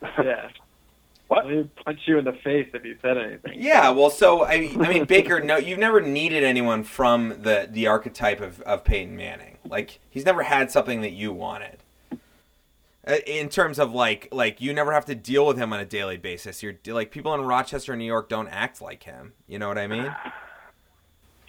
Yeah. 0.00 0.48
What? 1.28 1.46
He'd 1.46 1.74
punch 1.76 2.00
you 2.06 2.18
in 2.18 2.24
the 2.24 2.32
face 2.32 2.68
if 2.74 2.84
you 2.84 2.96
said 3.00 3.16
anything. 3.16 3.54
Yeah, 3.60 3.90
well, 3.90 4.10
so 4.10 4.44
I 4.44 4.60
mean, 4.60 4.84
I 4.84 4.88
mean, 4.88 5.04
Baker, 5.04 5.40
no, 5.40 5.56
you've 5.56 5.78
never 5.78 6.00
needed 6.00 6.44
anyone 6.44 6.84
from 6.84 7.30
the 7.42 7.68
the 7.70 7.86
archetype 7.86 8.40
of 8.40 8.60
of 8.62 8.84
Peyton 8.84 9.16
Manning. 9.16 9.58
Like 9.64 10.00
he's 10.10 10.24
never 10.24 10.42
had 10.42 10.70
something 10.70 11.00
that 11.00 11.12
you 11.12 11.32
wanted. 11.32 11.78
Uh, 13.06 13.16
In 13.26 13.48
terms 13.48 13.78
of 13.78 13.92
like, 13.92 14.28
like 14.32 14.60
you 14.60 14.72
never 14.72 14.92
have 14.92 15.04
to 15.06 15.14
deal 15.14 15.46
with 15.46 15.56
him 15.56 15.72
on 15.72 15.80
a 15.80 15.84
daily 15.84 16.16
basis. 16.16 16.62
You're 16.62 16.76
like 16.86 17.10
people 17.10 17.34
in 17.34 17.42
Rochester, 17.42 17.94
New 17.96 18.04
York, 18.04 18.28
don't 18.28 18.48
act 18.48 18.80
like 18.80 19.02
him. 19.02 19.32
You 19.46 19.58
know 19.58 19.68
what 19.68 19.78
I 19.78 19.86
mean? 19.86 20.14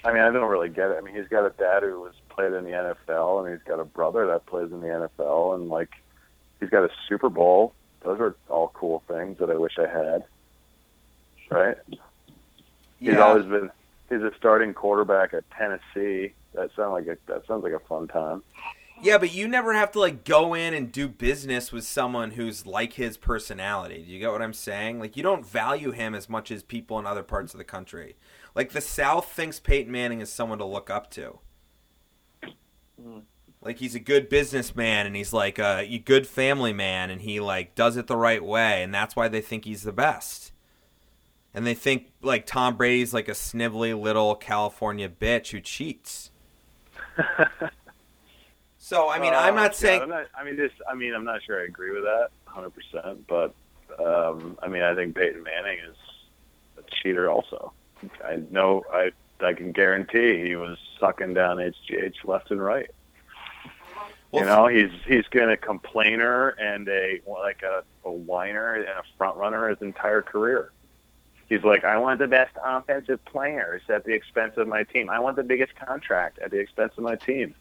I 0.04 0.14
mean, 0.14 0.22
I 0.22 0.32
don't 0.32 0.50
really 0.50 0.70
get 0.70 0.92
it. 0.92 0.98
I 0.98 1.02
mean, 1.02 1.16
he's 1.16 1.28
got 1.28 1.46
a 1.46 1.50
dad 1.52 1.82
who 1.84 2.00
was 2.00 2.14
played 2.30 2.54
in 2.54 2.64
the 2.64 2.72
NFL, 2.72 3.44
and 3.44 3.54
he's 3.54 3.64
got 3.68 3.80
a 3.80 3.86
brother 3.86 4.28
that 4.28 4.46
plays 4.46 4.72
in 4.72 4.82
the 4.82 4.88
NFL, 4.88 5.56
and 5.56 5.68
like, 5.70 5.90
he's 6.60 6.70
got 6.70 6.84
a 6.84 6.90
Super 7.10 7.30
Bowl. 7.30 7.74
Those 8.06 8.20
are 8.20 8.36
all 8.50 8.70
cool 8.74 9.04
things 9.08 9.40
that 9.40 9.50
I 9.50 9.56
wish 9.56 9.74
I 9.78 9.88
had. 9.88 10.24
Right? 11.50 11.78
He's 13.00 13.18
always 13.18 13.46
been 13.46 13.72
he's 14.10 14.22
a 14.22 14.32
starting 14.38 14.74
quarterback 14.74 15.34
at 15.34 15.44
Tennessee. 15.52 16.34
That 16.54 16.70
sounds 16.76 16.92
like 16.94 17.08
a 17.08 17.18
that 17.28 17.46
sounds 17.48 17.64
like 17.64 17.74
a 17.74 17.80
fun 17.80 18.08
time. 18.08 18.44
Yeah, 19.02 19.18
but 19.18 19.34
you 19.34 19.48
never 19.48 19.74
have 19.74 19.92
to 19.92 20.00
like 20.00 20.24
go 20.24 20.54
in 20.54 20.74
and 20.74 20.92
do 20.92 21.08
business 21.08 21.72
with 21.72 21.84
someone 21.84 22.32
who's 22.32 22.66
like 22.66 22.94
his 22.94 23.18
personality. 23.18 24.04
Do 24.04 24.12
you 24.12 24.20
get 24.20 24.32
what 24.32 24.42
I'm 24.42 24.54
saying? 24.54 25.00
Like 25.00 25.18
you 25.18 25.24
don't 25.24 25.46
value 25.46 25.92
him 25.92 26.16
as 26.16 26.30
much 26.30 26.52
as 26.52 26.64
people 26.64 26.98
in 27.00 27.06
other 27.06 27.24
parts 27.24 27.54
of 27.54 27.58
the 27.58 27.66
country. 27.66 28.16
Like 28.54 28.72
the 28.72 28.82
South 28.82 29.28
thinks 29.30 29.60
Peyton 29.60 29.92
Manning 29.92 30.22
is 30.22 30.32
someone 30.32 30.60
to 30.60 30.66
look 30.66 30.90
up 30.90 31.12
to. 31.12 31.40
Mm. 33.02 33.24
Like 33.66 33.80
he's 33.80 33.96
a 33.96 34.00
good 34.00 34.30
businessman 34.30 35.08
and 35.08 35.16
he's 35.16 35.34
like 35.34 35.60
a, 35.60 35.86
good 36.06 36.28
family 36.28 36.74
man 36.74 37.10
and 37.10 37.22
he 37.22 37.40
like 37.42 37.76
does 37.76 37.98
it 37.98 38.08
the 38.08 38.16
right 38.18 38.44
way 38.44 38.84
and 38.84 38.94
that's 38.94 39.16
why 39.16 39.28
they 39.28 39.42
think 39.42 39.66
he's 39.66 39.84
the 39.84 39.92
best. 39.92 40.54
And 41.54 41.66
they 41.68 41.74
think 41.74 42.12
like 42.22 42.46
Tom 42.46 42.78
Brady's 42.78 43.14
like 43.14 43.28
a 43.28 43.34
snivelly 43.34 44.00
little 44.00 44.36
California 44.36 45.10
bitch 45.10 45.50
who 45.52 45.62
cheats. 45.62 46.32
So 48.78 49.10
I 49.10 49.18
mean, 49.20 49.34
Uh, 49.34 49.38
I'm 49.38 49.56
not 49.56 49.72
yeah, 49.72 49.78
saying 49.78 50.02
I'm 50.04 50.10
not, 50.10 50.28
I 50.38 50.44
mean, 50.44 50.58
this. 50.58 50.72
I 50.88 50.94
mean, 50.94 51.16
I'm 51.16 51.24
not 51.24 51.42
sure 51.44 51.60
I 51.60 51.66
agree 51.66 51.92
with 51.92 52.04
that 52.04 52.30
100. 52.46 52.70
percent 52.72 53.28
But 53.28 53.56
um, 54.00 54.60
I 54.62 54.68
mean, 54.68 54.84
I 54.84 54.94
think 54.94 55.16
Peyton 55.16 55.42
Manning 55.42 55.80
is 55.80 55.96
a 56.78 56.84
cheater. 57.02 57.28
Also, 57.30 57.74
I 58.24 58.44
know. 58.52 58.84
I 58.94 59.12
I 59.42 59.54
can 59.54 59.72
guarantee 59.72 60.46
he 60.48 60.56
was 60.56 60.78
sucking 61.00 61.34
down 61.34 61.58
HGH 61.58 62.26
left 62.26 62.52
and 62.52 62.62
right. 62.64 62.92
Well, 64.36 64.44
you 64.44 64.50
know, 64.50 64.68
he's 64.68 64.92
he's 65.08 65.28
been 65.32 65.50
a 65.50 65.58
complainer 65.58 66.50
and 66.50 66.88
a 66.90 67.22
like 67.28 67.64
a, 67.64 67.84
a 68.04 68.12
whiner 68.12 68.76
and 68.76 68.88
a 68.88 69.04
front 69.18 69.38
runner 69.38 69.70
his 69.70 69.82
entire 69.82 70.22
career. 70.22 70.72
He's 71.48 71.64
like, 71.64 71.84
I 71.84 71.98
want 71.98 72.20
the 72.20 72.28
best 72.28 72.56
offensive 72.64 73.24
players 73.26 73.84
at 73.90 74.04
the 74.04 74.14
expense 74.14 74.58
of 74.58 74.68
my 74.68 74.84
team. 74.84 75.10
I 75.10 75.20
want 75.20 75.36
the 75.36 75.44
biggest 75.44 75.76
contract 75.76 76.40
at 76.40 76.52
the 76.52 76.60
expense 76.60 76.94
of 76.98 77.04
my 77.04 77.16
team. 77.16 77.54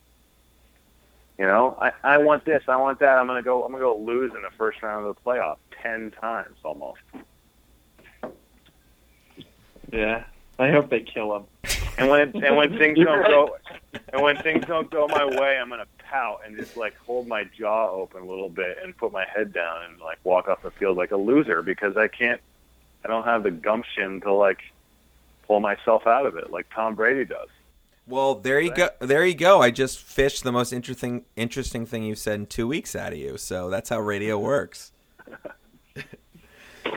You 1.39 1.47
know, 1.47 1.77
I, 1.81 1.93
I 2.03 2.18
want 2.18 2.45
this, 2.45 2.62
I 2.68 2.77
want 2.77 3.01
that. 3.01 3.18
I'm 3.18 3.27
gonna 3.27 3.43
go. 3.43 3.64
I'm 3.64 3.72
gonna 3.72 3.85
go 3.85 3.97
lose 3.97 4.33
in 4.35 4.43
the 4.43 4.51
first 4.57 4.83
round 4.83 5.07
of 5.07 5.14
the 5.14 5.20
playoff 5.20 5.57
ten 5.83 6.12
times 6.12 6.57
almost. 6.64 7.01
Yeah. 9.93 10.25
I 10.59 10.70
hope 10.70 10.91
they 10.91 11.01
kill 11.01 11.37
him. 11.37 11.45
And 11.97 12.09
when 12.09 12.21
it, 12.29 12.35
and 12.35 12.57
when 12.57 12.77
things 12.77 12.99
don't 12.99 13.25
go, 13.27 13.57
and 14.13 14.23
when 14.23 14.37
things 14.39 14.65
don't 14.67 14.91
go 14.91 15.07
my 15.09 15.25
way, 15.25 15.59
I'm 15.59 15.69
gonna 15.69 15.87
pout 15.99 16.41
and 16.45 16.57
just 16.57 16.77
like 16.77 16.97
hold 16.99 17.27
my 17.29 17.45
jaw 17.45 17.91
open 17.91 18.23
a 18.23 18.27
little 18.27 18.49
bit 18.49 18.79
and 18.83 18.97
put 18.97 19.13
my 19.13 19.25
head 19.33 19.53
down 19.53 19.85
and 19.89 20.01
like 20.01 20.19
walk 20.25 20.49
off 20.49 20.63
the 20.63 20.71
field 20.73 20.97
like 20.97 21.13
a 21.13 21.17
loser 21.17 21.63
because 21.63 21.97
I 21.97 22.09
can't, 22.09 22.41
I 23.05 23.09
don't 23.09 23.25
have 23.25 23.43
the 23.43 23.51
gumption 23.51 24.21
to 24.23 24.33
like 24.33 24.61
pull 25.47 25.61
myself 25.61 26.07
out 26.07 26.27
of 26.27 26.37
it 26.37 26.51
like 26.51 26.67
Tom 26.75 26.95
Brady 26.95 27.25
does. 27.25 27.49
Well, 28.07 28.35
there 28.35 28.61
you 28.61 28.75
go. 28.75 28.91
There 29.01 29.25
you 29.25 29.35
go. 29.35 29.63
I 29.63 29.71
just 29.71 29.99
fished 29.99 30.45
the 30.45 30.53
most 30.53 30.73
interesting 30.73 31.25
interesting 31.37 31.87
thing 31.87 32.03
you've 32.03 32.19
said 32.19 32.35
in 32.41 32.47
two 32.47 32.69
weeks 32.69 32.95
out 32.95 33.13
of 33.13 33.19
you. 33.19 33.39
So 33.39 33.71
that's 33.71 33.89
how 33.89 34.01
radio 34.01 34.39
works. 34.41 34.93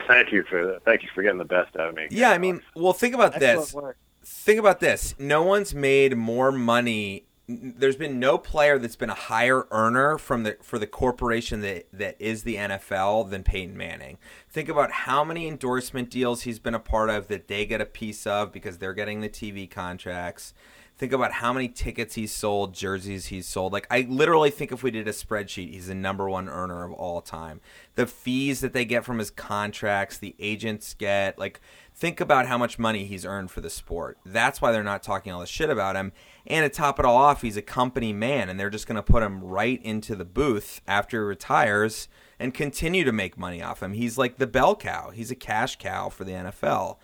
Thank 0.06 0.32
you 0.32 0.42
for 0.44 0.66
that. 0.66 0.84
Thank 0.84 1.02
you 1.02 1.08
for 1.14 1.22
getting 1.22 1.38
the 1.38 1.44
best 1.44 1.76
out 1.76 1.88
of 1.88 1.94
me. 1.94 2.08
Yeah, 2.10 2.30
I 2.30 2.38
mean, 2.38 2.60
well, 2.74 2.92
think 2.92 3.14
about 3.14 3.34
Excellent 3.36 3.58
this. 3.60 3.74
work. 3.74 3.96
Think 4.30 4.60
about 4.60 4.80
this. 4.80 5.14
No 5.18 5.42
one's 5.42 5.74
made 5.74 6.14
more 6.14 6.52
money. 6.52 7.24
There's 7.48 7.96
been 7.96 8.20
no 8.20 8.36
player 8.36 8.78
that's 8.78 8.94
been 8.94 9.08
a 9.08 9.14
higher 9.14 9.66
earner 9.70 10.18
from 10.18 10.42
the 10.42 10.58
for 10.60 10.78
the 10.78 10.86
corporation 10.86 11.62
that 11.62 11.86
that 11.94 12.16
is 12.18 12.42
the 12.42 12.56
NFL 12.56 13.30
than 13.30 13.42
Peyton 13.42 13.74
Manning. 13.74 14.18
Think 14.50 14.68
about 14.68 14.90
how 14.90 15.24
many 15.24 15.48
endorsement 15.48 16.10
deals 16.10 16.42
he's 16.42 16.58
been 16.58 16.74
a 16.74 16.78
part 16.78 17.08
of 17.08 17.28
that 17.28 17.48
they 17.48 17.64
get 17.64 17.80
a 17.80 17.86
piece 17.86 18.26
of 18.26 18.52
because 18.52 18.76
they're 18.76 18.92
getting 18.92 19.22
the 19.22 19.30
TV 19.30 19.68
contracts. 19.68 20.52
Think 20.98 21.12
about 21.12 21.30
how 21.30 21.52
many 21.52 21.68
tickets 21.68 22.16
he's 22.16 22.32
sold, 22.32 22.74
jerseys 22.74 23.26
he's 23.26 23.46
sold. 23.46 23.72
Like 23.72 23.86
I 23.88 24.00
literally 24.08 24.50
think 24.50 24.72
if 24.72 24.82
we 24.82 24.90
did 24.90 25.06
a 25.06 25.12
spreadsheet, 25.12 25.70
he's 25.70 25.86
the 25.86 25.94
number 25.94 26.28
one 26.28 26.48
earner 26.48 26.84
of 26.84 26.92
all 26.92 27.20
time. 27.20 27.60
The 27.94 28.04
fees 28.06 28.60
that 28.62 28.72
they 28.72 28.84
get 28.84 29.04
from 29.04 29.20
his 29.20 29.30
contracts, 29.30 30.18
the 30.18 30.34
agents 30.40 30.94
get, 30.94 31.38
like 31.38 31.60
think 31.94 32.20
about 32.20 32.46
how 32.46 32.58
much 32.58 32.80
money 32.80 33.04
he's 33.04 33.24
earned 33.24 33.52
for 33.52 33.60
the 33.60 33.70
sport. 33.70 34.18
That's 34.26 34.60
why 34.60 34.72
they're 34.72 34.82
not 34.82 35.04
talking 35.04 35.32
all 35.32 35.38
this 35.40 35.48
shit 35.48 35.70
about 35.70 35.94
him. 35.94 36.10
And 36.48 36.64
to 36.64 36.76
top 36.76 36.98
it 36.98 37.04
all 37.04 37.16
off, 37.16 37.42
he's 37.42 37.56
a 37.56 37.62
company 37.62 38.12
man, 38.12 38.48
and 38.48 38.58
they're 38.58 38.68
just 38.68 38.88
going 38.88 38.96
to 38.96 39.02
put 39.02 39.22
him 39.22 39.44
right 39.44 39.80
into 39.84 40.16
the 40.16 40.24
booth 40.24 40.80
after 40.88 41.22
he 41.22 41.28
retires 41.28 42.08
and 42.40 42.52
continue 42.52 43.04
to 43.04 43.12
make 43.12 43.38
money 43.38 43.62
off 43.62 43.82
him. 43.82 43.92
He's 43.92 44.18
like 44.18 44.38
the 44.38 44.46
bell 44.48 44.74
cow. 44.74 45.10
He's 45.10 45.30
a 45.30 45.36
cash 45.36 45.76
cow 45.76 46.08
for 46.08 46.24
the 46.24 46.32
NFL. 46.32 46.96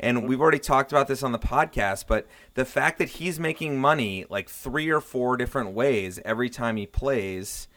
And 0.00 0.18
mm-hmm. 0.18 0.26
we've 0.26 0.40
already 0.40 0.58
talked 0.58 0.90
about 0.90 1.06
this 1.06 1.22
on 1.22 1.32
the 1.32 1.38
podcast, 1.38 2.06
but 2.08 2.26
the 2.54 2.64
fact 2.64 2.98
that 2.98 3.10
he's 3.10 3.38
making 3.38 3.78
money 3.78 4.24
like 4.28 4.48
three 4.48 4.88
or 4.88 5.00
four 5.00 5.36
different 5.36 5.72
ways 5.72 6.18
every 6.24 6.50
time 6.50 6.76
he 6.76 6.86
plays 6.86 7.68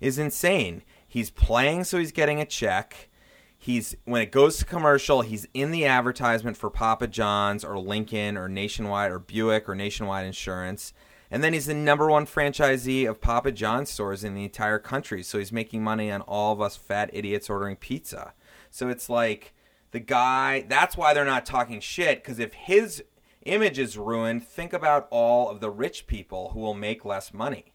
is 0.00 0.18
insane. 0.18 0.82
He's 1.06 1.30
playing 1.30 1.84
so 1.84 1.98
he's 1.98 2.12
getting 2.12 2.40
a 2.40 2.46
check. 2.46 3.08
He's 3.58 3.96
when 4.04 4.22
it 4.22 4.32
goes 4.32 4.58
to 4.58 4.64
commercial, 4.64 5.22
he's 5.22 5.46
in 5.54 5.70
the 5.70 5.86
advertisement 5.86 6.56
for 6.56 6.70
Papa 6.70 7.06
John's 7.06 7.64
or 7.64 7.78
Lincoln 7.78 8.36
or 8.36 8.48
Nationwide 8.48 9.12
or 9.12 9.18
Buick 9.18 9.68
or 9.68 9.74
Nationwide 9.74 10.26
Insurance. 10.26 10.92
And 11.30 11.42
then 11.42 11.52
he's 11.52 11.66
the 11.66 11.74
number 11.74 12.08
one 12.08 12.26
franchisee 12.26 13.08
of 13.08 13.20
Papa 13.20 13.50
John's 13.50 13.90
stores 13.90 14.22
in 14.22 14.34
the 14.34 14.44
entire 14.44 14.78
country. 14.78 15.22
So 15.22 15.38
he's 15.38 15.52
making 15.52 15.82
money 15.82 16.10
on 16.10 16.20
all 16.22 16.52
of 16.52 16.60
us 16.60 16.76
fat 16.76 17.10
idiots 17.12 17.50
ordering 17.50 17.76
pizza. 17.76 18.32
So 18.70 18.88
it's 18.88 19.10
like 19.10 19.52
the 19.92 20.00
guy, 20.00 20.64
that's 20.68 20.96
why 20.96 21.14
they're 21.14 21.24
not 21.24 21.46
talking 21.46 21.80
shit, 21.80 22.22
because 22.22 22.38
if 22.38 22.52
his 22.52 23.02
image 23.44 23.78
is 23.78 23.96
ruined, 23.96 24.46
think 24.46 24.72
about 24.72 25.06
all 25.10 25.48
of 25.48 25.60
the 25.60 25.70
rich 25.70 26.06
people 26.06 26.50
who 26.50 26.60
will 26.60 26.74
make 26.74 27.04
less 27.04 27.32
money. 27.32 27.72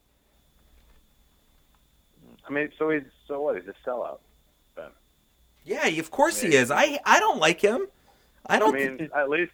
I 2.47 2.51
mean, 2.51 2.69
so 2.77 2.89
he's 2.89 3.03
so 3.27 3.41
what? 3.41 3.55
He's 3.55 3.67
a 3.67 3.89
sellout. 3.89 4.19
Then. 4.75 4.89
Yeah, 5.63 5.87
of 5.87 6.11
course 6.11 6.41
he 6.41 6.55
is. 6.55 6.69
I 6.71 6.99
I 7.05 7.19
don't 7.19 7.39
like 7.39 7.61
him. 7.61 7.87
I 8.45 8.55
I 8.55 8.59
don't. 8.59 8.73
mean, 8.73 9.09
at 9.15 9.29
least 9.29 9.53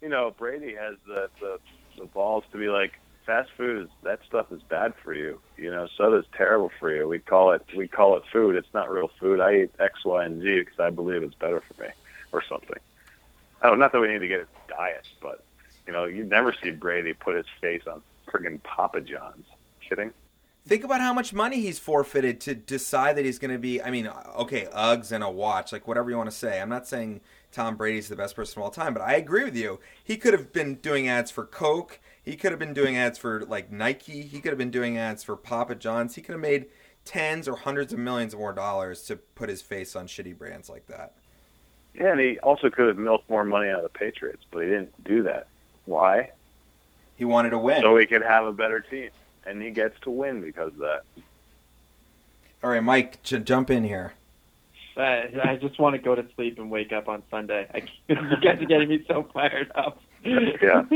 you 0.00 0.08
know 0.08 0.34
Brady 0.38 0.74
has 0.74 0.94
the, 1.06 1.28
the 1.40 1.58
the 1.98 2.06
balls 2.06 2.44
to 2.52 2.58
be 2.58 2.68
like, 2.68 2.92
fast 3.28 3.50
food 3.58 3.82
is 3.82 3.88
that 4.04 4.20
stuff 4.26 4.50
is 4.50 4.62
bad 4.62 4.94
for 5.04 5.12
you. 5.12 5.38
You 5.58 5.70
know, 5.70 5.86
soda's 5.98 6.24
terrible 6.34 6.72
for 6.80 6.90
you. 6.90 7.06
We 7.06 7.18
call 7.18 7.52
it 7.52 7.62
we 7.76 7.86
call 7.86 8.16
it 8.16 8.22
food. 8.32 8.56
It's 8.56 8.72
not 8.72 8.90
real 8.90 9.10
food. 9.20 9.38
I 9.38 9.64
eat 9.64 9.70
X, 9.78 10.02
Y, 10.04 10.24
and 10.24 10.42
Z 10.42 10.60
because 10.60 10.80
I 10.80 10.88
believe 10.88 11.22
it's 11.22 11.34
better 11.34 11.60
for 11.60 11.82
me, 11.82 11.90
or 12.32 12.42
something. 12.42 12.78
Oh, 13.62 13.74
not 13.74 13.92
that 13.92 14.00
we 14.00 14.08
need 14.08 14.20
to 14.20 14.28
get 14.28 14.40
a 14.40 14.46
diet, 14.70 15.06
but 15.20 15.44
you 15.86 15.92
know, 15.92 16.06
you 16.06 16.24
never 16.24 16.54
see 16.62 16.70
Brady 16.70 17.12
put 17.12 17.36
his 17.36 17.44
face 17.60 17.82
on 17.86 18.00
friggin' 18.26 18.62
Papa 18.62 19.02
John's. 19.02 19.44
Kidding? 19.86 20.12
Think 20.66 20.84
about 20.84 21.00
how 21.00 21.12
much 21.12 21.32
money 21.32 21.60
he's 21.60 21.78
forfeited 21.78 22.40
to 22.42 22.54
decide 22.54 23.16
that 23.16 23.24
he's 23.24 23.38
going 23.38 23.52
to 23.52 23.58
be. 23.58 23.80
I 23.82 23.90
mean, 23.90 24.08
okay, 24.36 24.68
Uggs 24.74 25.12
and 25.12 25.22
a 25.22 25.30
watch, 25.30 25.72
like 25.72 25.86
whatever 25.86 26.10
you 26.10 26.16
want 26.16 26.30
to 26.30 26.36
say. 26.36 26.60
I'm 26.60 26.68
not 26.68 26.86
saying 26.86 27.20
Tom 27.52 27.76
Brady's 27.76 28.08
the 28.08 28.16
best 28.16 28.36
person 28.36 28.60
of 28.60 28.64
all 28.64 28.70
time, 28.70 28.94
but 28.94 29.02
I 29.02 29.14
agree 29.14 29.44
with 29.44 29.56
you. 29.56 29.80
He 30.02 30.16
could 30.16 30.34
have 30.34 30.52
been 30.52 30.76
doing 30.76 31.08
ads 31.08 31.30
for 31.30 31.44
Coke. 31.44 32.00
He 32.28 32.36
could 32.36 32.52
have 32.52 32.58
been 32.58 32.74
doing 32.74 32.94
ads 32.94 33.16
for 33.16 33.40
like 33.46 33.72
Nike. 33.72 34.20
He 34.20 34.40
could 34.40 34.50
have 34.50 34.58
been 34.58 34.70
doing 34.70 34.98
ads 34.98 35.24
for 35.24 35.34
Papa 35.34 35.74
John's. 35.74 36.14
He 36.14 36.20
could 36.20 36.34
have 36.34 36.42
made 36.42 36.66
tens 37.06 37.48
or 37.48 37.56
hundreds 37.56 37.94
of 37.94 37.98
millions 37.98 38.34
more 38.34 38.52
dollars 38.52 39.04
to 39.04 39.16
put 39.16 39.48
his 39.48 39.62
face 39.62 39.96
on 39.96 40.06
shitty 40.06 40.36
brands 40.36 40.68
like 40.68 40.86
that. 40.88 41.14
Yeah, 41.94 42.12
and 42.12 42.20
he 42.20 42.38
also 42.40 42.68
could 42.68 42.88
have 42.88 42.98
milked 42.98 43.30
more 43.30 43.44
money 43.44 43.70
out 43.70 43.78
of 43.78 43.84
the 43.84 43.98
Patriots, 43.98 44.44
but 44.50 44.62
he 44.62 44.66
didn't 44.68 45.04
do 45.04 45.22
that. 45.22 45.46
Why? 45.86 46.32
He 47.16 47.24
wanted 47.24 47.50
to 47.50 47.58
win. 47.58 47.80
So 47.80 47.96
he 47.96 48.04
could 48.04 48.22
have 48.22 48.44
a 48.44 48.52
better 48.52 48.80
team, 48.80 49.08
and 49.46 49.62
he 49.62 49.70
gets 49.70 49.98
to 50.02 50.10
win 50.10 50.42
because 50.42 50.74
of 50.74 50.80
that. 50.80 51.04
all 52.62 52.68
right, 52.68 52.84
Mike, 52.84 53.22
j- 53.22 53.38
jump 53.38 53.70
in 53.70 53.84
here. 53.84 54.12
I, 54.98 55.30
I 55.44 55.56
just 55.56 55.80
want 55.80 55.96
to 55.96 56.02
go 56.02 56.14
to 56.14 56.26
sleep 56.34 56.58
and 56.58 56.70
wake 56.70 56.92
up 56.92 57.08
on 57.08 57.22
Sunday. 57.30 57.66
I, 57.72 57.84
you 58.08 58.16
guys 58.42 58.60
are 58.60 58.66
getting 58.66 58.90
me 58.90 59.02
so 59.08 59.26
fired 59.32 59.72
up. 59.74 59.98
Yeah. 60.22 60.82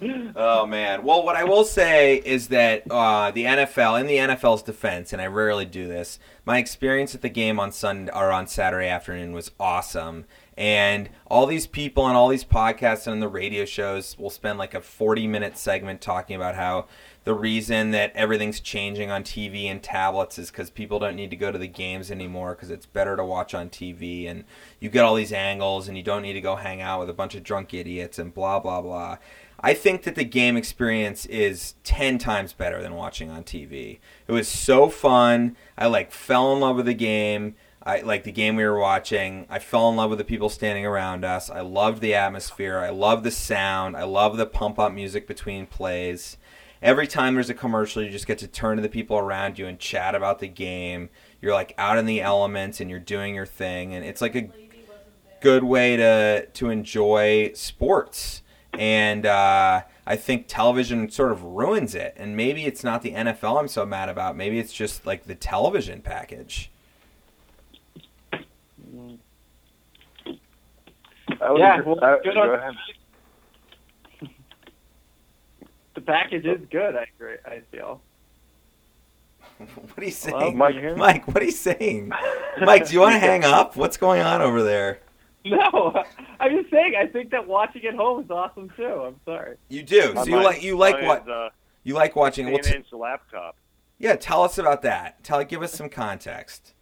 Oh 0.36 0.66
man. 0.66 1.02
Well, 1.02 1.24
what 1.24 1.36
I 1.36 1.44
will 1.44 1.64
say 1.64 2.16
is 2.16 2.48
that 2.48 2.82
uh, 2.90 3.30
the 3.30 3.44
NFL, 3.44 4.00
in 4.00 4.06
the 4.06 4.16
NFL's 4.16 4.62
defense, 4.62 5.12
and 5.12 5.22
I 5.22 5.26
rarely 5.26 5.64
do 5.64 5.88
this, 5.88 6.18
my 6.44 6.58
experience 6.58 7.14
at 7.14 7.22
the 7.22 7.28
game 7.28 7.58
on 7.58 7.72
Sunday 7.72 8.12
or 8.12 8.30
on 8.32 8.46
Saturday 8.46 8.88
afternoon 8.88 9.32
was 9.32 9.50
awesome. 9.58 10.26
And 10.56 11.10
all 11.26 11.46
these 11.46 11.66
people 11.66 12.02
on 12.02 12.16
all 12.16 12.28
these 12.28 12.44
podcasts 12.44 13.06
and 13.10 13.20
the 13.20 13.28
radio 13.28 13.64
shows 13.64 14.16
will 14.18 14.30
spend 14.30 14.58
like 14.58 14.74
a 14.74 14.80
forty-minute 14.80 15.58
segment 15.58 16.00
talking 16.00 16.36
about 16.36 16.54
how 16.54 16.86
the 17.24 17.34
reason 17.34 17.90
that 17.90 18.12
everything's 18.14 18.60
changing 18.60 19.10
on 19.10 19.24
TV 19.24 19.64
and 19.64 19.82
tablets 19.82 20.38
is 20.38 20.50
because 20.50 20.70
people 20.70 20.98
don't 21.00 21.16
need 21.16 21.28
to 21.30 21.36
go 21.36 21.50
to 21.50 21.58
the 21.58 21.66
games 21.66 22.10
anymore 22.10 22.54
because 22.54 22.70
it's 22.70 22.86
better 22.86 23.16
to 23.16 23.24
watch 23.24 23.52
on 23.52 23.68
TV 23.68 24.30
and 24.30 24.44
you 24.78 24.88
get 24.88 25.04
all 25.04 25.16
these 25.16 25.32
angles 25.32 25.88
and 25.88 25.96
you 25.96 26.02
don't 26.04 26.22
need 26.22 26.34
to 26.34 26.40
go 26.40 26.54
hang 26.56 26.80
out 26.80 27.00
with 27.00 27.10
a 27.10 27.14
bunch 27.14 27.34
of 27.34 27.42
drunk 27.42 27.74
idiots 27.74 28.18
and 28.18 28.32
blah 28.32 28.60
blah 28.60 28.80
blah. 28.80 29.18
I 29.60 29.74
think 29.74 30.02
that 30.02 30.14
the 30.14 30.24
game 30.24 30.56
experience 30.56 31.26
is 31.26 31.74
10 31.84 32.18
times 32.18 32.52
better 32.52 32.82
than 32.82 32.94
watching 32.94 33.30
on 33.30 33.42
TV. 33.42 33.98
It 34.26 34.32
was 34.32 34.48
so 34.48 34.88
fun. 34.88 35.56
I 35.78 35.86
like 35.86 36.12
fell 36.12 36.52
in 36.52 36.60
love 36.60 36.76
with 36.76 36.86
the 36.86 36.94
game. 36.94 37.54
I 37.82 38.00
like 38.00 38.24
the 38.24 38.32
game 38.32 38.56
we 38.56 38.64
were 38.64 38.78
watching. 38.78 39.46
I 39.48 39.60
fell 39.60 39.88
in 39.88 39.96
love 39.96 40.10
with 40.10 40.18
the 40.18 40.24
people 40.24 40.48
standing 40.48 40.84
around 40.84 41.24
us. 41.24 41.48
I 41.48 41.60
loved 41.60 42.00
the 42.00 42.14
atmosphere. 42.14 42.78
I 42.78 42.90
love 42.90 43.22
the 43.22 43.30
sound. 43.30 43.96
I 43.96 44.02
love 44.02 44.36
the 44.36 44.46
pump 44.46 44.78
up 44.78 44.92
music 44.92 45.28
between 45.28 45.66
plays. 45.66 46.36
Every 46.82 47.06
time 47.06 47.34
there's 47.34 47.48
a 47.48 47.54
commercial, 47.54 48.02
you 48.02 48.10
just 48.10 48.26
get 48.26 48.38
to 48.38 48.48
turn 48.48 48.76
to 48.76 48.82
the 48.82 48.88
people 48.88 49.16
around 49.16 49.58
you 49.58 49.66
and 49.66 49.78
chat 49.78 50.14
about 50.14 50.40
the 50.40 50.48
game. 50.48 51.10
You're 51.40 51.54
like 51.54 51.74
out 51.78 51.96
in 51.96 52.06
the 52.06 52.20
elements 52.20 52.80
and 52.80 52.90
you're 52.90 52.98
doing 52.98 53.34
your 53.34 53.46
thing, 53.46 53.94
and 53.94 54.04
it's 54.04 54.20
like 54.20 54.34
a 54.34 54.50
good 55.40 55.64
way 55.64 55.96
to 55.96 56.46
to 56.46 56.70
enjoy 56.70 57.52
sports. 57.54 58.42
And 58.78 59.26
uh, 59.26 59.82
I 60.06 60.16
think 60.16 60.46
television 60.48 61.10
sort 61.10 61.32
of 61.32 61.42
ruins 61.42 61.94
it. 61.94 62.14
And 62.16 62.36
maybe 62.36 62.64
it's 62.66 62.84
not 62.84 63.02
the 63.02 63.12
NFL 63.12 63.58
I'm 63.60 63.68
so 63.68 63.84
mad 63.86 64.08
about. 64.08 64.36
Maybe 64.36 64.58
it's 64.58 64.72
just 64.72 65.06
like 65.06 65.24
the 65.24 65.34
television 65.34 66.00
package. 66.02 66.70
Yeah, 71.28 71.80
well, 71.80 72.02
I- 72.04 72.18
good 72.22 72.36
on- 72.36 72.76
The 75.94 76.00
package 76.02 76.44
is 76.44 76.60
good. 76.70 76.94
I 76.94 77.06
agree. 77.16 77.36
I 77.46 77.60
feel. 77.70 78.00
What 79.58 79.98
are 79.98 80.04
you 80.04 80.12
Hello, 80.22 80.40
saying, 80.40 80.58
Mike? 80.58 80.74
You 80.74 80.80
hear 80.80 80.92
me? 80.92 80.98
Mike? 80.98 81.26
What 81.28 81.42
are 81.42 81.46
you 81.46 81.50
saying, 81.50 82.10
Mike? 82.60 82.86
Do 82.88 82.92
you 82.94 83.00
want 83.00 83.14
to 83.14 83.18
hang 83.30 83.42
up? 83.44 83.74
What's 83.76 83.96
going 83.96 84.20
on 84.20 84.42
over 84.42 84.62
there? 84.62 85.00
No, 85.50 86.02
I'm 86.40 86.56
just 86.56 86.70
saying. 86.70 86.94
I 86.98 87.06
think 87.06 87.30
that 87.30 87.46
watching 87.46 87.84
at 87.84 87.94
home 87.94 88.24
is 88.24 88.30
awesome 88.30 88.68
too. 88.76 88.84
I'm 88.84 89.20
sorry. 89.24 89.56
You 89.68 89.82
do. 89.82 90.12
So 90.14 90.24
you 90.24 90.42
like 90.42 90.62
you 90.62 90.76
like 90.76 91.00
what 91.02 91.28
uh, 91.28 91.50
you 91.84 91.94
like 91.94 92.16
watching. 92.16 92.46
Well, 92.46 92.58
t- 92.58 92.70
10 92.70 92.74
inch 92.78 92.86
laptop. 92.92 93.56
yeah, 93.98 94.16
tell 94.16 94.42
us 94.42 94.58
about 94.58 94.82
that. 94.82 95.22
Tell 95.22 95.44
give 95.44 95.62
us 95.62 95.72
some 95.72 95.88
context. 95.88 96.72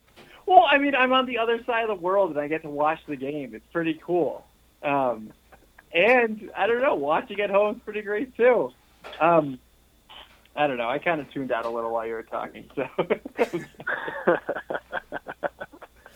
Well, 0.47 0.67
I 0.71 0.79
mean, 0.79 0.95
I'm 0.95 1.13
on 1.13 1.27
the 1.27 1.39
other 1.39 1.63
side 1.65 1.83
of 1.83 1.89
the 1.89 2.03
world 2.03 2.31
and 2.31 2.41
I 2.41 2.49
get 2.49 2.63
to 2.63 2.71
watch 2.71 3.01
the 3.07 3.17
game. 3.17 3.55
It's 3.55 3.67
pretty 3.73 4.01
cool. 4.03 4.47
Um, 4.83 5.33
and 5.93 6.51
I 6.57 6.67
don't 6.67 6.81
know, 6.83 6.95
watching 6.95 7.41
at 7.41 7.51
home 7.51 7.77
is 7.77 7.83
pretty 7.85 8.03
great 8.03 8.37
too. 8.37 8.73
Um, 9.21 9.59
I 10.57 10.67
don't 10.67 10.77
know. 10.79 10.89
I 10.89 10.99
kind 10.99 11.21
of 11.21 11.31
tuned 11.33 11.53
out 11.53 11.67
a 11.67 11.71
little 11.71 11.91
while 11.93 12.07
you 12.07 12.15
were 12.15 12.23
talking. 12.23 12.65
So 12.75 12.89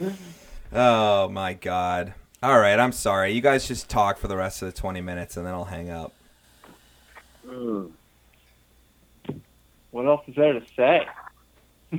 Oh 0.73 1.29
my 1.29 1.55
god. 1.55 2.15
All 2.43 2.59
right, 2.59 2.79
I'm 2.79 2.93
sorry. 2.93 3.33
You 3.33 3.41
guys 3.41 3.67
just 3.67 3.89
talk 3.91 4.19
for 4.19 4.29
the 4.29 4.37
rest 4.37 4.63
of 4.63 4.73
the 4.73 4.79
20 4.81 5.01
minutes 5.01 5.37
and 5.37 5.45
then 5.45 5.55
I'll 5.55 5.65
hang 5.65 5.91
up. 5.91 6.13
Mm, 7.47 7.91
what 9.91 10.07
else 10.07 10.23
is 10.29 10.35
there 10.37 10.53
to 10.53 10.63
say? 10.77 11.07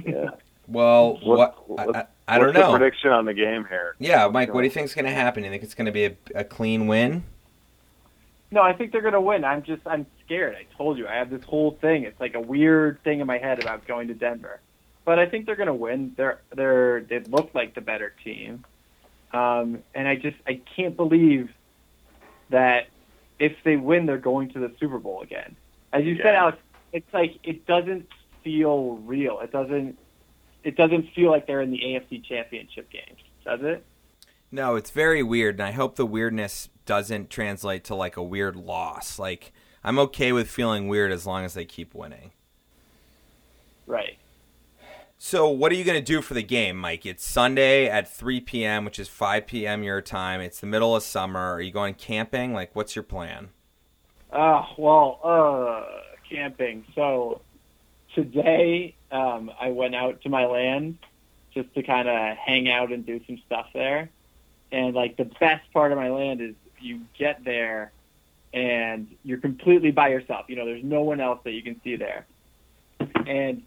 yeah. 0.05 0.29
Well, 0.67 1.17
what, 1.23 1.67
What- 1.67 1.79
I, 1.79 1.85
what- 1.87 1.95
I, 1.95 2.05
I 2.35 2.37
don't 2.37 2.53
know. 2.53 2.73
the 2.73 2.77
prediction 2.77 3.09
on 3.09 3.25
the 3.25 3.33
game 3.33 3.65
here? 3.67 3.95
Yeah, 3.97 4.27
Mike, 4.27 4.53
what 4.53 4.61
do 4.61 4.65
you 4.65 4.71
think's 4.71 4.93
going 4.93 5.05
to 5.05 5.11
happen? 5.11 5.43
You 5.43 5.49
think 5.49 5.63
it's 5.63 5.73
going 5.73 5.87
to 5.87 5.91
be 5.91 6.05
a, 6.05 6.15
a 6.35 6.43
clean 6.43 6.85
win? 6.85 7.23
No, 8.51 8.61
I 8.61 8.73
think 8.73 8.91
they're 8.91 9.01
gonna 9.01 9.21
win. 9.21 9.43
I'm 9.45 9.61
just 9.61 9.81
I'm 9.85 10.07
scared. 10.25 10.55
I 10.55 10.65
told 10.75 10.97
you 10.97 11.07
I 11.07 11.13
have 11.15 11.29
this 11.29 11.43
whole 11.43 11.77
thing. 11.81 12.03
It's 12.03 12.19
like 12.19 12.33
a 12.33 12.39
weird 12.39 12.99
thing 13.03 13.19
in 13.19 13.27
my 13.27 13.37
head 13.37 13.59
about 13.61 13.85
going 13.87 14.07
to 14.07 14.15
Denver, 14.15 14.59
but 15.05 15.19
I 15.19 15.27
think 15.27 15.45
they're 15.45 15.55
gonna 15.55 15.73
win. 15.75 16.13
They're 16.17 16.39
they're 16.55 17.01
they 17.01 17.19
look 17.19 17.51
like 17.53 17.75
the 17.75 17.81
better 17.81 18.11
team, 18.23 18.65
um, 19.34 19.84
and 19.93 20.07
I 20.07 20.15
just 20.15 20.38
I 20.47 20.61
can't 20.75 20.95
believe 20.95 21.49
that 22.49 22.88
if 23.39 23.53
they 23.63 23.77
win, 23.77 24.05
they're 24.05 24.17
going 24.17 24.49
to 24.53 24.59
the 24.59 24.71
Super 24.80 24.99
Bowl 24.99 25.21
again. 25.21 25.55
As 25.93 26.03
you 26.03 26.17
said, 26.17 26.36
Alex, 26.36 26.57
it's 26.91 27.11
like 27.13 27.38
it 27.43 27.65
doesn't 27.65 28.07
feel 28.43 28.97
real. 29.05 29.39
It 29.39 29.51
doesn't 29.51 29.97
it 30.63 30.75
doesn't 30.75 31.13
feel 31.13 31.32
like 31.32 31.47
they're 31.47 31.61
in 31.61 31.71
the 31.71 31.80
AFC 31.80 32.23
Championship 32.23 32.89
game, 32.89 33.15
does 33.45 33.61
it? 33.61 33.84
No, 34.51 34.75
it's 34.75 34.89
very 34.89 35.21
weird, 35.23 35.55
and 35.55 35.63
I 35.63 35.71
hope 35.71 35.95
the 35.95 36.05
weirdness 36.05 36.69
doesn't 36.86 37.30
translate 37.30 37.84
to 37.86 37.95
like 37.95 38.17
a 38.17 38.23
weird 38.23 38.55
loss. 38.55 39.19
Like, 39.19 39.53
I'm 39.84 39.99
okay 39.99 40.32
with 40.32 40.49
feeling 40.49 40.88
weird 40.88 41.11
as 41.11 41.25
long 41.25 41.45
as 41.45 41.53
they 41.53 41.65
keep 41.65 41.93
winning. 41.93 42.32
Right. 43.86 44.17
So, 45.22 45.49
what 45.49 45.74
are 45.74 45.76
you 45.76 45.84
going 45.84 45.99
to 45.99 46.05
do 46.05 46.22
for 46.22 46.34
the 46.34 46.41
game, 46.41 46.78
Mike? 46.78 47.05
It's 47.05 47.28
Sunday 47.28 47.89
at 47.89 48.09
3 48.09 48.39
p.m., 48.39 48.86
which 48.86 48.97
is 48.97 49.09
5 49.09 49.47
p.m. 49.47 49.84
your 49.84 50.01
time. 50.01 50.39
It's 50.39 50.61
the 50.61 50.65
middle 50.65 50.95
of 50.95 51.03
summer. 51.03 51.51
Are 51.51 51.61
you 51.61 51.72
going 51.72 51.95
camping? 51.95 52.53
Like, 52.53 52.74
what's 52.74 52.95
your 52.95 53.03
plan? 53.03 53.49
Uh, 54.32 54.63
well, 54.78 55.20
uh, 55.22 55.84
camping. 56.30 56.86
So 56.95 57.41
today, 58.15 58.95
um, 59.11 59.51
I 59.59 59.72
went 59.72 59.93
out 59.93 60.22
to 60.22 60.30
my 60.30 60.45
land 60.45 60.97
just 61.53 61.74
to 61.74 61.84
kind 61.84 62.07
of 62.07 62.38
hang 62.38 62.70
out 62.70 62.93
and 62.93 63.05
do 63.05 63.20
some 63.28 63.41
stuff 63.45 63.67
there. 63.74 64.09
And 64.72 64.95
like 64.95 65.17
the 65.17 65.30
best 65.41 65.70
part 65.74 65.91
of 65.91 65.97
my 65.97 66.09
land 66.09 66.39
is 66.39 66.55
you 66.80 67.01
get 67.17 67.43
there 67.43 67.91
and 68.53 69.13
you're 69.26 69.39
completely 69.39 69.91
by 69.91 70.07
yourself. 70.07 70.45
You 70.47 70.55
know, 70.55 70.65
there's 70.65 70.84
no 70.84 71.01
one 71.01 71.20
else 71.20 71.41
that 71.43 71.51
you 71.51 71.61
can 71.61 71.82
see 71.84 71.97
there. 71.97 72.26
And 73.28 73.63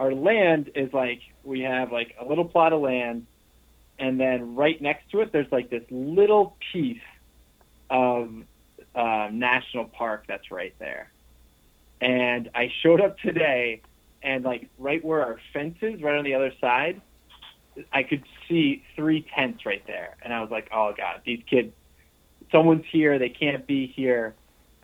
our 0.00 0.12
land 0.12 0.70
is 0.74 0.92
like 0.92 1.20
we 1.44 1.60
have 1.60 1.92
like 1.92 2.16
a 2.20 2.24
little 2.24 2.44
plot 2.44 2.72
of 2.72 2.80
land 2.80 3.26
and 3.98 4.18
then 4.18 4.56
right 4.56 4.80
next 4.82 5.10
to 5.10 5.20
it 5.20 5.30
there's 5.32 5.50
like 5.52 5.70
this 5.70 5.84
little 5.90 6.56
piece 6.72 6.98
of 7.90 8.30
uh, 8.94 9.28
national 9.32 9.84
park 9.84 10.24
that's 10.26 10.50
right 10.50 10.74
there. 10.78 11.10
And 12.00 12.50
I 12.54 12.72
showed 12.82 13.00
up 13.00 13.18
today, 13.18 13.82
and 14.22 14.44
like 14.44 14.68
right 14.78 15.04
where 15.04 15.22
our 15.22 15.38
fence 15.52 15.76
is, 15.82 16.02
right 16.02 16.16
on 16.16 16.24
the 16.24 16.34
other 16.34 16.52
side, 16.60 17.00
I 17.92 18.02
could 18.02 18.22
see 18.48 18.82
three 18.96 19.26
tents 19.36 19.66
right 19.66 19.82
there. 19.86 20.16
And 20.22 20.32
I 20.32 20.40
was 20.40 20.50
like, 20.50 20.68
oh 20.72 20.92
god, 20.96 21.20
these 21.24 21.42
kids, 21.48 21.72
someone's 22.50 22.84
here. 22.90 23.18
They 23.18 23.28
can't 23.28 23.66
be 23.66 23.86
here. 23.86 24.34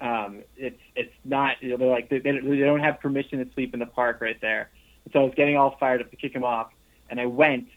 Um, 0.01 0.43
it's 0.57 0.81
it's 0.95 1.15
not. 1.25 1.57
You 1.61 1.71
know, 1.71 1.77
they're 1.79 1.89
like 1.89 2.11
they, 2.11 2.19
they 2.19 2.33
they 2.33 2.59
don't 2.59 2.81
have 2.81 3.01
permission 3.01 3.45
to 3.45 3.53
sleep 3.55 3.73
in 3.73 3.81
the 3.81 3.87
park 3.87 4.21
right 4.21 4.41
there. 4.41 4.71
And 5.07 5.13
so 5.13 5.21
I 5.21 5.25
was 5.25 5.35
getting 5.35 5.57
all 5.57 5.77
fired 5.79 6.03
up 6.03 6.11
to 6.11 6.17
kick 6.17 6.35
him 6.35 6.45
off, 6.45 6.73
and 7.09 7.19
I 7.19 7.27
went, 7.27 7.69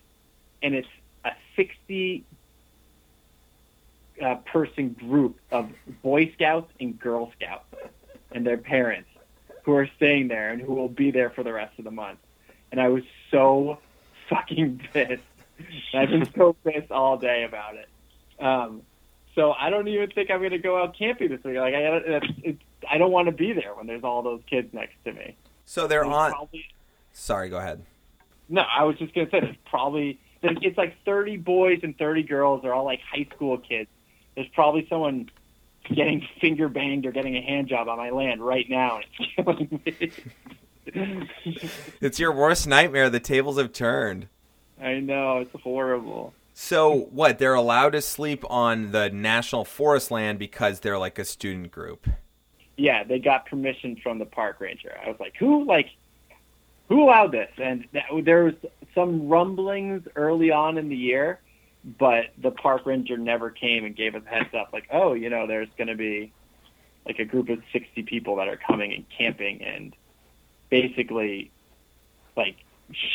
and 0.61 0.75
it's 0.75 0.89
a 1.23 1.31
sixty 1.55 2.25
uh, 4.21 4.35
person 4.35 4.89
group 4.89 5.37
of 5.51 5.69
Boy 6.01 6.31
Scouts 6.33 6.71
and 6.79 6.99
Girl 6.99 7.31
Scouts 7.37 7.63
and 8.31 8.45
their 8.45 8.57
parents 8.57 9.09
who 9.63 9.73
are 9.73 9.87
staying 9.97 10.27
there 10.27 10.49
and 10.49 10.61
who 10.61 10.73
will 10.73 10.89
be 10.89 11.11
there 11.11 11.29
for 11.29 11.43
the 11.43 11.53
rest 11.53 11.77
of 11.77 11.85
the 11.85 11.91
month. 11.91 12.19
And 12.71 12.81
I 12.81 12.89
was 12.89 13.03
so 13.31 13.77
fucking 14.27 14.81
pissed. 14.91 15.23
And 15.93 16.01
I've 16.01 16.09
been 16.09 16.29
so 16.35 16.53
pissed 16.63 16.91
all 16.91 17.17
day 17.17 17.43
about 17.43 17.75
it. 17.75 17.87
Um, 18.43 18.81
so 19.35 19.51
I 19.51 19.69
don't 19.69 19.87
even 19.87 20.09
think 20.09 20.31
I'm 20.31 20.39
going 20.39 20.51
to 20.51 20.57
go 20.57 20.81
out 20.81 20.97
camping 20.97 21.29
this 21.29 21.43
week. 21.43 21.57
Like 21.57 21.75
I, 21.75 21.79
it's, 21.79 22.27
it's, 22.43 22.61
I 22.89 22.97
don't 22.97 23.11
want 23.11 23.27
to 23.27 23.31
be 23.31 23.53
there 23.53 23.73
when 23.75 23.87
there's 23.87 24.03
all 24.03 24.21
those 24.21 24.41
kids 24.49 24.73
next 24.73 24.95
to 25.05 25.13
me. 25.13 25.35
So 25.65 25.87
they're 25.87 26.05
on. 26.05 26.31
Probably, 26.31 26.65
Sorry, 27.19 27.49
go 27.49 27.57
ahead. 27.57 27.83
no, 28.47 28.61
I 28.61 28.83
was 28.85 28.97
just 28.97 29.13
gonna 29.13 29.29
say 29.29 29.41
there's 29.41 29.55
probably 29.69 30.19
it's 30.41 30.77
like 30.77 30.95
30 31.03 31.35
boys 31.37 31.81
and 31.83 31.97
30 31.97 32.23
girls. 32.23 32.61
They're 32.61 32.73
all 32.73 32.85
like 32.85 33.01
high 33.01 33.27
school 33.35 33.57
kids. 33.57 33.89
There's 34.35 34.47
probably 34.53 34.87
someone 34.89 35.29
getting 35.93 36.25
finger 36.39 36.69
banged 36.69 37.05
or 37.05 37.11
getting 37.11 37.35
a 37.35 37.41
hand 37.41 37.67
job 37.67 37.89
on 37.89 37.97
my 37.97 38.09
land 38.09 38.41
right 38.41 38.65
now, 38.69 38.97
and 38.97 39.05
it's 39.19 39.35
killing 39.35 39.81
me. 39.85 40.11
It's 42.01 42.19
your 42.19 42.31
worst 42.31 42.65
nightmare. 42.67 43.09
The 43.11 43.19
tables 43.19 43.59
have 43.59 43.73
turned. 43.73 44.27
I 44.81 44.95
know 44.95 45.37
it's 45.39 45.51
horrible. 45.61 46.33
So 46.53 47.09
what? 47.11 47.37
They're 47.37 47.53
allowed 47.53 47.91
to 47.91 48.01
sleep 48.01 48.43
on 48.49 48.91
the 48.91 49.09
national 49.09 49.65
forest 49.65 50.09
land 50.09 50.39
because 50.39 50.79
they're 50.79 50.97
like 50.97 51.19
a 51.19 51.25
student 51.25 51.69
group. 51.71 52.07
Yeah, 52.77 53.03
they 53.03 53.19
got 53.19 53.45
permission 53.45 53.97
from 54.01 54.17
the 54.19 54.25
park 54.25 54.59
ranger. 54.61 54.97
I 55.05 55.09
was 55.09 55.19
like, 55.19 55.35
who 55.37 55.63
like 55.65 55.87
who 56.89 57.03
allowed 57.03 57.31
this? 57.31 57.51
And 57.57 57.87
that, 57.93 58.05
there 58.23 58.43
was 58.43 58.55
some 58.93 59.29
rumblings 59.29 60.07
early 60.15 60.51
on 60.51 60.77
in 60.77 60.89
the 60.89 60.95
year, 60.95 61.39
but 61.97 62.25
the 62.37 62.51
park 62.51 62.85
ranger 62.85 63.17
never 63.17 63.49
came 63.49 63.85
and 63.85 63.95
gave 63.95 64.15
us 64.15 64.23
a 64.25 64.29
heads 64.29 64.53
up. 64.53 64.73
Like, 64.73 64.87
oh, 64.91 65.13
you 65.13 65.29
know, 65.29 65.47
there's 65.47 65.69
going 65.77 65.87
to 65.87 65.95
be 65.95 66.33
like 67.05 67.19
a 67.19 67.25
group 67.25 67.49
of 67.49 67.59
60 67.71 68.03
people 68.03 68.35
that 68.37 68.47
are 68.47 68.57
coming 68.57 68.93
and 68.93 69.05
camping 69.15 69.61
and 69.63 69.95
basically 70.69 71.51
like 72.35 72.57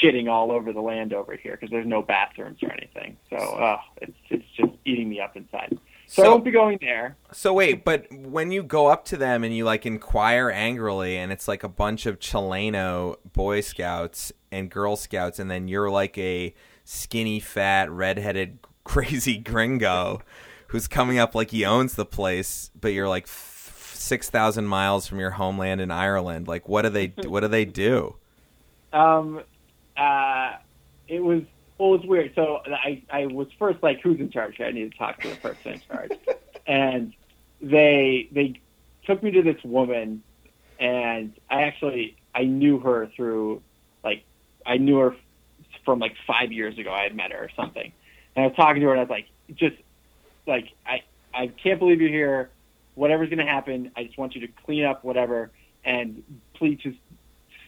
shitting 0.01 0.31
all 0.31 0.53
over 0.53 0.73
the 0.73 0.81
land 0.81 1.13
over 1.13 1.37
here 1.37 1.53
because 1.53 1.71
there's 1.71 1.87
no 1.87 2.03
bathrooms 2.03 2.63
or 2.63 2.71
anything. 2.71 3.17
So 3.31 3.37
uh, 3.37 3.81
it's 4.01 4.17
it's 4.31 4.49
just 4.57 4.73
eating 4.85 5.09
me 5.09 5.21
up 5.21 5.37
inside. 5.37 5.77
So, 6.17 6.23
I 6.23 6.27
So, 6.27 6.31
won't 6.31 6.45
be 6.45 6.51
going 6.53 6.79
there. 6.81 7.17
so 7.33 7.53
wait, 7.53 7.85
but 7.85 8.07
when 8.13 8.53
you 8.53 8.63
go 8.63 8.87
up 8.87 9.05
to 9.07 9.17
them 9.17 9.43
and 9.45 9.55
you 9.57 9.65
like 9.65 9.85
inquire 9.87 10.51
angrily, 10.51 11.17
and 11.19 11.33
it's 11.33 11.49
like 11.49 11.65
a 11.65 11.69
bunch 11.69 12.07
of 12.07 12.19
Chileno 12.21 13.17
Boy 13.33 13.61
Scouts 13.61 14.33
and 14.53 14.71
Girl 14.71 14.97
Scouts, 14.97 15.39
and 15.41 15.51
then 15.51 15.67
you're 15.69 15.91
like 15.91 16.17
a 16.19 16.55
skinny, 16.85 17.41
fat, 17.41 17.91
redheaded, 17.91 18.59
crazy 18.85 19.39
gringo 19.39 20.21
who's 20.69 20.87
coming 20.89 21.19
up 21.19 21.35
like 21.35 21.51
he 21.51 21.65
owns 21.65 21.95
the 21.95 22.05
place, 22.07 22.71
but 22.81 22.89
you're 22.93 23.09
like 23.09 23.27
six 23.27 24.31
thousand 24.31 24.67
miles 24.67 25.07
from 25.09 25.19
your 25.19 25.31
homeland 25.33 25.81
in 25.81 25.91
Ireland. 25.91 26.47
Like, 26.49 26.69
what 26.69 26.83
do 26.83 26.91
they? 26.91 27.13
What 27.27 27.41
do 27.41 27.49
they 27.49 27.65
do? 27.65 28.17
Um, 28.93 29.43
uh, 29.97 30.53
it 31.09 31.21
was 31.21 31.43
Well, 31.79 31.95
it's 31.95 32.05
weird. 32.05 32.33
So 32.35 32.61
I, 32.67 33.03
I 33.11 33.27
was 33.27 33.49
first 33.59 33.83
like, 33.83 34.01
who's 34.01 34.21
in 34.21 34.31
charge? 34.31 34.61
I 34.61 34.71
need 34.71 34.93
to 34.93 34.99
talk 34.99 35.21
to 35.23 35.29
the 35.29 35.37
person 35.37 35.73
in 35.73 35.81
charge. 35.81 36.13
and 36.67 37.15
they, 37.61 38.29
they 38.33 38.61
took 39.05 39.23
me 39.23 39.33
to 39.33 39.43
this 39.43 39.63
woman, 39.65 40.23
and 40.79 41.35
I 41.51 41.63
actually, 41.63 42.17
I 42.35 42.45
knew 42.45 42.79
her 42.79 43.11
through, 43.17 43.63
like, 44.05 44.25
I 44.65 44.77
knew 44.77 44.99
her 44.99 45.17
from 45.85 45.99
like 45.99 46.15
five 46.27 46.53
years 46.53 46.79
ago. 46.79 46.93
I 46.93 47.03
had 47.03 47.15
met 47.15 47.33
her 47.33 47.45
or 47.45 47.51
something, 47.57 47.93
and 48.37 48.45
I 48.45 48.47
was 48.47 48.57
talking 48.57 48.81
to 48.81 48.87
her, 48.87 48.93
and 48.93 49.01
I 49.01 49.05
was 49.05 49.11
like, 49.11 49.27
just 49.55 49.77
like, 50.47 50.69
I, 50.87 51.03
I 51.35 51.49
can't 51.49 51.79
believe 51.79 52.01
you're 52.01 52.11
here. 52.11 52.51
Whatever's 52.95 53.29
going 53.29 53.45
to 53.45 53.53
happen, 53.53 53.91
I 53.97 54.05
just 54.05 54.17
want 54.17 54.37
you 54.37 54.43
to 54.43 54.49
clean 54.65 54.85
up 54.85 55.05
whatever, 55.05 55.51
and 55.85 56.23
please 56.55 56.79
just 56.79 56.99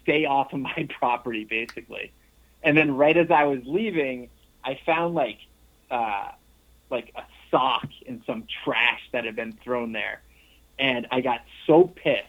stay 0.02 0.24
off 0.24 0.52
of 0.52 0.60
my 0.60 0.88
property, 0.98 1.44
basically. 1.44 2.12
And 2.66 2.76
then 2.76 2.96
right 2.96 3.16
as 3.16 3.30
I 3.30 3.44
was 3.44 3.60
leaving, 3.64 4.28
I 4.64 4.78
found 4.84 5.14
like 5.14 5.38
uh, 5.88 6.32
like 6.90 7.12
a 7.14 7.22
sock 7.50 7.88
in 8.04 8.24
some 8.26 8.44
trash 8.64 9.00
that 9.12 9.24
had 9.24 9.36
been 9.36 9.52
thrown 9.62 9.92
there, 9.92 10.20
and 10.76 11.06
I 11.12 11.20
got 11.20 11.42
so 11.66 11.84
pissed. 11.84 12.26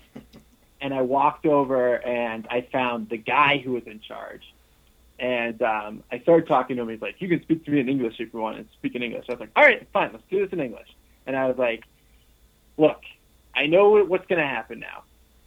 And 0.79 0.93
I 0.93 1.01
walked 1.01 1.47
over 1.47 1.95
and 2.05 2.47
I 2.51 2.61
found 2.71 3.09
the 3.09 3.17
guy 3.17 3.57
who 3.57 3.71
was 3.71 3.88
in 3.88 3.99
charge. 3.99 4.43
And 5.17 5.59
um, 5.63 6.03
I 6.11 6.19
started 6.19 6.47
talking 6.47 6.75
to 6.75 6.83
him. 6.83 6.89
He's 6.89 7.01
like, 7.01 7.15
"You 7.19 7.27
can 7.27 7.41
speak 7.41 7.65
to 7.65 7.71
me 7.71 7.79
in 7.79 7.89
English 7.89 8.19
if 8.19 8.31
you 8.31 8.39
want." 8.39 8.57
And 8.57 8.67
speak 8.73 8.93
in 8.93 9.01
English. 9.01 9.25
I 9.27 9.31
was 9.31 9.39
like, 9.39 9.49
"All 9.55 9.63
right, 9.63 9.88
fine. 9.91 10.11
Let's 10.13 10.23
do 10.29 10.39
this 10.39 10.53
in 10.53 10.59
English." 10.59 10.88
And 11.25 11.35
I 11.35 11.47
was 11.47 11.57
like, 11.57 11.83
"Look, 12.77 13.01
I 13.55 13.65
know 13.65 14.03
what's 14.05 14.27
going 14.27 14.39
to 14.39 14.47
happen 14.47 14.79
now. 14.79 15.01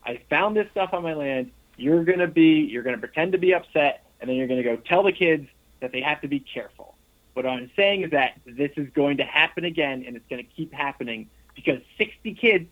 I 0.04 0.20
found 0.28 0.56
this 0.56 0.66
stuff 0.72 0.90
on 0.92 1.04
my 1.04 1.14
land. 1.14 1.52
You're 1.76 2.02
going 2.02 2.18
to 2.18 2.26
be, 2.26 2.68
you're 2.68 2.82
going 2.82 2.96
to 2.96 3.00
pretend 3.00 3.30
to 3.32 3.38
be 3.38 3.54
upset, 3.54 4.09
and 4.20 4.28
then 4.28 4.36
you're 4.36 4.46
going 4.46 4.62
to 4.62 4.68
go 4.68 4.76
tell 4.76 5.02
the 5.02 5.12
kids 5.12 5.48
that 5.80 5.92
they 5.92 6.00
have 6.00 6.20
to 6.20 6.28
be 6.28 6.40
careful. 6.40 6.94
What 7.34 7.46
I'm 7.46 7.70
saying 7.76 8.02
is 8.02 8.10
that 8.10 8.38
this 8.46 8.70
is 8.76 8.88
going 8.90 9.16
to 9.18 9.24
happen 9.24 9.64
again, 9.64 10.04
and 10.06 10.16
it's 10.16 10.26
going 10.28 10.44
to 10.44 10.50
keep 10.56 10.72
happening 10.72 11.28
because 11.54 11.80
60 11.96 12.34
kids 12.34 12.66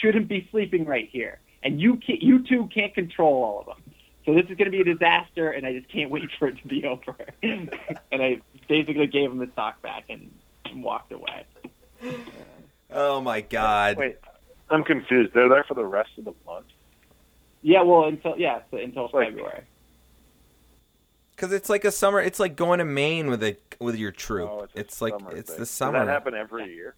shouldn't 0.00 0.28
be 0.28 0.46
sleeping 0.50 0.84
right 0.84 1.08
here, 1.10 1.40
and 1.62 1.80
you 1.80 1.96
can, 1.96 2.16
you 2.20 2.40
two 2.46 2.66
can't 2.72 2.94
control 2.94 3.42
all 3.42 3.60
of 3.60 3.66
them. 3.66 3.94
So 4.24 4.34
this 4.34 4.44
is 4.44 4.56
going 4.56 4.66
to 4.66 4.70
be 4.70 4.80
a 4.80 4.84
disaster, 4.84 5.50
and 5.50 5.66
I 5.66 5.72
just 5.76 5.88
can't 5.90 6.10
wait 6.10 6.28
for 6.38 6.46
it 6.48 6.58
to 6.62 6.68
be 6.68 6.84
over. 6.86 7.16
and 7.42 7.70
I 8.12 8.40
basically 8.68 9.06
gave 9.08 9.30
him 9.30 9.38
the 9.38 9.48
sock 9.56 9.82
back 9.82 10.04
and 10.08 10.30
walked 10.76 11.10
away. 11.12 11.44
Oh 12.90 13.20
my 13.20 13.40
god! 13.40 13.96
Wait, 13.96 14.18
I'm 14.70 14.84
confused. 14.84 15.32
They're 15.34 15.48
there 15.48 15.64
for 15.64 15.74
the 15.74 15.84
rest 15.84 16.10
of 16.18 16.24
the 16.26 16.34
month. 16.46 16.66
Yeah, 17.62 17.82
well, 17.82 18.04
until 18.04 18.36
yeah, 18.38 18.60
so 18.70 18.76
until 18.76 19.08
Like- 19.12 19.28
February. 19.30 19.62
Because 21.34 21.52
it's 21.52 21.68
like 21.68 21.84
a 21.84 21.90
summer. 21.90 22.20
It's 22.20 22.38
like 22.38 22.56
going 22.56 22.78
to 22.78 22.84
Maine 22.84 23.28
with 23.28 23.42
a 23.42 23.56
with 23.80 23.96
your 23.96 24.12
troop. 24.12 24.48
Oh, 24.50 24.60
a 24.74 24.78
it's 24.78 25.00
like 25.00 25.14
it's 25.32 25.50
thing. 25.50 25.60
the 25.60 25.66
summer. 25.66 25.98
Does 25.98 26.06
that 26.06 26.12
happen 26.12 26.34
every 26.34 26.72
year? 26.74 26.94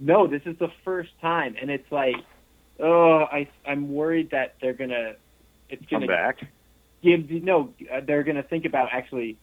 No, 0.00 0.26
this 0.26 0.42
is 0.44 0.56
the 0.58 0.68
first 0.84 1.10
time, 1.20 1.56
and 1.60 1.70
it's 1.70 1.90
like, 1.90 2.16
oh, 2.80 3.24
I 3.30 3.48
I'm 3.66 3.92
worried 3.92 4.30
that 4.30 4.54
they're 4.60 4.72
gonna, 4.72 5.14
it's 5.68 5.84
Come 5.90 6.00
gonna 6.00 6.06
Come 6.06 6.16
back. 6.16 6.38
give 7.02 7.30
no, 7.42 7.74
uh, 7.92 8.00
they're 8.06 8.22
gonna 8.22 8.42
think 8.42 8.64
about 8.64 8.88
actually 8.92 9.38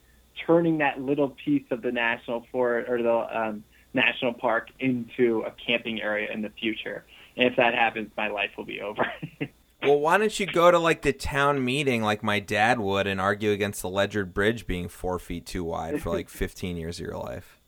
turning 0.46 0.80
that 0.80 1.00
little 1.00 1.30
piece 1.30 1.66
of 1.72 1.82
the 1.82 1.92
national 1.92 2.46
forest 2.52 2.90
or 2.90 3.02
the 3.02 3.40
um, 3.40 3.64
national 3.94 4.34
park 4.34 4.70
into 4.80 5.44
a 5.46 5.52
camping 5.66 6.02
area 6.02 6.32
in 6.32 6.42
the 6.42 6.50
future. 6.50 7.06
And 7.38 7.48
if 7.48 7.58
that 7.58 7.74
happens, 7.74 8.10
my 8.18 8.28
life 8.28 8.52
will 8.58 8.66
be 8.66 8.82
over. 8.82 9.06
Well, 9.86 10.00
why 10.00 10.18
don't 10.18 10.38
you 10.40 10.46
go 10.46 10.72
to 10.72 10.80
like 10.80 11.02
the 11.02 11.14
town 11.14 11.64
meeting 11.64 12.02
like 12.02 12.24
my 12.24 12.40
dad 12.40 12.80
would 12.80 13.08
and 13.08 13.20
argue 13.22 13.52
against 13.52 13.82
the 13.82 13.90
Ledger 13.90 14.26
Bridge 14.26 14.66
being 14.68 14.88
four 14.88 15.20
feet 15.20 15.46
too 15.46 15.64
wide 15.64 16.02
for 16.02 16.10
like 16.10 16.30
15 16.30 16.78
years 16.78 17.00
of 17.00 17.06
your 17.06 17.18
life? 17.18 17.60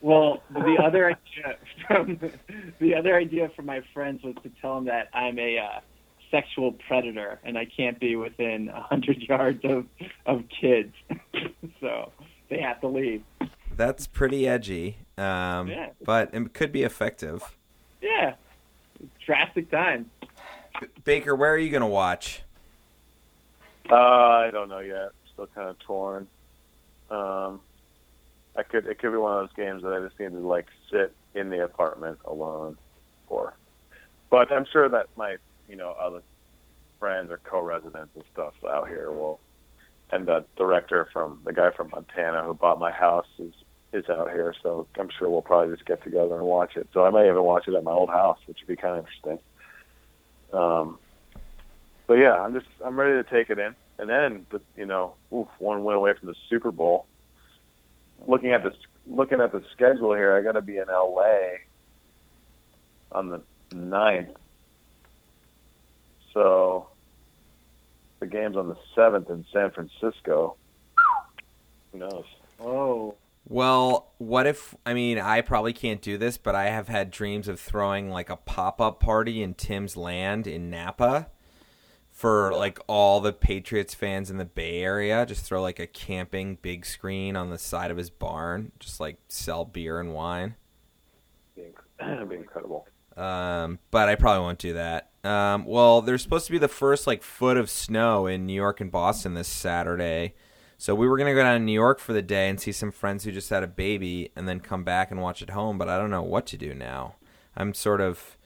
Well, 0.00 0.42
the 0.50 0.76
other 0.84 1.06
idea 1.10 1.56
from 1.86 2.18
the 2.80 2.94
other 2.94 3.16
idea 3.16 3.50
from 3.54 3.66
my 3.66 3.82
friends 3.94 4.22
was 4.24 4.34
to 4.42 4.50
tell 4.60 4.74
them 4.76 4.86
that 4.86 5.08
I'm 5.14 5.38
a 5.38 5.58
uh, 5.58 5.80
sexual 6.30 6.72
predator 6.88 7.38
and 7.44 7.56
I 7.56 7.66
can't 7.66 8.00
be 8.00 8.16
within 8.16 8.68
a 8.68 8.80
hundred 8.82 9.18
yards 9.22 9.60
of 9.64 9.86
of 10.26 10.42
kids, 10.60 10.92
so 11.80 12.10
they 12.50 12.60
have 12.60 12.80
to 12.80 12.88
leave. 12.88 13.22
That's 13.76 14.06
pretty 14.08 14.46
edgy, 14.48 14.98
um, 15.16 15.68
Yeah. 15.68 15.90
but 16.04 16.34
it 16.34 16.52
could 16.52 16.72
be 16.72 16.82
effective. 16.82 17.56
Yeah, 18.02 18.34
drastic 19.24 19.70
times. 19.70 20.06
Baker, 21.04 21.34
where 21.34 21.52
are 21.52 21.58
you 21.58 21.70
going 21.70 21.82
to 21.82 21.86
watch? 21.86 22.42
Uh, 23.90 23.94
I 23.94 24.50
don't 24.52 24.68
know 24.68 24.80
yet. 24.80 25.10
Still 25.32 25.48
kind 25.54 25.68
of 25.68 25.78
torn. 25.80 26.26
Um, 27.10 27.60
I 28.56 28.62
could. 28.62 28.86
It 28.86 28.98
could 28.98 29.12
be 29.12 29.18
one 29.18 29.38
of 29.38 29.48
those 29.48 29.56
games 29.56 29.82
that 29.82 29.92
I 29.92 30.06
just 30.06 30.18
need 30.18 30.30
to 30.30 30.46
like 30.46 30.66
sit 30.90 31.14
in 31.34 31.50
the 31.50 31.64
apartment 31.64 32.18
alone 32.24 32.76
for. 33.28 33.54
But 34.30 34.52
I'm 34.52 34.66
sure 34.72 34.88
that 34.88 35.06
my, 35.16 35.36
you 35.68 35.76
know, 35.76 35.90
other 36.00 36.22
friends 36.98 37.30
or 37.30 37.40
co-residents 37.44 38.14
and 38.14 38.24
stuff 38.32 38.54
out 38.68 38.88
here 38.88 39.10
will, 39.10 39.40
and 40.10 40.26
the 40.26 40.44
director 40.56 41.08
from 41.12 41.40
the 41.44 41.52
guy 41.52 41.70
from 41.70 41.90
Montana 41.90 42.42
who 42.44 42.54
bought 42.54 42.78
my 42.78 42.92
house 42.92 43.26
is 43.38 43.52
is 43.92 44.08
out 44.08 44.30
here, 44.30 44.54
so 44.62 44.86
I'm 44.98 45.10
sure 45.18 45.28
we'll 45.28 45.42
probably 45.42 45.74
just 45.74 45.86
get 45.86 46.02
together 46.02 46.34
and 46.34 46.44
watch 46.44 46.76
it. 46.76 46.88
So 46.94 47.04
I 47.04 47.10
may 47.10 47.28
even 47.28 47.42
watch 47.42 47.68
it 47.68 47.74
at 47.74 47.84
my 47.84 47.92
old 47.92 48.08
house, 48.08 48.38
which 48.46 48.58
would 48.60 48.68
be 48.68 48.80
kind 48.80 48.98
of 48.98 49.04
interesting. 49.04 49.38
Um, 50.52 50.98
but 52.06 52.14
yeah, 52.14 52.34
I'm 52.34 52.52
just 52.52 52.66
I'm 52.84 52.98
ready 52.98 53.22
to 53.22 53.30
take 53.30 53.50
it 53.50 53.58
in, 53.58 53.74
and 53.98 54.08
then 54.08 54.46
but 54.50 54.62
you 54.76 54.86
know, 54.86 55.14
oof, 55.32 55.48
one 55.58 55.84
win 55.84 55.96
away 55.96 56.12
from 56.18 56.28
the 56.28 56.34
Super 56.48 56.70
Bowl. 56.70 57.06
Looking 58.26 58.52
at 58.52 58.62
the 58.62 58.72
looking 59.06 59.40
at 59.40 59.52
the 59.52 59.62
schedule 59.72 60.14
here, 60.14 60.36
I 60.36 60.42
got 60.42 60.52
to 60.52 60.62
be 60.62 60.76
in 60.76 60.86
LA 60.88 61.58
on 63.10 63.28
the 63.28 63.42
ninth. 63.74 64.36
So 66.34 66.88
the 68.20 68.26
game's 68.26 68.56
on 68.56 68.68
the 68.68 68.76
seventh 68.94 69.30
in 69.30 69.44
San 69.52 69.70
Francisco. 69.70 70.56
Who 71.92 71.98
knows? 71.98 72.24
Oh, 72.60 73.16
Well, 73.44 74.12
what 74.18 74.46
if 74.46 74.74
I 74.86 74.94
mean 74.94 75.18
I 75.18 75.40
probably 75.40 75.72
can't 75.72 76.00
do 76.00 76.16
this, 76.16 76.38
but 76.38 76.54
I 76.54 76.66
have 76.66 76.88
had 76.88 77.10
dreams 77.10 77.48
of 77.48 77.60
throwing 77.60 78.08
like 78.08 78.30
a 78.30 78.36
pop-up 78.36 79.00
party 79.00 79.42
in 79.42 79.54
Tim's 79.54 79.96
land 79.96 80.46
in 80.46 80.70
Napa 80.70 81.28
for 82.10 82.52
like 82.52 82.78
all 82.86 83.20
the 83.20 83.32
Patriots 83.32 83.94
fans 83.94 84.30
in 84.30 84.36
the 84.36 84.44
Bay 84.44 84.82
Area. 84.82 85.26
Just 85.26 85.44
throw 85.44 85.60
like 85.60 85.80
a 85.80 85.86
camping 85.86 86.58
big 86.62 86.86
screen 86.86 87.36
on 87.36 87.50
the 87.50 87.58
side 87.58 87.90
of 87.90 87.96
his 87.96 88.10
barn, 88.10 88.72
just 88.78 89.00
like 89.00 89.18
sell 89.28 89.64
beer 89.64 89.98
and 89.98 90.14
wine. 90.14 90.54
Inc- 91.58 92.28
be 92.28 92.36
incredible. 92.36 92.86
Um, 93.16 93.78
but 93.90 94.08
I 94.08 94.14
probably 94.14 94.40
won't 94.40 94.58
do 94.58 94.74
that. 94.74 95.10
Um, 95.24 95.64
well, 95.64 96.00
there's 96.00 96.22
supposed 96.22 96.46
to 96.46 96.52
be 96.52 96.58
the 96.58 96.68
first 96.68 97.06
like 97.06 97.22
foot 97.22 97.56
of 97.56 97.68
snow 97.68 98.26
in 98.26 98.46
New 98.46 98.54
York 98.54 98.80
and 98.80 98.90
Boston 98.90 99.34
this 99.34 99.48
Saturday. 99.48 100.34
So 100.82 100.96
we 100.96 101.06
were 101.06 101.16
gonna 101.16 101.32
go 101.32 101.44
down 101.44 101.60
to 101.60 101.64
New 101.64 101.70
York 101.70 102.00
for 102.00 102.12
the 102.12 102.22
day 102.22 102.48
and 102.48 102.60
see 102.60 102.72
some 102.72 102.90
friends 102.90 103.22
who 103.22 103.30
just 103.30 103.50
had 103.50 103.62
a 103.62 103.68
baby, 103.68 104.32
and 104.34 104.48
then 104.48 104.58
come 104.58 104.82
back 104.82 105.12
and 105.12 105.22
watch 105.22 105.40
at 105.40 105.50
home. 105.50 105.78
But 105.78 105.88
I 105.88 105.96
don't 105.96 106.10
know 106.10 106.24
what 106.24 106.44
to 106.46 106.56
do 106.56 106.74
now. 106.74 107.14
I'm 107.54 107.72
sort 107.72 108.00
of 108.00 108.36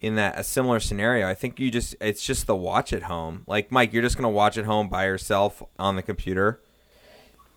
in 0.00 0.14
that 0.14 0.38
a 0.38 0.44
similar 0.44 0.78
scenario. 0.78 1.28
I 1.28 1.34
think 1.34 1.58
you 1.58 1.72
just 1.72 1.96
it's 2.00 2.24
just 2.24 2.46
the 2.46 2.54
watch 2.54 2.92
at 2.92 3.02
home. 3.02 3.42
Like 3.48 3.72
Mike, 3.72 3.92
you're 3.92 4.04
just 4.04 4.16
gonna 4.16 4.30
watch 4.30 4.56
at 4.56 4.66
home 4.66 4.88
by 4.88 5.06
yourself 5.06 5.64
on 5.76 5.96
the 5.96 6.02
computer. 6.02 6.60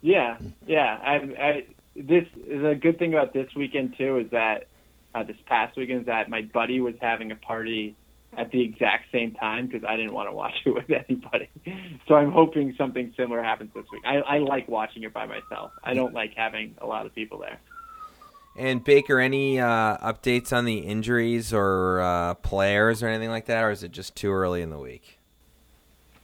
yeah, 0.01 0.39
yeah. 0.65 0.97
I, 0.99 1.13
I 1.39 1.65
this 1.95 2.25
is 2.47 2.63
a 2.63 2.73
good 2.73 2.97
thing 2.97 3.13
about 3.13 3.33
this 3.33 3.53
weekend 3.55 3.99
too 3.99 4.17
is 4.17 4.31
that 4.31 4.65
uh, 5.13 5.21
this 5.21 5.37
past 5.45 5.77
weekend 5.77 5.99
is 5.99 6.05
that 6.07 6.27
my 6.27 6.41
buddy 6.41 6.79
was 6.79 6.95
having 6.99 7.31
a 7.31 7.35
party 7.35 7.95
at 8.35 8.51
the 8.51 8.61
exact 8.61 9.11
same 9.11 9.33
time 9.33 9.67
because 9.67 9.83
I 9.87 9.95
didn't 9.95 10.13
want 10.13 10.29
to 10.29 10.33
watch 10.33 10.53
it 10.65 10.69
with 10.73 10.89
anybody. 10.89 11.49
So 12.07 12.15
I'm 12.15 12.31
hoping 12.31 12.73
something 12.77 13.13
similar 13.17 13.41
happens 13.41 13.71
this 13.73 13.85
week. 13.91 14.03
I, 14.05 14.17
I 14.17 14.37
like 14.39 14.67
watching 14.67 15.03
it 15.03 15.13
by 15.13 15.25
myself. 15.25 15.71
I 15.83 15.93
don't 15.93 16.13
like 16.13 16.33
having 16.35 16.75
a 16.79 16.85
lot 16.85 17.05
of 17.05 17.15
people 17.15 17.39
there. 17.39 17.59
And 18.57 18.83
Baker, 18.83 19.19
any 19.19 19.59
uh, 19.59 19.97
updates 19.97 20.51
on 20.51 20.65
the 20.65 20.79
injuries 20.79 21.53
or 21.53 22.01
uh, 22.01 22.33
players 22.35 23.03
or 23.03 23.07
anything 23.07 23.29
like 23.29 23.45
that, 23.45 23.63
or 23.63 23.69
is 23.69 23.83
it 23.83 23.91
just 23.91 24.15
too 24.15 24.31
early 24.31 24.63
in 24.63 24.71
the 24.71 24.79
week? 24.79 25.19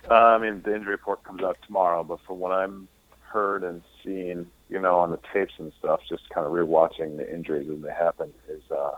Uh, 0.09 0.13
I 0.13 0.37
mean, 0.39 0.61
the 0.65 0.75
injury 0.75 0.93
report 0.93 1.23
comes 1.23 1.43
out 1.43 1.57
tomorrow, 1.65 2.03
but 2.03 2.19
from 2.25 2.39
what 2.39 2.51
I'm 2.51 2.87
heard 3.21 3.63
and 3.63 3.83
seen, 4.03 4.47
you 4.67 4.79
know, 4.79 4.97
on 4.97 5.11
the 5.11 5.19
tapes 5.31 5.53
and 5.59 5.71
stuff, 5.77 6.01
just 6.09 6.27
kind 6.29 6.45
of 6.45 6.53
rewatching 6.53 7.17
the 7.17 7.31
injuries 7.31 7.69
as 7.69 7.81
they 7.83 7.91
happen, 7.91 8.33
is, 8.49 8.63
uh, 8.71 8.93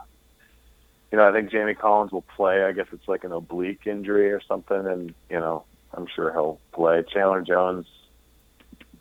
you 1.12 1.18
know, 1.18 1.28
I 1.28 1.32
think 1.32 1.52
Jamie 1.52 1.76
Collins 1.76 2.12
will 2.12 2.26
play. 2.36 2.64
I 2.64 2.72
guess 2.72 2.88
it's 2.92 3.08
like 3.08 3.24
an 3.24 3.32
oblique 3.32 3.86
injury 3.86 4.32
or 4.32 4.42
something, 4.48 4.86
and 4.86 5.14
you 5.30 5.40
know, 5.40 5.64
I'm 5.94 6.08
sure 6.14 6.32
he'll 6.32 6.60
play. 6.74 7.04
Chandler 7.12 7.42
Jones, 7.42 7.86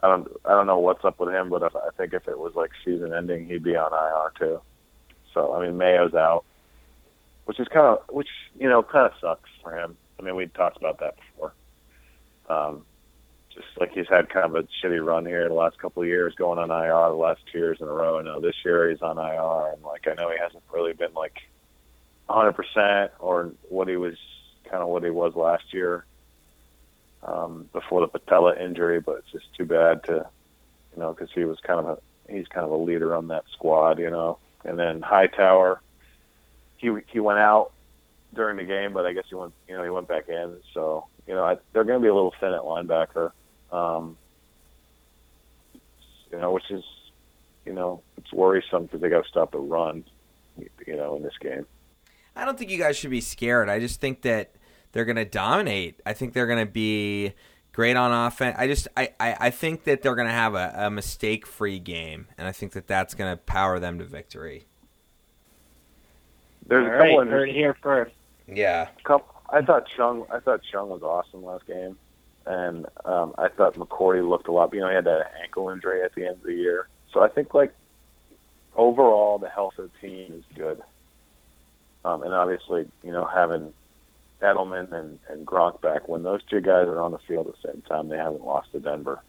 I 0.03 0.09
don't, 0.09 0.29
I 0.45 0.51
don't 0.51 0.67
know 0.67 0.79
what's 0.79 1.05
up 1.05 1.19
with 1.19 1.31
him, 1.35 1.49
but 1.49 1.63
I 1.63 1.89
think 1.97 2.13
if 2.13 2.29
it 2.29 2.39
was 2.39 2.55
like 2.55 2.71
season 2.85 3.13
ending, 3.13 3.47
he'd 3.47 3.65
be 3.65 3.77
on 3.77 3.93
IR 3.93 4.33
too. 4.39 4.61
So 5.33 5.55
I 5.55 5.65
mean, 5.65 5.77
Mayo's 5.77 6.15
out, 6.15 6.45
which 7.47 7.59
is 7.59 7.69
kind 7.69 7.87
of, 7.87 8.15
which 8.15 8.29
you 8.59 8.69
know, 8.69 8.83
kind 8.83 9.07
of 9.07 9.13
sucks 9.21 9.51
for 9.63 9.77
him. 9.77 9.97
I 10.19 10.23
mean, 10.23 10.37
we 10.37 10.47
talked 10.47 10.77
about 10.77 11.01
that 11.01 11.17
before. 11.17 11.55
Um, 12.49 12.85
just 13.55 13.67
like 13.79 13.93
he's 13.93 14.09
had 14.09 14.29
kind 14.29 14.47
of 14.47 14.55
a 14.55 14.69
shitty 14.83 15.05
run 15.05 15.25
here 15.25 15.49
the 15.49 15.55
last 15.55 15.79
couple 15.79 16.03
of 16.03 16.09
years, 16.09 16.35
going 16.35 16.59
on 16.59 16.71
IR 16.71 17.11
the 17.11 17.17
last 17.17 17.41
two 17.51 17.59
years 17.59 17.79
in 17.81 17.89
a 17.89 17.93
row. 17.93 18.21
Now 18.21 18.41
this 18.41 18.57
year 18.65 18.91
he's 18.91 19.03
on 19.03 19.19
IR, 19.19 19.73
and 19.73 19.83
like 19.83 20.07
I 20.07 20.15
know 20.15 20.31
he 20.31 20.37
hasn't 20.39 20.65
really 20.73 20.93
been 20.93 21.15
like 21.15 21.39
100% 22.29 23.11
or 23.19 23.53
what 23.69 23.89
he 23.89 23.97
was 23.97 24.17
kind 24.65 24.83
of 24.83 24.89
what 24.89 25.05
he 25.05 25.11
was 25.11 25.35
last 25.35 25.73
year 25.73 26.05
um, 27.23 27.69
before 27.73 28.01
the 28.01 28.07
patella 28.07 28.57
injury, 28.57 29.01
but 29.01 29.19
it's 29.19 29.33
just 29.33 29.55
too 29.55 29.65
bad 29.65 30.05
to, 30.05 30.27
you 30.95 31.01
know, 31.01 31.13
because 31.13 31.31
he 31.35 31.45
was 31.45 31.59
kind 31.61 31.81
of 31.81 31.87
a 31.87 31.99
he's 32.33 32.49
kind 32.49 32.65
of 32.65 32.71
a 32.71 32.77
leader 32.77 33.15
on 33.15 33.29
that 33.29 33.45
squad, 33.53 33.99
you 33.99 34.11
know. 34.11 34.39
And 34.65 34.79
then 34.79 35.03
Hightower, 35.03 35.81
he 36.77 36.91
he 37.07 37.21
went 37.21 37.39
out 37.39 37.73
during 38.35 38.57
the 38.57 38.65
game, 38.65 38.93
but 38.93 39.07
I 39.07 39.13
guess 39.13 39.25
he 39.29 39.35
went 39.35 39.53
you 39.69 39.77
know 39.77 39.85
he 39.85 39.91
went 39.91 40.09
back 40.09 40.29
in, 40.29 40.57
so 40.73 41.07
you 41.27 41.35
know 41.35 41.45
I, 41.45 41.57
they're 41.73 41.85
going 41.85 42.01
to 42.01 42.03
be 42.03 42.09
a 42.09 42.15
little 42.15 42.35
thin 42.41 42.53
at 42.53 42.63
linebacker, 42.63 43.33
um, 43.73 44.17
you 46.31 46.39
know, 46.39 46.53
which 46.53 46.71
is 46.71 46.85
you 47.65 47.73
know 47.73 48.03
it's 48.19 48.33
worrisome 48.33 48.85
because 48.85 49.01
they 49.01 49.09
got 49.09 49.25
to 49.25 49.29
stop 49.29 49.53
the 49.53 49.59
run, 49.59 50.05
you 50.87 50.97
know, 50.97 51.17
in 51.17 51.23
this 51.23 51.37
game. 51.41 51.67
I 52.37 52.45
don't 52.45 52.59
think 52.59 52.71
you 52.71 52.79
guys 52.79 52.97
should 52.97 53.11
be 53.11 53.21
scared. 53.21 53.69
I 53.69 53.79
just 53.79 54.01
think 54.01 54.23
that 54.23 54.55
they're 54.93 55.05
going 55.05 55.17
to 55.17 55.25
dominate. 55.25 56.01
I 56.07 56.13
think 56.13 56.33
they're 56.33 56.47
going 56.47 56.65
to 56.65 56.71
be 56.71 57.35
great 57.73 57.97
on 57.97 58.13
offense. 58.27 58.57
I 58.59 58.67
just 58.67 58.89
I, 58.97 59.13
I, 59.21 59.37
I 59.41 59.51
think 59.51 59.85
that 59.85 60.03
they're 60.03 60.15
going 60.15 60.29
to 60.29 60.33
have 60.33 60.55
a, 60.55 60.73
a 60.77 60.91
mistake 60.91 61.47
free 61.47 61.79
game, 61.79 62.29
and 62.39 62.47
I 62.49 62.53
think 62.53 62.73
that 62.73 62.87
that's 62.87 63.15
going 63.15 63.31
to 63.31 63.37
power 63.37 63.79
them 63.79 63.99
to 63.99 64.05
victory. 64.05 64.67
There's 66.67 66.87
All 66.87 66.95
a 66.95 66.99
couple 66.99 67.19
right, 67.19 67.27
of 67.27 67.29
heard 67.29 67.49
it 67.51 67.55
here 67.55 67.77
first. 67.83 68.15
Yeah. 68.47 68.89
couple. 69.05 69.29
I 69.51 69.63
thought 69.63 69.87
Chung. 69.97 70.25
I 70.33 70.41
thought 70.41 70.61
Chung 70.71 70.89
was 70.89 71.03
awesome 71.03 71.45
last 71.45 71.67
game, 71.67 71.97
and 72.47 72.87
um, 73.05 73.35
I 73.39 73.49
thought 73.49 73.75
McCourty 73.75 74.27
looked 74.27 74.49
a 74.49 74.53
lot. 74.53 74.73
You 74.73 74.81
know, 74.81 74.89
he 74.89 74.95
had 74.95 75.05
that 75.05 75.33
ankle 75.43 75.69
injury 75.69 76.03
at 76.03 76.15
the 76.15 76.27
end 76.27 76.37
of 76.37 76.43
the 76.43 76.55
year, 76.55 76.89
so 77.13 77.23
I 77.23 77.29
think 77.29 77.55
like 77.55 77.75
overall 78.75 79.39
the 79.39 79.49
health 79.49 79.79
of 79.79 79.91
the 79.93 80.09
team 80.09 80.33
is 80.33 80.45
good. 80.57 80.83
Um, 82.05 82.23
and 82.23 82.35
obviously, 82.35 82.87
you 83.03 83.13
know, 83.13 83.25
having 83.25 83.73
Edelman 84.43 84.93
and, 84.93 85.19
and 85.29 85.47
Gronk 85.47 85.81
back, 85.81 86.09
when 86.09 86.23
those 86.23 86.43
two 86.45 86.61
guys 86.61 86.87
are 86.87 87.01
on 87.01 87.13
the 87.13 87.19
field 87.27 87.49
at 87.49 87.55
the 87.55 87.73
same 87.73 87.83
time, 87.83 88.09
they 88.09 88.17
haven't 88.17 88.45
lost 88.45 88.73
to 88.73 88.81
Denver. 88.81 89.23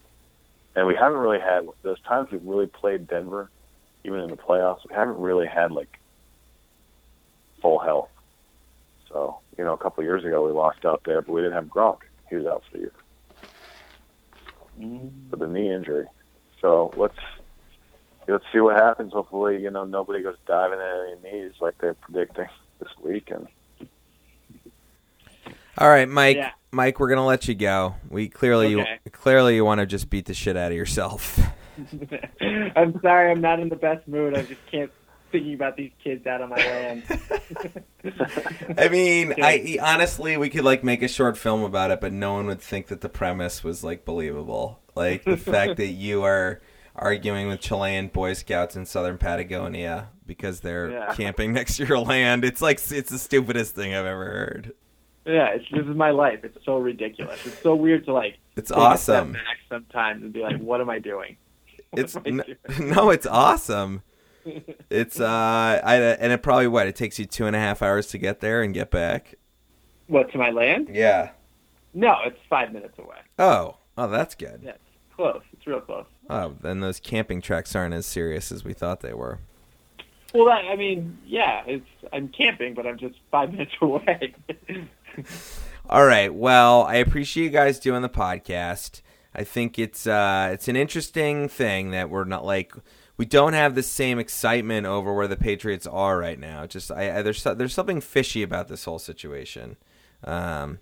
And 0.74 0.86
we 0.86 0.94
haven't 0.94 1.18
really 1.18 1.40
had 1.40 1.66
those 1.82 2.00
times 2.02 2.28
we've 2.30 2.44
really 2.44 2.66
played 2.66 3.08
Denver, 3.08 3.50
even 4.04 4.20
in 4.20 4.30
the 4.30 4.36
playoffs. 4.36 4.80
We 4.88 4.94
haven't 4.94 5.18
really 5.18 5.46
had 5.46 5.72
like 5.72 5.98
full 7.62 7.78
health. 7.78 8.10
So, 9.08 9.38
you 9.56 9.64
know, 9.64 9.72
a 9.72 9.78
couple 9.78 10.02
of 10.02 10.06
years 10.06 10.24
ago 10.24 10.46
we 10.46 10.52
lost 10.52 10.84
out 10.84 11.02
there, 11.06 11.22
but 11.22 11.32
we 11.32 11.40
didn't 11.40 11.54
have 11.54 11.66
Gronk. 11.66 12.00
He 12.28 12.36
was 12.36 12.44
out 12.44 12.62
for 12.70 12.76
the 12.76 12.82
year 12.82 12.92
with 14.78 15.42
a 15.42 15.46
knee 15.46 15.72
injury. 15.72 16.06
So 16.60 16.92
let's 16.96 17.18
let's 18.28 18.44
see 18.52 18.60
what 18.60 18.76
happens. 18.76 19.12
Hopefully, 19.12 19.62
you 19.62 19.70
know, 19.70 19.84
nobody 19.84 20.22
goes 20.22 20.36
diving 20.46 20.78
at 20.78 21.08
any 21.08 21.42
knees 21.42 21.52
like 21.60 21.78
they're 21.78 21.94
predicting 21.94 22.46
this 22.78 22.88
week. 23.02 23.30
And 23.30 23.46
All 25.78 25.88
right, 25.88 26.08
Mike. 26.08 26.36
Yeah. 26.36 26.50
Mike, 26.72 27.00
we're 27.00 27.08
gonna 27.08 27.24
let 27.26 27.48
you 27.48 27.54
go. 27.54 27.94
We 28.10 28.28
clearly 28.28 28.74
Okay. 28.74 28.98
you 29.04 29.10
clearly 29.10 29.54
you 29.54 29.64
want 29.64 29.80
to 29.80 29.86
just 29.86 30.10
beat 30.10 30.26
the 30.26 30.34
shit 30.34 30.56
out 30.56 30.72
of 30.72 30.76
yourself. 30.76 31.38
I'm 32.76 33.00
sorry, 33.00 33.30
I'm 33.30 33.40
not 33.40 33.60
in 33.60 33.68
the 33.68 33.76
best 33.76 34.06
mood. 34.08 34.36
I 34.36 34.42
just 34.42 34.60
can't 34.70 34.90
thinking 35.32 35.54
about 35.54 35.76
these 35.76 35.90
kids 36.02 36.26
out 36.26 36.40
on 36.40 36.50
my 36.50 36.56
land. 36.56 37.02
I 38.78 38.88
mean, 38.88 39.34
I 39.42 39.78
honestly, 39.82 40.36
we 40.36 40.48
could 40.50 40.64
like 40.64 40.84
make 40.84 41.02
a 41.02 41.08
short 41.08 41.36
film 41.36 41.62
about 41.62 41.90
it, 41.90 42.00
but 42.00 42.12
no 42.12 42.34
one 42.34 42.46
would 42.46 42.60
think 42.60 42.86
that 42.88 43.00
the 43.00 43.08
premise 43.08 43.64
was 43.64 43.82
like 43.82 44.04
believable. 44.04 44.80
Like 44.94 45.24
the 45.24 45.36
fact 45.36 45.76
that 45.76 45.88
you 45.88 46.22
are 46.22 46.60
arguing 46.98 47.48
with 47.48 47.60
Chilean 47.60 48.08
Boy 48.08 48.32
Scouts 48.34 48.76
in 48.76 48.86
southern 48.86 49.18
Patagonia 49.18 50.08
because 50.26 50.60
they're 50.60 50.90
Yeah. 50.90 51.14
camping 51.14 51.52
next 51.52 51.76
to 51.76 51.84
your 51.86 51.98
land. 51.98 52.44
It's 52.44 52.60
like 52.62 52.78
it's 52.90 53.10
the 53.10 53.18
stupidest 53.18 53.74
thing 53.74 53.94
I've 53.94 54.06
ever 54.06 54.24
heard. 54.24 54.72
yeah, 55.24 55.48
it's, 55.48 55.64
this 55.70 55.86
is 55.86 55.96
my 55.96 56.10
life. 56.10 56.40
It's 56.44 56.58
so 56.64 56.78
ridiculous. 56.78 57.44
It's 57.46 57.60
so 57.62 57.74
weird 57.74 58.04
to 58.06 58.12
like. 58.12 58.38
It's 58.56 58.70
take 58.70 58.78
a 58.78 58.80
step 58.98 59.16
awesome. 59.20 59.32
back 59.32 59.58
sometimes 59.68 60.22
and 60.22 60.32
be 60.32 60.40
like, 60.40 60.58
"What 60.60 60.80
am 60.80 60.88
I 60.90 60.98
doing?" 60.98 61.36
What 61.90 62.00
It's 62.00 62.16
am 62.16 62.22
I 62.24 62.28
n- 62.28 62.44
doing? 62.76 62.90
no, 62.94 63.10
it's 63.10 63.26
awesome. 63.26 64.02
It's 64.90 65.18
uh, 65.18 65.80
I 65.84 65.96
and 65.96 66.32
it 66.32 66.40
probably 66.42 66.68
what 66.68 66.86
it 66.86 66.94
takes 66.94 67.18
you 67.18 67.24
two 67.26 67.46
and 67.46 67.56
a 67.56 67.58
half 67.58 67.82
hours 67.82 68.06
to 68.08 68.18
get 68.18 68.38
there 68.40 68.62
and 68.62 68.72
get 68.72 68.92
back. 68.92 69.34
What 70.06 70.30
to 70.32 70.38
my 70.38 70.50
land? 70.50 70.88
Yeah. 70.92 71.30
No, 71.94 72.14
it's 72.24 72.38
five 72.48 72.72
minutes 72.72 72.96
away. 72.98 73.16
Oh, 73.40 73.78
oh, 73.98 74.06
that's 74.06 74.36
good. 74.36 74.60
Yeah, 74.62 74.70
it's 74.70 75.14
close. 75.16 75.42
It's 75.52 75.66
real 75.66 75.80
close. 75.80 76.06
Oh, 76.28 76.54
then 76.60 76.80
those 76.80 77.00
camping 77.00 77.40
tracks 77.40 77.74
aren't 77.76 77.94
as 77.94 78.06
serious 78.06 78.50
as 78.50 78.64
we 78.64 78.72
thought 78.72 79.00
they 79.00 79.14
were. 79.14 79.38
Well, 80.34 80.48
I 80.48 80.76
mean, 80.76 81.18
yeah, 81.26 81.62
it's 81.66 81.86
I'm 82.12 82.28
camping, 82.28 82.74
but 82.74 82.86
I'm 82.86 82.98
just 82.98 83.16
five 83.30 83.52
minutes 83.52 83.74
away. 83.80 84.34
All 85.88 86.04
right. 86.04 86.34
Well, 86.34 86.82
I 86.82 86.96
appreciate 86.96 87.44
you 87.44 87.50
guys 87.50 87.78
doing 87.78 88.02
the 88.02 88.08
podcast. 88.08 89.02
I 89.34 89.44
think 89.44 89.78
it's 89.78 90.06
uh, 90.06 90.50
it's 90.52 90.68
an 90.68 90.76
interesting 90.76 91.48
thing 91.48 91.90
that 91.92 92.10
we're 92.10 92.24
not 92.24 92.44
like 92.44 92.72
we 93.16 93.24
don't 93.24 93.52
have 93.52 93.74
the 93.74 93.82
same 93.82 94.18
excitement 94.18 94.86
over 94.86 95.14
where 95.14 95.28
the 95.28 95.36
Patriots 95.36 95.86
are 95.86 96.18
right 96.18 96.38
now. 96.38 96.66
Just 96.66 96.90
I, 96.90 97.18
I 97.18 97.22
there's 97.22 97.42
there's 97.42 97.74
something 97.74 98.00
fishy 98.00 98.42
about 98.42 98.68
this 98.68 98.84
whole 98.84 98.98
situation, 98.98 99.76
um, 100.24 100.80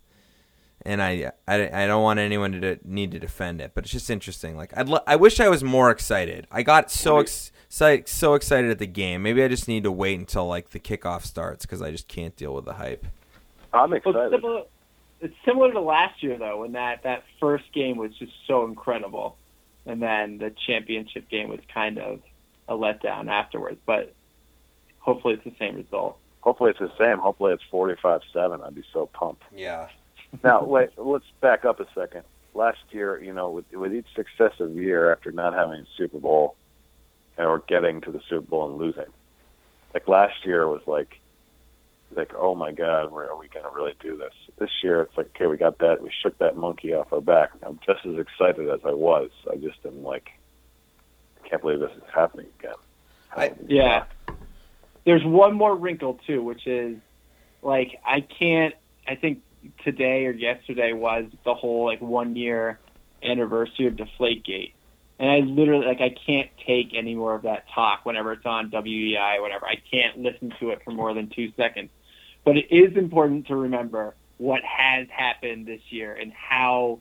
and 0.85 1.03
I, 1.03 1.33
I 1.49 1.85
I 1.85 1.87
don't 1.87 2.03
want 2.03 2.19
anyone 2.21 2.53
to 2.53 2.61
de- 2.61 2.79
need 2.85 3.11
to 3.13 3.19
defend 3.19 3.61
it, 3.61 3.73
but 3.75 3.85
it's 3.85 3.93
just 3.93 4.11
interesting. 4.11 4.57
Like 4.57 4.77
I'd 4.77 4.89
lo- 4.89 5.01
I 5.07 5.17
wish 5.17 5.41
I 5.41 5.49
was 5.49 5.65
more 5.65 5.91
excited. 5.91 6.47
I 6.51 6.63
got 6.63 6.91
so 6.91 7.19
ex- 7.19 7.53
so 7.69 8.01
so 8.07 8.35
excited 8.35 8.71
at 8.71 8.79
the 8.79 8.87
game. 8.87 9.23
Maybe 9.23 9.43
I 9.43 9.49
just 9.49 9.69
need 9.69 9.85
to 9.85 9.93
wait 9.93 10.19
until 10.19 10.47
like 10.47 10.71
the 10.71 10.81
kickoff 10.81 11.23
starts 11.23 11.65
because 11.65 11.83
I 11.83 11.91
just 11.91 12.09
can't 12.09 12.37
deal 12.37 12.55
with 12.55 12.65
the 12.65 12.75
hype. 12.75 13.05
I'm 13.73 13.91
Well, 13.91 13.97
excited. 13.99 14.33
it's 14.33 14.35
similar, 14.43 14.63
it's 15.21 15.35
similar 15.45 15.73
to 15.73 15.81
last 15.81 16.23
year 16.23 16.39
though, 16.39 16.61
when 16.61 16.73
that 16.73 17.03
that 17.05 17.25
first 17.41 17.65
game 17.73 17.97
was 17.97 18.13
just 18.19 18.33
so 18.47 18.65
incredible, 18.65 19.37
and 19.87 20.01
then 20.03 20.39
the 20.39 20.53
championship 20.67 21.29
game 21.29 21.49
was 21.49 21.61
kind 21.73 21.99
of 21.99 22.21
a 22.69 22.75
letdown 22.75 23.29
afterwards. 23.29 23.79
But 23.87 24.15
hopefully, 25.01 25.35
it's 25.35 25.45
the 25.45 25.55
same 25.59 25.77
result. 25.77 26.19
Hopefully 26.41 26.71
it's 26.71 26.79
the 26.79 26.93
same. 26.99 27.19
Hopefully 27.19 27.55
it's 27.55 27.63
45-7. 27.73 28.63
I'd 28.67 28.75
be 28.75 28.85
so 28.93 29.07
pumped. 29.07 29.43
Yeah. 29.55 29.89
Now, 30.43 30.65
wait, 30.65 30.91
let's 30.97 31.25
back 31.41 31.65
up 31.65 31.81
a 31.81 31.87
second. 31.95 32.23
Last 32.55 32.79
year, 32.91 33.23
you 33.23 33.33
know, 33.33 33.51
with, 33.51 33.65
with 33.73 33.95
each 33.95 34.07
successive 34.15 34.75
year 34.77 35.13
after 35.13 35.33
not 35.33 35.55
having 35.55 35.81
a 35.81 35.87
Super 35.97 36.19
Bowl 36.19 36.57
or 37.37 37.63
getting 37.67 38.01
to 38.03 38.13
the 38.13 38.21
Super 38.29 38.47
Bowl 38.49 38.69
and 38.69 38.79
losing, 38.79 39.13
like 39.93 40.07
last 40.09 40.45
year 40.45 40.67
was 40.69 40.83
like, 40.87 41.21
like, 42.15 42.33
oh 42.37 42.55
my 42.55 42.71
God, 42.71 43.11
where 43.11 43.29
are 43.29 43.37
we 43.37 43.49
going 43.49 43.65
to 43.65 43.71
really 43.75 43.95
do 44.01 44.17
this? 44.17 44.33
This 44.59 44.71
year, 44.85 45.03
it's 45.03 45.17
like, 45.17 45.31
okay, 45.35 45.47
we 45.47 45.57
got 45.57 45.79
that. 45.79 46.01
We 46.01 46.11
shook 46.23 46.39
that 46.39 46.57
monkey 46.57 46.95
off 46.95 47.13
our 47.13 47.21
back. 47.21 47.51
I'm 47.63 47.81
just 47.85 48.07
as 48.07 48.17
excited 48.19 48.69
as 48.71 48.81
I 48.85 48.93
was. 48.93 49.31
I 49.51 49.57
just 49.57 49.79
am 49.85 50.05
like, 50.05 50.31
I 51.45 51.49
can't 51.49 51.61
believe 51.61 51.81
this 51.81 51.91
is 51.97 52.03
happening 52.15 52.47
again. 52.61 52.75
I- 53.37 53.55
Yeah. 53.67 54.05
There's 55.05 55.25
one 55.25 55.55
more 55.55 55.75
wrinkle 55.77 56.19
too, 56.27 56.43
which 56.43 56.67
is 56.67 56.97
like 57.63 58.01
I 58.07 58.21
can't. 58.21 58.75
I 59.07 59.17
think 59.17 59.43
today 59.85 60.27
or 60.27 60.33
yesterday 60.33 60.93
was 60.93 61.25
the 61.45 61.55
whole 61.55 61.85
like 61.85 62.01
one 62.01 62.37
year 62.37 62.79
anniversary 63.23 63.87
of 63.87 63.95
Deflategate, 63.95 64.73
and 65.19 65.31
I 65.31 65.39
literally 65.41 65.87
like 65.87 66.01
I 66.01 66.15
can't 66.27 66.51
take 66.67 66.95
any 66.95 67.15
more 67.15 67.35
of 67.35 67.43
that 67.43 67.65
talk 67.75 68.05
whenever 68.05 68.33
it's 68.33 68.47
on 68.47 68.71
WEEI 68.71 69.39
or 69.39 69.43
whatever. 69.43 69.67
I 69.67 69.77
can't 69.91 70.19
listen 70.19 70.53
to 70.61 70.71
it 70.71 70.83
for 70.85 70.91
more 70.91 71.15
than 71.15 71.29
two 71.29 71.53
seconds. 71.57 71.91
But 72.45 72.57
it 72.57 72.67
is 72.71 72.97
important 72.97 73.47
to 73.47 73.57
remember 73.57 74.15
what 74.37 74.63
has 74.63 75.07
happened 75.11 75.67
this 75.67 75.81
year 75.91 76.13
and 76.15 76.33
how 76.33 77.01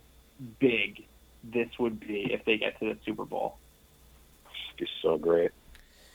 big 0.59 1.05
this 1.43 1.67
would 1.79 1.99
be 1.99 2.31
if 2.31 2.45
they 2.45 2.57
get 2.57 2.79
to 2.79 2.85
the 2.85 2.97
Super 3.05 3.25
Bowl. 3.25 3.57
It's 4.77 4.91
so 5.01 5.17
great. 5.17 5.51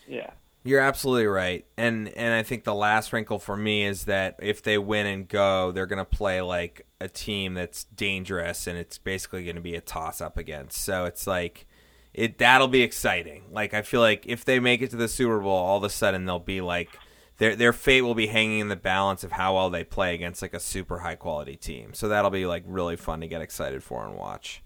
Yeah. 0.07 0.30
You're 0.64 0.80
absolutely 0.80 1.26
right, 1.26 1.64
and 1.76 2.09
and 2.09 2.34
I 2.34 2.42
think 2.42 2.64
the 2.64 2.74
last 2.74 3.12
wrinkle 3.12 3.38
for 3.38 3.56
me 3.56 3.84
is 3.84 4.04
that 4.04 4.36
if 4.40 4.62
they 4.62 4.76
win 4.76 5.06
and 5.06 5.26
go, 5.28 5.72
they're 5.72 5.86
going 5.86 5.98
to 5.98 6.04
play 6.04 6.40
like 6.42 6.86
a 7.00 7.09
team 7.09 7.54
that's 7.54 7.84
dangerous, 7.84 8.66
and 8.66 8.76
it's 8.76 8.98
basically 8.98 9.44
going 9.44 9.56
to 9.56 9.62
be 9.62 9.76
a 9.76 9.80
toss 9.80 10.20
up 10.20 10.36
against. 10.36 10.82
So 10.82 11.04
it's 11.06 11.26
like 11.26 11.66
it 12.12 12.38
that'll 12.38 12.68
be 12.68 12.82
exciting. 12.82 13.44
Like 13.50 13.72
I 13.72 13.82
feel 13.82 14.00
like 14.00 14.26
if 14.26 14.44
they 14.44 14.59
make 14.61 14.82
it 14.82 14.90
to 14.90 14.96
the 14.96 15.09
Super 15.09 15.38
Bowl, 15.38 15.52
all 15.52 15.78
of 15.78 15.84
a 15.84 15.90
sudden 15.90 16.26
they'll 16.26 16.38
be 16.40 16.61
like 16.61 16.90
their 17.38 17.54
their 17.56 17.72
fate 17.72 18.02
will 18.02 18.16
be 18.16 18.26
hanging 18.26 18.59
in 18.59 18.68
the 18.68 18.76
balance 18.76 19.22
of 19.24 19.32
how 19.32 19.54
well 19.54 19.70
they 19.70 19.84
play 19.84 20.12
against 20.12 20.42
like 20.42 20.54
a 20.54 20.61
super 20.61 20.98
high 20.98 21.14
quality 21.14 21.56
team. 21.56 21.94
So 21.94 22.09
that'll 22.09 22.32
be 22.32 22.46
like 22.46 22.64
really 22.66 22.96
fun 22.96 23.20
to 23.20 23.28
get 23.28 23.40
excited 23.40 23.82
for 23.82 24.04
and 24.04 24.16
watch. 24.16 24.62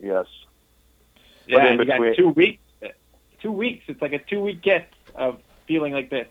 Yes. 0.00 0.26
Yeah, 1.48 1.66
in 1.66 1.78
you 1.80 1.84
got 1.84 1.98
between- 1.98 2.16
two 2.16 2.28
weeks. 2.28 2.62
Two 3.42 3.52
weeks. 3.52 3.84
It's 3.88 4.00
like 4.02 4.12
a 4.12 4.18
two 4.18 4.40
week 4.40 4.62
gift 4.62 4.92
of 5.14 5.40
feeling 5.66 5.92
like 5.92 6.10
this 6.10 6.26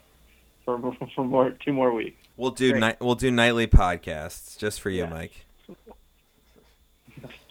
for 0.65 0.79
for 1.15 1.23
more 1.25 1.51
two 1.63 1.73
more 1.73 1.93
weeks. 1.93 2.17
We'll 2.35 2.51
do 2.51 2.71
Great. 2.71 2.81
ni- 2.81 3.05
we'll 3.05 3.15
do 3.15 3.31
nightly 3.31 3.67
podcasts 3.67 4.57
just 4.57 4.79
for 4.81 4.89
you, 4.89 5.03
Yeah. 5.03 5.09
Mike. 5.09 5.45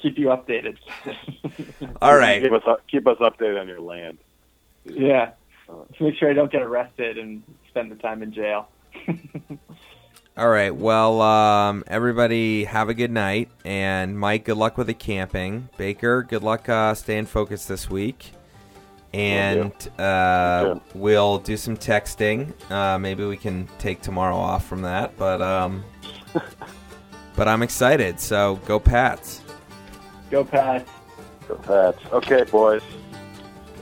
keep 0.03 0.19
you 0.19 0.27
updated. 0.29 0.77
All 2.03 2.17
right. 2.17 2.43
Keep 2.43 2.53
us 2.53 2.63
keep 2.91 3.07
us 3.07 3.19
updated 3.19 3.61
on 3.61 3.69
your 3.69 3.81
land. 3.81 4.19
yeah. 4.85 5.31
Make 5.99 6.15
sure 6.17 6.31
I 6.31 6.33
don't 6.33 6.53
get 6.53 6.63
arrested 6.63 7.19
and 7.19 7.43
spend 7.69 7.91
the 7.91 7.97
time 7.97 8.23
in 8.23 8.33
jail. 8.33 8.69
All 10.37 10.49
right. 10.49 10.73
Well, 10.75 11.21
um, 11.23 11.83
everybody 11.89 12.65
have 12.65 12.89
a 12.89 12.95
good 12.95 13.11
night. 13.11 13.49
And 13.65 14.17
Mike, 14.17 14.45
good 14.45 14.59
luck 14.59 14.79
with 14.79 14.87
the 14.87 14.95
camping. 14.95 15.69
Baker, 15.77 16.23
good 16.23 16.45
luck 16.45 16.69
uh, 16.69 16.95
staying 16.95 17.27
focused 17.27 17.67
this 17.67 17.91
week. 17.91 18.31
And 19.15 19.73
uh, 19.99 20.79
we'll 20.95 21.39
do 21.39 21.57
some 21.57 21.77
texting. 21.77 22.53
Uh, 22.71 22.99
maybe 22.99 23.25
we 23.25 23.37
can 23.37 23.69
take 23.79 24.03
tomorrow 24.03 24.37
off 24.37 24.67
from 24.67 24.83
that. 24.83 25.17
But 25.17 25.41
um, 25.41 25.85
but 27.37 27.49
I'm 27.49 27.63
excited. 27.63 28.21
So 28.21 28.57
go 28.67 28.79
Pats. 28.79 29.41
Go 30.31 30.45
Pats. 30.45 30.91
Go 31.49 31.55
Pats. 31.57 31.99
Okay, 32.13 32.45
boys. 32.45 32.83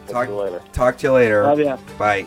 Talk- 0.07 0.13
Talk 0.13 0.27
to 0.29 0.33
you 0.35 0.41
later. 0.41 0.63
Talk 0.73 0.99
to 0.99 1.07
you 1.07 1.13
later. 1.13 1.43
Love 1.45 1.61
ya. 1.61 1.77
Bye. 1.99 2.27